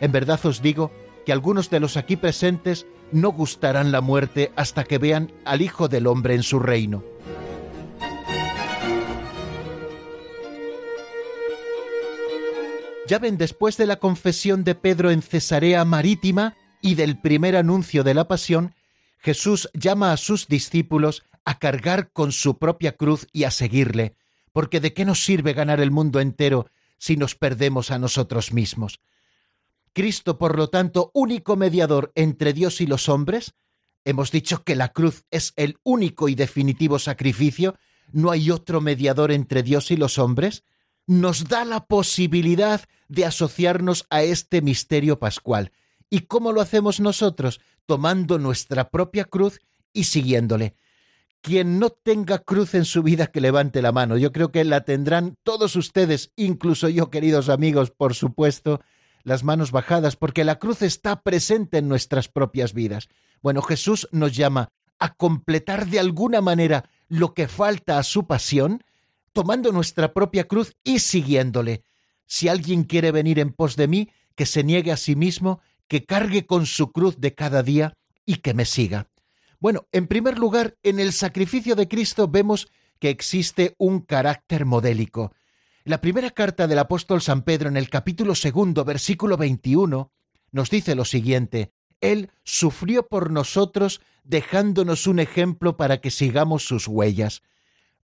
En 0.00 0.10
verdad 0.10 0.40
os 0.46 0.62
digo 0.62 0.90
que 1.26 1.32
algunos 1.32 1.68
de 1.68 1.80
los 1.80 1.98
aquí 1.98 2.16
presentes 2.16 2.86
no 3.12 3.32
gustarán 3.32 3.92
la 3.92 4.00
muerte 4.00 4.50
hasta 4.56 4.84
que 4.84 4.96
vean 4.96 5.30
al 5.44 5.60
Hijo 5.60 5.88
del 5.88 6.06
Hombre 6.06 6.34
en 6.34 6.42
su 6.42 6.58
reino. 6.58 7.04
Ya 13.08 13.18
ven, 13.18 13.38
después 13.38 13.78
de 13.78 13.86
la 13.86 13.96
confesión 13.96 14.64
de 14.64 14.74
Pedro 14.74 15.10
en 15.10 15.22
Cesarea 15.22 15.84
Marítima 15.86 16.56
y 16.82 16.94
del 16.94 17.18
primer 17.18 17.56
anuncio 17.56 18.04
de 18.04 18.12
la 18.12 18.28
pasión, 18.28 18.74
Jesús 19.16 19.70
llama 19.72 20.12
a 20.12 20.18
sus 20.18 20.46
discípulos 20.46 21.24
a 21.46 21.58
cargar 21.58 22.12
con 22.12 22.32
su 22.32 22.58
propia 22.58 22.96
cruz 22.96 23.26
y 23.32 23.44
a 23.44 23.50
seguirle, 23.50 24.14
porque 24.52 24.78
¿de 24.78 24.92
qué 24.92 25.06
nos 25.06 25.24
sirve 25.24 25.54
ganar 25.54 25.80
el 25.80 25.90
mundo 25.90 26.20
entero 26.20 26.66
si 26.98 27.16
nos 27.16 27.34
perdemos 27.34 27.90
a 27.90 27.98
nosotros 27.98 28.52
mismos. 28.52 29.00
Cristo, 29.94 30.38
por 30.38 30.56
lo 30.56 30.68
tanto, 30.68 31.10
único 31.14 31.56
mediador 31.56 32.12
entre 32.14 32.52
Dios 32.52 32.80
y 32.80 32.86
los 32.86 33.08
hombres, 33.08 33.54
hemos 34.04 34.30
dicho 34.30 34.62
que 34.64 34.76
la 34.76 34.92
cruz 34.92 35.24
es 35.30 35.54
el 35.56 35.78
único 35.82 36.28
y 36.28 36.34
definitivo 36.34 36.98
sacrificio, 36.98 37.76
no 38.12 38.30
hay 38.30 38.50
otro 38.50 38.80
mediador 38.80 39.32
entre 39.32 39.62
Dios 39.62 39.90
y 39.90 39.96
los 39.96 40.18
hombres, 40.18 40.64
nos 41.08 41.48
da 41.48 41.64
la 41.64 41.86
posibilidad 41.86 42.82
de 43.08 43.24
asociarnos 43.24 44.06
a 44.10 44.22
este 44.22 44.60
misterio 44.60 45.18
pascual. 45.18 45.72
¿Y 46.10 46.20
cómo 46.20 46.52
lo 46.52 46.60
hacemos 46.60 47.00
nosotros? 47.00 47.60
Tomando 47.86 48.38
nuestra 48.38 48.90
propia 48.90 49.24
cruz 49.24 49.58
y 49.94 50.04
siguiéndole. 50.04 50.74
Quien 51.40 51.78
no 51.78 51.88
tenga 51.88 52.38
cruz 52.38 52.74
en 52.74 52.84
su 52.84 53.02
vida, 53.02 53.28
que 53.28 53.40
levante 53.40 53.80
la 53.80 53.90
mano. 53.90 54.18
Yo 54.18 54.32
creo 54.32 54.52
que 54.52 54.64
la 54.64 54.82
tendrán 54.82 55.36
todos 55.44 55.76
ustedes, 55.76 56.32
incluso 56.36 56.90
yo, 56.90 57.10
queridos 57.10 57.48
amigos, 57.48 57.90
por 57.90 58.14
supuesto, 58.14 58.82
las 59.24 59.44
manos 59.44 59.72
bajadas, 59.72 60.16
porque 60.16 60.44
la 60.44 60.58
cruz 60.58 60.82
está 60.82 61.22
presente 61.22 61.78
en 61.78 61.88
nuestras 61.88 62.28
propias 62.28 62.74
vidas. 62.74 63.08
Bueno, 63.40 63.62
Jesús 63.62 64.08
nos 64.12 64.36
llama 64.36 64.68
a 64.98 65.14
completar 65.14 65.86
de 65.86 66.00
alguna 66.00 66.42
manera 66.42 66.90
lo 67.08 67.32
que 67.32 67.48
falta 67.48 67.98
a 67.98 68.02
su 68.02 68.26
pasión, 68.26 68.84
tomando 69.32 69.72
nuestra 69.72 70.12
propia 70.12 70.44
cruz 70.44 70.74
y 70.84 70.98
siguiéndole. 70.98 71.82
Si 72.26 72.48
alguien 72.48 72.84
quiere 72.84 73.12
venir 73.12 73.38
en 73.38 73.52
pos 73.52 73.76
de 73.76 73.88
mí, 73.88 74.10
que 74.34 74.46
se 74.46 74.64
niegue 74.64 74.92
a 74.92 74.96
sí 74.96 75.16
mismo, 75.16 75.60
que 75.88 76.04
cargue 76.04 76.46
con 76.46 76.66
su 76.66 76.92
cruz 76.92 77.18
de 77.18 77.34
cada 77.34 77.62
día 77.62 77.94
y 78.24 78.36
que 78.36 78.54
me 78.54 78.64
siga. 78.64 79.08
Bueno, 79.58 79.88
en 79.90 80.06
primer 80.06 80.38
lugar, 80.38 80.76
en 80.82 81.00
el 81.00 81.12
sacrificio 81.12 81.74
de 81.74 81.88
Cristo 81.88 82.28
vemos 82.28 82.68
que 83.00 83.10
existe 83.10 83.74
un 83.78 84.00
carácter 84.00 84.64
modélico. 84.66 85.32
La 85.84 86.00
primera 86.00 86.30
carta 86.30 86.66
del 86.66 86.78
apóstol 86.78 87.22
San 87.22 87.42
Pedro 87.42 87.68
en 87.68 87.76
el 87.76 87.88
capítulo 87.88 88.34
segundo, 88.34 88.84
versículo 88.84 89.36
21, 89.36 90.12
nos 90.52 90.70
dice 90.70 90.94
lo 90.94 91.04
siguiente, 91.04 91.72
Él 92.00 92.30
sufrió 92.44 93.06
por 93.06 93.30
nosotros 93.30 94.00
dejándonos 94.22 95.06
un 95.06 95.18
ejemplo 95.18 95.76
para 95.76 96.00
que 96.00 96.10
sigamos 96.10 96.64
sus 96.64 96.86
huellas. 96.86 97.42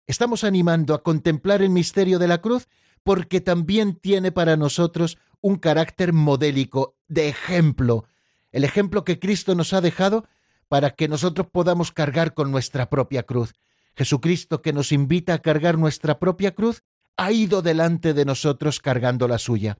Estamos 0.07 0.43
animando 0.43 0.93
a 0.93 1.01
contemplar 1.01 1.61
el 1.61 1.69
misterio 1.69 2.19
de 2.19 2.27
la 2.27 2.39
cruz 2.39 2.67
porque 3.03 3.41
también 3.41 3.95
tiene 3.95 4.31
para 4.31 4.55
nosotros 4.57 5.17
un 5.41 5.57
carácter 5.57 6.13
modélico, 6.13 6.95
de 7.07 7.29
ejemplo, 7.29 8.05
el 8.51 8.63
ejemplo 8.63 9.03
que 9.03 9.19
Cristo 9.19 9.53
nos 9.53 9.73
ha 9.73 9.81
dejado 9.81 10.25
para 10.67 10.91
que 10.91 11.07
nosotros 11.07 11.47
podamos 11.51 11.91
cargar 11.91 12.33
con 12.33 12.51
nuestra 12.51 12.89
propia 12.89 13.23
cruz. 13.23 13.53
Jesucristo 13.95 14.61
que 14.61 14.73
nos 14.73 14.91
invita 14.91 15.33
a 15.33 15.39
cargar 15.39 15.77
nuestra 15.77 16.19
propia 16.19 16.55
cruz, 16.55 16.81
ha 17.17 17.31
ido 17.31 17.61
delante 17.61 18.13
de 18.13 18.25
nosotros 18.25 18.79
cargando 18.79 19.27
la 19.27 19.39
suya. 19.39 19.77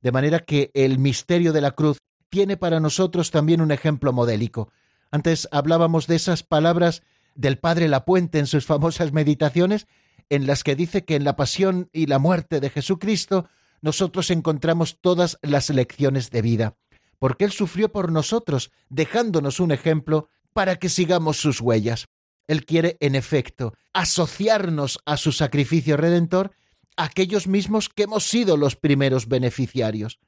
De 0.00 0.12
manera 0.12 0.40
que 0.40 0.70
el 0.74 0.98
misterio 0.98 1.52
de 1.52 1.60
la 1.60 1.72
cruz 1.72 1.98
tiene 2.28 2.56
para 2.56 2.80
nosotros 2.80 3.30
también 3.30 3.60
un 3.60 3.70
ejemplo 3.70 4.12
modélico. 4.12 4.70
Antes 5.10 5.48
hablábamos 5.50 6.06
de 6.06 6.16
esas 6.16 6.42
palabras 6.42 7.02
del 7.34 7.58
Padre 7.58 7.88
Lapuente 7.88 8.38
en 8.38 8.46
sus 8.46 8.66
famosas 8.66 9.12
meditaciones, 9.12 9.86
en 10.30 10.46
las 10.46 10.64
que 10.64 10.76
dice 10.76 11.04
que 11.04 11.16
en 11.16 11.24
la 11.24 11.36
pasión 11.36 11.88
y 11.92 12.06
la 12.06 12.18
muerte 12.18 12.60
de 12.60 12.70
Jesucristo 12.70 13.48
nosotros 13.80 14.30
encontramos 14.30 14.98
todas 15.00 15.38
las 15.42 15.70
lecciones 15.70 16.30
de 16.30 16.42
vida 16.42 16.76
porque 17.22 17.44
Él 17.44 17.52
sufrió 17.52 17.92
por 17.92 18.10
nosotros, 18.10 18.72
dejándonos 18.88 19.60
un 19.60 19.70
ejemplo 19.70 20.28
para 20.52 20.74
que 20.74 20.88
sigamos 20.88 21.36
sus 21.36 21.60
huellas. 21.60 22.08
Él 22.48 22.64
quiere, 22.64 22.96
en 22.98 23.14
efecto, 23.14 23.74
asociarnos 23.92 24.98
a 25.06 25.16
su 25.16 25.30
sacrificio 25.30 25.96
redentor 25.96 26.50
aquellos 26.96 27.46
mismos 27.46 27.88
que 27.88 28.02
hemos 28.02 28.24
sido 28.24 28.56
los 28.56 28.74
primeros 28.74 29.28
beneficiarios. 29.28 30.18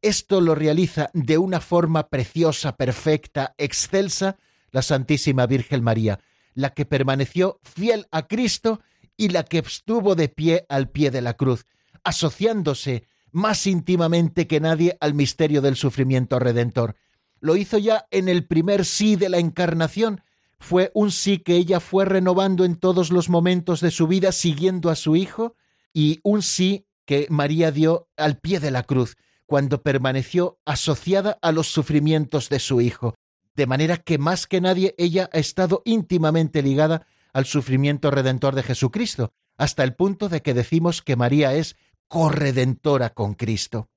Esto 0.00 0.40
lo 0.40 0.54
realiza 0.54 1.10
de 1.12 1.38
una 1.38 1.60
forma 1.60 2.08
preciosa, 2.08 2.76
perfecta, 2.76 3.56
excelsa, 3.58 4.36
la 4.70 4.82
Santísima 4.82 5.46
Virgen 5.46 5.82
María, 5.82 6.20
la 6.54 6.70
que 6.70 6.86
permaneció 6.86 7.60
fiel 7.62 8.06
a 8.10 8.26
Cristo 8.26 8.80
y 9.16 9.28
la 9.28 9.44
que 9.44 9.58
estuvo 9.58 10.14
de 10.14 10.28
pie 10.28 10.66
al 10.68 10.88
pie 10.88 11.10
de 11.10 11.22
la 11.22 11.34
cruz, 11.34 11.66
asociándose 12.02 13.04
más 13.30 13.66
íntimamente 13.66 14.46
que 14.46 14.60
nadie 14.60 14.96
al 15.00 15.14
misterio 15.14 15.60
del 15.60 15.76
sufrimiento 15.76 16.38
redentor. 16.38 16.96
Lo 17.40 17.56
hizo 17.56 17.78
ya 17.78 18.06
en 18.10 18.28
el 18.28 18.46
primer 18.46 18.84
sí 18.84 19.16
de 19.16 19.28
la 19.28 19.38
encarnación. 19.38 20.22
Fue 20.58 20.90
un 20.94 21.10
sí 21.10 21.38
que 21.38 21.56
ella 21.56 21.80
fue 21.80 22.04
renovando 22.04 22.64
en 22.64 22.76
todos 22.76 23.10
los 23.10 23.28
momentos 23.28 23.80
de 23.80 23.90
su 23.90 24.06
vida 24.06 24.32
siguiendo 24.32 24.88
a 24.88 24.94
su 24.94 25.16
Hijo 25.16 25.56
y 25.92 26.20
un 26.22 26.42
sí 26.42 26.86
que 27.04 27.26
María 27.28 27.70
dio 27.70 28.08
al 28.16 28.38
pie 28.38 28.60
de 28.60 28.70
la 28.70 28.84
cruz, 28.84 29.16
cuando 29.46 29.82
permaneció 29.82 30.58
asociada 30.64 31.38
a 31.42 31.52
los 31.52 31.66
sufrimientos 31.66 32.48
de 32.48 32.60
su 32.60 32.80
Hijo, 32.80 33.14
de 33.54 33.66
manera 33.66 33.98
que 33.98 34.18
más 34.18 34.46
que 34.46 34.60
nadie 34.60 34.94
ella 34.98 35.30
ha 35.32 35.38
estado 35.38 35.82
íntimamente 35.84 36.62
ligada 36.62 37.06
al 37.32 37.44
sufrimiento 37.44 38.10
redentor 38.10 38.54
de 38.54 38.62
Jesucristo, 38.62 39.32
hasta 39.56 39.84
el 39.84 39.94
punto 39.94 40.28
de 40.28 40.42
que 40.42 40.54
decimos 40.54 41.02
que 41.02 41.16
María 41.16 41.54
es 41.54 41.76
corredentora 42.08 43.10
con 43.10 43.34
Cristo. 43.34 43.88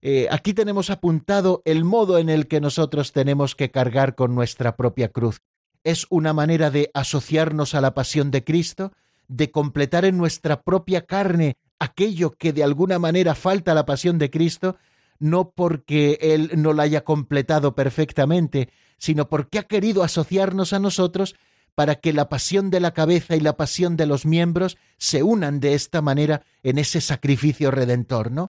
Eh, 0.00 0.26
aquí 0.30 0.52
tenemos 0.52 0.90
apuntado 0.90 1.62
el 1.64 1.84
modo 1.84 2.18
en 2.18 2.28
el 2.28 2.48
que 2.48 2.60
nosotros 2.60 3.12
tenemos 3.12 3.54
que 3.54 3.70
cargar 3.70 4.16
con 4.16 4.34
nuestra 4.34 4.76
propia 4.76 5.08
cruz. 5.08 5.42
Es 5.84 6.06
una 6.10 6.32
manera 6.32 6.70
de 6.70 6.90
asociarnos 6.92 7.74
a 7.74 7.80
la 7.80 7.94
pasión 7.94 8.30
de 8.32 8.42
Cristo, 8.42 8.92
de 9.28 9.50
completar 9.50 10.04
en 10.04 10.18
nuestra 10.18 10.62
propia 10.62 11.06
carne 11.06 11.56
aquello 11.78 12.32
que 12.32 12.52
de 12.52 12.64
alguna 12.64 12.98
manera 12.98 13.34
falta 13.34 13.72
a 13.72 13.74
la 13.74 13.86
pasión 13.86 14.18
de 14.18 14.30
Cristo, 14.30 14.76
no 15.22 15.52
porque 15.52 16.18
Él 16.20 16.50
no 16.56 16.72
la 16.72 16.82
haya 16.82 17.04
completado 17.04 17.76
perfectamente, 17.76 18.70
sino 18.98 19.28
porque 19.28 19.60
ha 19.60 19.62
querido 19.62 20.02
asociarnos 20.02 20.72
a 20.72 20.80
nosotros 20.80 21.36
para 21.76 21.94
que 21.96 22.12
la 22.12 22.28
pasión 22.28 22.70
de 22.70 22.80
la 22.80 22.92
cabeza 22.92 23.36
y 23.36 23.40
la 23.40 23.56
pasión 23.56 23.96
de 23.96 24.06
los 24.06 24.26
miembros 24.26 24.78
se 24.98 25.22
unan 25.22 25.60
de 25.60 25.74
esta 25.74 26.02
manera 26.02 26.42
en 26.64 26.76
ese 26.76 27.00
sacrificio 27.00 27.70
redentor, 27.70 28.32
¿no? 28.32 28.48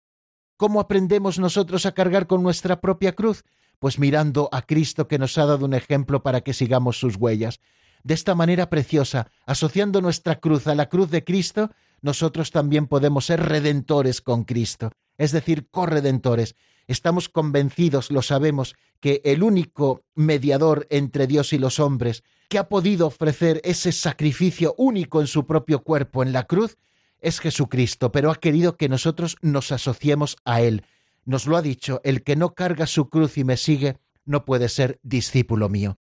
¿Cómo 0.59 0.81
aprendemos 0.81 1.39
nosotros 1.39 1.87
a 1.87 1.93
cargar 1.93 2.27
con 2.27 2.43
nuestra 2.43 2.83
propia 2.83 3.15
cruz? 3.15 3.45
Pues 3.79 3.99
mirando 3.99 4.51
a 4.53 4.61
Cristo 4.61 5.09
que 5.09 5.19
nos 5.19 5.39
ha 5.39 5.47
dado 5.47 5.65
un 5.65 5.73
ejemplo 5.73 6.23
para 6.23 6.43
que 6.43 6.53
sigamos 6.53 7.01
sus 7.01 7.17
huellas. 7.17 7.61
De 8.05 8.13
esta 8.13 8.35
manera 8.35 8.69
preciosa, 8.69 9.31
asociando 9.47 10.03
nuestra 10.03 10.39
cruz 10.39 10.67
a 10.67 10.75
la 10.75 10.91
cruz 10.91 11.11
de 11.11 11.25
Cristo, 11.25 11.71
nosotros 12.03 12.51
también 12.51 12.87
podemos 12.87 13.25
ser 13.25 13.41
redentores 13.41 14.21
con 14.21 14.45
Cristo, 14.45 14.91
es 15.19 15.33
decir, 15.33 15.69
corredentores. 15.71 16.57
Estamos 16.87 17.29
convencidos, 17.29 18.11
lo 18.11 18.23
sabemos, 18.23 18.77
que 19.01 19.21
el 19.25 19.43
único 19.43 20.05
mediador 20.15 20.87
entre 20.91 21.27
Dios 21.27 21.53
y 21.53 21.59
los 21.59 21.79
hombres, 21.79 22.25
que 22.49 22.59
ha 22.59 22.69
podido 22.69 23.07
ofrecer 23.07 23.61
ese 23.65 23.93
sacrificio 23.93 24.75
único 24.79 25.21
en 25.21 25.27
su 25.27 25.47
propio 25.47 25.83
cuerpo 25.83 26.23
en 26.23 26.33
la 26.33 26.45
cruz 26.45 26.79
es 27.21 27.41
Jesucristo, 27.41 28.13
pero 28.13 28.31
ha 28.31 28.37
querido 28.37 28.77
que 28.77 28.89
nosotros 28.89 29.37
nos 29.43 29.73
asociemos 29.73 30.37
a 30.45 30.61
Él. 30.61 30.85
Nos 31.25 31.47
lo 31.47 31.57
ha 31.57 31.63
dicho, 31.63 32.01
el 32.05 32.23
que 32.23 32.37
no 32.37 32.55
carga 32.55 32.87
su 32.87 33.09
cruz 33.09 33.37
y 33.39 33.45
me 33.45 33.57
sigue 33.57 33.99
no 34.25 34.45
puede 34.45 34.69
ser 34.69 35.01
discípulo 35.03 35.69
mío. 35.69 35.99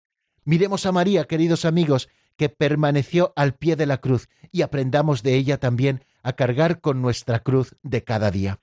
Miremos 0.44 0.86
a 0.86 0.92
María, 0.92 1.24
queridos 1.24 1.64
amigos, 1.64 2.08
que 2.36 2.48
permaneció 2.48 3.32
al 3.36 3.54
pie 3.54 3.76
de 3.76 3.86
la 3.86 3.98
cruz 3.98 4.28
y 4.50 4.62
aprendamos 4.62 5.22
de 5.22 5.34
ella 5.34 5.58
también 5.58 6.04
a 6.22 6.34
cargar 6.34 6.80
con 6.80 7.00
nuestra 7.00 7.40
cruz 7.40 7.76
de 7.82 8.02
cada 8.02 8.30
día. 8.30 8.60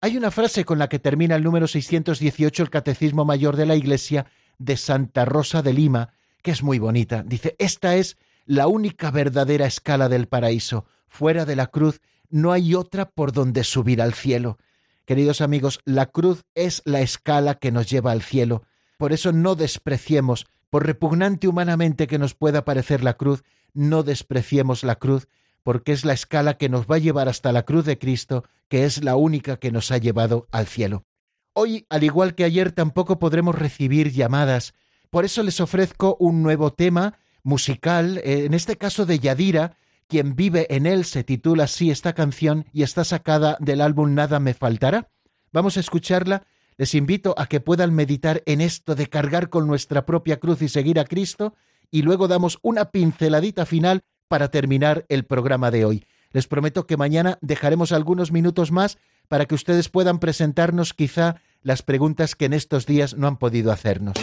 Hay 0.00 0.16
una 0.16 0.30
frase 0.30 0.64
con 0.64 0.78
la 0.78 0.88
que 0.88 1.00
termina 1.00 1.34
el 1.34 1.42
número 1.42 1.66
618 1.66 2.62
el 2.62 2.70
Catecismo 2.70 3.24
Mayor 3.24 3.56
de 3.56 3.66
la 3.66 3.74
Iglesia 3.74 4.26
de 4.58 4.76
Santa 4.76 5.24
Rosa 5.24 5.60
de 5.60 5.72
Lima, 5.72 6.10
que 6.42 6.52
es 6.52 6.62
muy 6.62 6.78
bonita. 6.78 7.24
Dice, 7.26 7.56
esta 7.58 7.96
es 7.96 8.16
la 8.46 8.68
única 8.68 9.10
verdadera 9.10 9.66
escala 9.66 10.08
del 10.08 10.28
paraíso. 10.28 10.86
Fuera 11.08 11.44
de 11.44 11.56
la 11.56 11.66
cruz 11.66 12.00
no 12.30 12.52
hay 12.52 12.76
otra 12.76 13.10
por 13.10 13.32
donde 13.32 13.64
subir 13.64 14.00
al 14.00 14.14
cielo. 14.14 14.58
Queridos 15.04 15.40
amigos, 15.40 15.80
la 15.84 16.06
cruz 16.06 16.44
es 16.54 16.80
la 16.84 17.00
escala 17.00 17.56
que 17.56 17.72
nos 17.72 17.90
lleva 17.90 18.12
al 18.12 18.22
cielo. 18.22 18.62
Por 18.98 19.12
eso 19.12 19.32
no 19.32 19.56
despreciemos, 19.56 20.46
por 20.70 20.86
repugnante 20.86 21.48
humanamente 21.48 22.06
que 22.06 22.18
nos 22.18 22.34
pueda 22.34 22.64
parecer 22.64 23.02
la 23.02 23.14
cruz, 23.14 23.42
no 23.74 24.04
despreciemos 24.04 24.84
la 24.84 24.94
cruz, 24.94 25.26
porque 25.68 25.92
es 25.92 26.06
la 26.06 26.14
escala 26.14 26.56
que 26.56 26.70
nos 26.70 26.86
va 26.86 26.96
a 26.96 26.98
llevar 26.98 27.28
hasta 27.28 27.52
la 27.52 27.64
cruz 27.64 27.84
de 27.84 27.98
Cristo, 27.98 28.44
que 28.68 28.86
es 28.86 29.04
la 29.04 29.16
única 29.16 29.58
que 29.58 29.70
nos 29.70 29.90
ha 29.90 29.98
llevado 29.98 30.48
al 30.50 30.66
cielo. 30.66 31.04
Hoy, 31.52 31.84
al 31.90 32.04
igual 32.04 32.34
que 32.34 32.44
ayer, 32.44 32.72
tampoco 32.72 33.18
podremos 33.18 33.54
recibir 33.54 34.10
llamadas 34.10 34.72
por 35.10 35.24
eso 35.24 35.42
les 35.42 35.60
ofrezco 35.60 36.16
un 36.20 36.42
nuevo 36.42 36.72
tema 36.72 37.18
musical, 37.42 38.18
eh, 38.18 38.44
en 38.44 38.54
este 38.54 38.76
caso 38.76 39.06
de 39.06 39.18
Yadira, 39.18 39.76
quien 40.06 40.36
vive 40.36 40.66
en 40.70 40.86
él, 40.86 41.04
se 41.04 41.24
titula 41.24 41.64
así 41.64 41.90
esta 41.90 42.14
canción 42.14 42.66
y 42.72 42.82
está 42.82 43.04
sacada 43.04 43.56
del 43.60 43.80
álbum 43.80 44.14
Nada 44.14 44.40
me 44.40 44.54
faltará. 44.54 45.10
Vamos 45.52 45.76
a 45.76 45.80
escucharla. 45.80 46.46
Les 46.76 46.94
invito 46.94 47.34
a 47.36 47.46
que 47.46 47.60
puedan 47.60 47.94
meditar 47.94 48.42
en 48.46 48.60
esto 48.60 48.94
de 48.94 49.08
cargar 49.08 49.50
con 49.50 49.66
nuestra 49.66 50.06
propia 50.06 50.38
cruz 50.38 50.62
y 50.62 50.68
seguir 50.68 51.00
a 51.00 51.04
Cristo 51.04 51.54
y 51.90 52.02
luego 52.02 52.28
damos 52.28 52.58
una 52.62 52.90
pinceladita 52.90 53.66
final 53.66 54.02
para 54.28 54.50
terminar 54.50 55.04
el 55.08 55.24
programa 55.24 55.70
de 55.70 55.84
hoy. 55.84 56.06
Les 56.32 56.46
prometo 56.46 56.86
que 56.86 56.96
mañana 56.96 57.38
dejaremos 57.40 57.92
algunos 57.92 58.32
minutos 58.32 58.70
más 58.70 58.98
para 59.28 59.46
que 59.46 59.54
ustedes 59.54 59.88
puedan 59.88 60.18
presentarnos 60.18 60.94
quizá 60.94 61.36
las 61.62 61.82
preguntas 61.82 62.34
que 62.34 62.44
en 62.44 62.52
estos 62.52 62.86
días 62.86 63.16
no 63.16 63.26
han 63.26 63.38
podido 63.38 63.72
hacernos. 63.72 64.14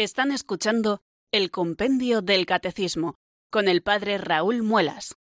Están 0.00 0.32
escuchando 0.32 1.02
el 1.30 1.50
Compendio 1.50 2.22
del 2.22 2.46
Catecismo 2.46 3.16
con 3.50 3.68
el 3.68 3.82
Padre 3.82 4.16
Raúl 4.16 4.62
Muelas. 4.62 5.14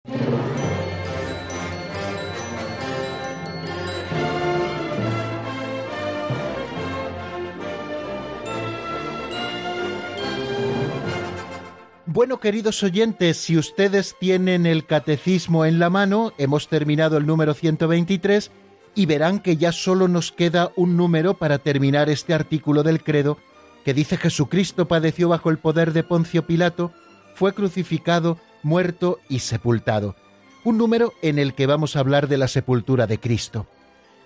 Bueno, 12.06 12.40
queridos 12.40 12.84
oyentes, 12.84 13.38
si 13.38 13.58
ustedes 13.58 14.16
tienen 14.20 14.68
el 14.68 14.86
catecismo 14.86 15.66
en 15.66 15.80
la 15.80 15.90
mano, 15.90 16.34
hemos 16.38 16.68
terminado 16.68 17.18
el 17.18 17.26
número 17.26 17.56
123 17.56 18.52
y 18.94 19.08
verán 19.08 19.40
que 19.40 19.58
ya 19.58 19.72
solo 19.72 20.08
nos 20.08 20.32
queda 20.32 20.72
un 20.76 20.98
número 20.98 21.34
para 21.34 21.58
terminar 21.58 22.12
este 22.12 22.36
artículo 22.36 22.84
del 22.84 23.04
credo 23.04 23.40
que 23.88 23.94
dice 23.94 24.18
Jesucristo 24.18 24.90
padeció 24.90 25.30
bajo 25.30 25.50
el 25.50 25.60
poder 25.60 25.94
de 25.94 26.04
Poncio 26.04 26.46
Pilato, 26.46 26.92
fue 27.36 27.54
crucificado, 27.54 28.38
muerto 28.62 29.22
y 29.30 29.40
sepultado. 29.40 30.18
Un 30.66 30.78
número 30.78 31.14
en 31.22 31.40
el 31.40 31.54
que 31.54 31.68
vamos 31.68 31.96
a 31.96 32.02
hablar 32.02 32.28
de 32.28 32.36
la 32.36 32.50
sepultura 32.50 33.08
de 33.08 33.18
Cristo. 33.18 33.66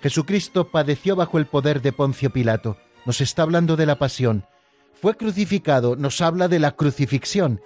Jesucristo 0.01 0.70
padeció 0.70 1.16
bajo 1.16 1.38
el 1.38 1.45
poder 1.45 1.84
de 1.84 1.93
Poncio 1.93 2.32
Pilato, 2.32 2.78
nos 3.05 3.22
está 3.22 3.43
hablando 3.43 3.76
de 3.76 3.86
la 3.86 3.99
pasión. 3.99 4.45
Fue 4.99 5.16
crucificado, 5.16 5.95
nos 5.95 6.22
habla 6.22 6.47
de 6.47 6.57
la 6.57 6.72
crucifixión. 6.72 7.62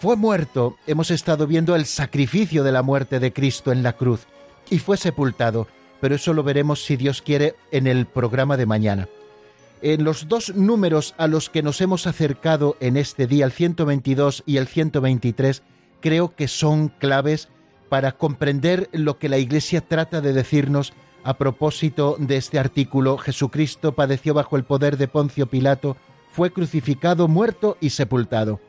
Fue 0.00 0.16
muerto, 0.16 0.74
hemos 0.88 1.12
estado 1.12 1.46
viendo 1.46 1.76
el 1.76 1.86
sacrificio 1.86 2.64
de 2.64 2.72
la 2.72 2.82
muerte 2.82 3.20
de 3.20 3.32
Cristo 3.32 3.70
en 3.70 3.84
la 3.84 3.92
cruz. 3.92 4.26
Y 4.68 4.80
fue 4.80 4.96
sepultado, 4.96 5.68
pero 6.00 6.16
eso 6.16 6.32
lo 6.32 6.42
veremos 6.42 6.84
si 6.84 6.96
Dios 6.96 7.22
quiere 7.22 7.54
en 7.70 7.86
el 7.86 8.06
programa 8.06 8.56
de 8.56 8.66
mañana. 8.66 9.08
En 9.82 10.04
los 10.04 10.28
dos 10.28 10.54
números 10.54 11.14
a 11.18 11.26
los 11.26 11.50
que 11.50 11.62
nos 11.62 11.80
hemos 11.80 12.06
acercado 12.06 12.76
en 12.80 12.96
este 12.96 13.26
día, 13.26 13.44
el 13.44 13.52
122 13.52 14.42
y 14.46 14.56
el 14.56 14.68
123, 14.68 15.62
creo 16.00 16.34
que 16.34 16.48
son 16.48 16.88
claves 16.88 17.48
para 17.88 18.12
comprender 18.12 18.88
lo 18.92 19.18
que 19.18 19.28
la 19.28 19.38
Iglesia 19.38 19.82
trata 19.82 20.20
de 20.20 20.32
decirnos 20.32 20.94
a 21.24 21.36
propósito 21.36 22.16
de 22.18 22.36
este 22.36 22.58
artículo. 22.58 23.18
Jesucristo 23.18 23.94
padeció 23.94 24.32
bajo 24.32 24.56
el 24.56 24.64
poder 24.64 24.96
de 24.96 25.08
Poncio 25.08 25.46
Pilato, 25.46 25.96
fue 26.30 26.52
crucificado, 26.52 27.28
muerto 27.28 27.76
y 27.80 27.90
sepultado. 27.90 28.60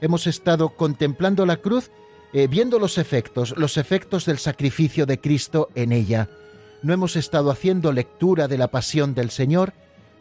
Hemos 0.00 0.26
estado 0.26 0.70
contemplando 0.70 1.46
la 1.46 1.56
cruz, 1.56 1.90
eh, 2.32 2.48
viendo 2.48 2.78
los 2.78 2.98
efectos, 2.98 3.54
los 3.56 3.76
efectos 3.76 4.24
del 4.26 4.38
sacrificio 4.38 5.06
de 5.06 5.20
Cristo 5.20 5.68
en 5.74 5.92
ella. 5.92 6.28
No 6.82 6.92
hemos 6.92 7.16
estado 7.16 7.50
haciendo 7.50 7.92
lectura 7.92 8.48
de 8.48 8.58
la 8.58 8.68
pasión 8.68 9.14
del 9.14 9.30
Señor, 9.30 9.74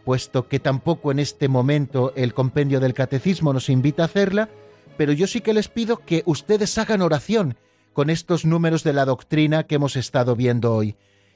puesto 0.09 0.47
que 0.47 0.59
tampoco 0.59 1.11
en 1.11 1.19
este 1.19 1.47
momento 1.49 2.13
el 2.15 2.33
compendio 2.33 2.79
del 2.79 2.95
catecismo 2.95 3.53
nos 3.53 3.69
invita 3.69 4.01
a 4.01 4.05
hacerla, 4.07 4.49
pero 4.97 5.13
yo 5.13 5.27
sí 5.27 5.39
que 5.39 5.53
les 5.53 5.67
pido 5.67 5.97
que 5.97 6.23
ustedes 6.25 6.79
hagan 6.79 7.03
oración 7.03 7.57
con 7.93 8.09
estos 8.09 8.43
números 8.43 8.83
de 8.83 8.93
la 8.93 9.05
doctrina 9.05 9.65
que 9.65 9.75
hemos 9.75 9.95
estado 9.95 10.35
viendo 10.35 10.73
hoy, 10.73 10.95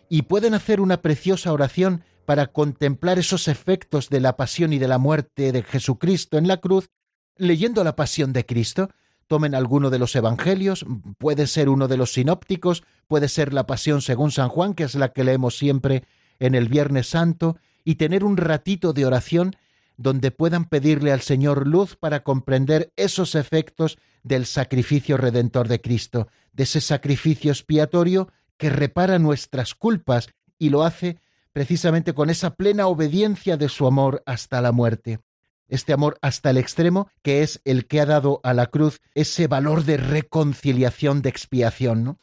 y 0.10 0.24
pueden 0.24 0.56
hacer 0.56 0.82
una 0.82 1.04
preciosa 1.04 1.54
oración 1.54 2.04
para 2.26 2.48
contemplar 2.48 3.20
esos 3.20 3.48
efectos 3.48 4.10
de 4.10 4.22
la 4.22 4.38
pasión 4.38 4.74
y 4.74 4.80
de 4.80 4.88
la 4.88 4.98
muerte 4.98 5.52
de 5.52 5.62
Jesucristo 5.62 6.40
en 6.40 6.48
la 6.48 6.58
cruz, 6.58 6.90
leyendo 7.38 7.84
la 7.84 7.96
pasión 7.96 8.34
de 8.34 8.44
Cristo, 8.44 8.90
tomen 9.28 9.54
alguno 9.54 9.92
de 9.92 10.00
los 10.00 10.16
evangelios, 10.16 10.84
puede 11.20 11.46
ser 11.46 11.70
uno 11.70 11.88
de 11.88 11.98
los 11.98 12.14
sinópticos, 12.14 12.82
puede 13.08 13.28
ser 13.28 13.54
la 13.54 13.68
pasión 13.68 14.02
según 14.02 14.32
San 14.32 14.50
Juan, 14.50 14.74
que 14.74 14.86
es 14.86 14.96
la 14.96 15.10
que 15.10 15.24
leemos 15.24 15.60
siempre 15.60 16.06
en 16.40 16.56
el 16.56 16.70
Viernes 16.70 17.06
Santo, 17.06 17.58
y 17.84 17.96
tener 17.96 18.24
un 18.24 18.38
ratito 18.38 18.94
de 18.94 19.06
oración 19.06 19.56
donde 19.98 20.32
puedan 20.32 20.66
pedirle 20.66 21.12
al 21.12 21.22
Señor 21.22 21.68
luz 21.68 21.96
para 21.96 22.24
comprender 22.24 22.92
esos 22.96 23.36
efectos 23.36 23.98
del 24.24 24.46
sacrificio 24.46 25.18
redentor 25.18 25.68
de 25.68 25.82
Cristo, 25.82 26.28
de 26.52 26.64
ese 26.64 26.82
sacrificio 26.82 27.52
expiatorio 27.52 28.30
que 28.58 28.70
repara 28.70 29.20
nuestras 29.20 29.76
culpas 29.76 30.30
y 30.58 30.70
lo 30.70 30.84
hace 30.84 31.20
precisamente 31.52 32.14
con 32.14 32.30
esa 32.30 32.56
plena 32.56 32.88
obediencia 32.88 33.58
de 33.58 33.70
su 33.70 33.86
amor 33.86 34.24
hasta 34.26 34.62
la 34.62 34.72
muerte. 34.72 35.20
Este 35.68 35.94
amor 35.94 36.18
hasta 36.22 36.50
el 36.50 36.58
extremo 36.58 37.10
que 37.22 37.44
es 37.44 37.62
el 37.64 37.88
que 37.88 38.02
ha 38.02 38.06
dado 38.06 38.42
a 38.44 38.54
la 38.54 38.68
cruz 38.68 39.02
ese 39.14 39.48
valor 39.48 39.86
de 39.86 39.98
reconciliación, 39.98 41.22
de 41.22 41.30
expiación, 41.30 42.04
¿no? 42.04 42.18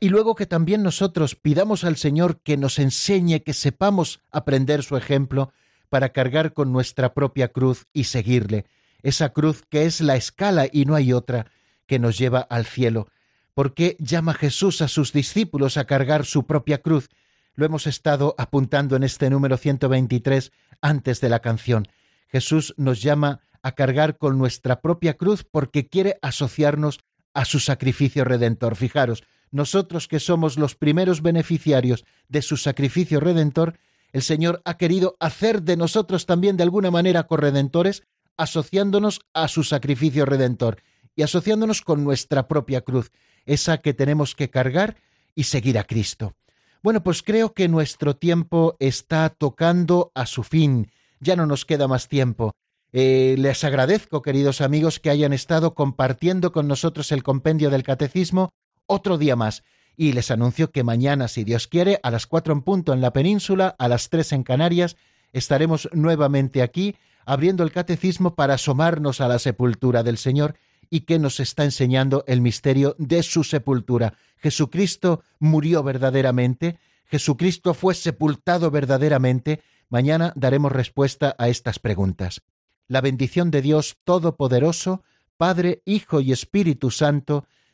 Y 0.00 0.08
luego 0.08 0.34
que 0.34 0.46
también 0.46 0.82
nosotros 0.82 1.36
pidamos 1.36 1.84
al 1.84 1.96
Señor 1.96 2.40
que 2.40 2.56
nos 2.56 2.78
enseñe, 2.78 3.42
que 3.44 3.52
sepamos 3.52 4.20
aprender 4.30 4.82
su 4.82 4.96
ejemplo 4.96 5.52
para 5.90 6.08
cargar 6.08 6.54
con 6.54 6.72
nuestra 6.72 7.12
propia 7.12 7.48
cruz 7.48 7.86
y 7.92 8.04
seguirle, 8.04 8.64
esa 9.02 9.30
cruz 9.34 9.62
que 9.68 9.84
es 9.84 10.00
la 10.00 10.16
escala 10.16 10.66
y 10.72 10.86
no 10.86 10.94
hay 10.94 11.12
otra 11.12 11.50
que 11.86 11.98
nos 11.98 12.16
lleva 12.16 12.40
al 12.40 12.64
cielo. 12.64 13.08
¿Por 13.52 13.74
qué 13.74 13.96
llama 13.98 14.32
Jesús 14.32 14.80
a 14.80 14.88
sus 14.88 15.12
discípulos 15.12 15.76
a 15.76 15.84
cargar 15.84 16.24
su 16.24 16.46
propia 16.46 16.78
cruz? 16.78 17.08
Lo 17.54 17.66
hemos 17.66 17.86
estado 17.86 18.34
apuntando 18.38 18.96
en 18.96 19.02
este 19.02 19.28
número 19.28 19.58
123 19.58 20.52
antes 20.80 21.20
de 21.20 21.28
la 21.28 21.40
canción. 21.40 21.88
Jesús 22.28 22.74
nos 22.78 23.02
llama 23.02 23.40
a 23.62 23.72
cargar 23.72 24.16
con 24.16 24.38
nuestra 24.38 24.80
propia 24.80 25.18
cruz 25.18 25.44
porque 25.44 25.88
quiere 25.88 26.18
asociarnos 26.22 27.00
a 27.34 27.44
su 27.44 27.60
sacrificio 27.60 28.24
redentor. 28.24 28.76
Fijaros, 28.76 29.24
nosotros 29.50 30.08
que 30.08 30.20
somos 30.20 30.58
los 30.58 30.74
primeros 30.76 31.22
beneficiarios 31.22 32.04
de 32.28 32.42
su 32.42 32.56
sacrificio 32.56 33.20
redentor, 33.20 33.78
el 34.12 34.22
Señor 34.22 34.60
ha 34.64 34.76
querido 34.76 35.16
hacer 35.20 35.62
de 35.62 35.76
nosotros 35.76 36.26
también 36.26 36.56
de 36.56 36.62
alguna 36.62 36.90
manera 36.90 37.26
corredentores, 37.26 38.02
asociándonos 38.36 39.20
a 39.34 39.48
su 39.48 39.64
sacrificio 39.64 40.24
redentor 40.24 40.82
y 41.14 41.22
asociándonos 41.22 41.82
con 41.82 42.04
nuestra 42.04 42.48
propia 42.48 42.80
cruz, 42.80 43.10
esa 43.44 43.78
que 43.78 43.94
tenemos 43.94 44.34
que 44.34 44.50
cargar 44.50 44.96
y 45.34 45.44
seguir 45.44 45.78
a 45.78 45.84
Cristo. 45.84 46.34
Bueno, 46.82 47.02
pues 47.02 47.22
creo 47.22 47.52
que 47.52 47.68
nuestro 47.68 48.16
tiempo 48.16 48.76
está 48.80 49.28
tocando 49.28 50.12
a 50.14 50.26
su 50.26 50.42
fin, 50.42 50.90
ya 51.20 51.36
no 51.36 51.46
nos 51.46 51.64
queda 51.64 51.88
más 51.88 52.08
tiempo. 52.08 52.52
Eh, 52.92 53.36
les 53.38 53.62
agradezco, 53.62 54.22
queridos 54.22 54.60
amigos, 54.60 54.98
que 54.98 55.10
hayan 55.10 55.32
estado 55.32 55.74
compartiendo 55.74 56.52
con 56.52 56.66
nosotros 56.66 57.12
el 57.12 57.22
compendio 57.22 57.70
del 57.70 57.82
catecismo 57.82 58.50
otro 58.90 59.16
día 59.16 59.36
más. 59.36 59.62
Y 59.96 60.12
les 60.12 60.30
anuncio 60.30 60.70
que 60.70 60.82
mañana, 60.82 61.28
si 61.28 61.44
Dios 61.44 61.68
quiere, 61.68 62.00
a 62.02 62.10
las 62.10 62.26
cuatro 62.26 62.52
en 62.52 62.62
punto 62.62 62.92
en 62.92 63.00
la 63.00 63.12
península, 63.12 63.76
a 63.78 63.88
las 63.88 64.10
tres 64.10 64.32
en 64.32 64.42
Canarias, 64.42 64.96
estaremos 65.32 65.88
nuevamente 65.92 66.62
aquí 66.62 66.96
abriendo 67.24 67.62
el 67.62 67.70
catecismo 67.70 68.34
para 68.34 68.54
asomarnos 68.54 69.20
a 69.20 69.28
la 69.28 69.38
sepultura 69.38 70.02
del 70.02 70.18
Señor 70.18 70.56
y 70.90 71.00
que 71.02 71.18
nos 71.18 71.38
está 71.38 71.64
enseñando 71.64 72.24
el 72.26 72.40
misterio 72.40 72.96
de 72.98 73.22
su 73.22 73.44
sepultura. 73.44 74.14
Jesucristo 74.38 75.22
murió 75.38 75.82
verdaderamente, 75.82 76.78
Jesucristo 77.10 77.74
fue 77.74 77.94
sepultado 77.94 78.70
verdaderamente. 78.70 79.62
Mañana 79.88 80.32
daremos 80.36 80.72
respuesta 80.72 81.34
a 81.38 81.48
estas 81.48 81.78
preguntas. 81.78 82.42
La 82.86 83.00
bendición 83.00 83.50
de 83.50 83.62
Dios 83.62 83.98
Todopoderoso, 84.04 85.02
Padre, 85.36 85.82
Hijo 85.84 86.20
y 86.20 86.32
Espíritu 86.32 86.90
Santo, 86.90 87.46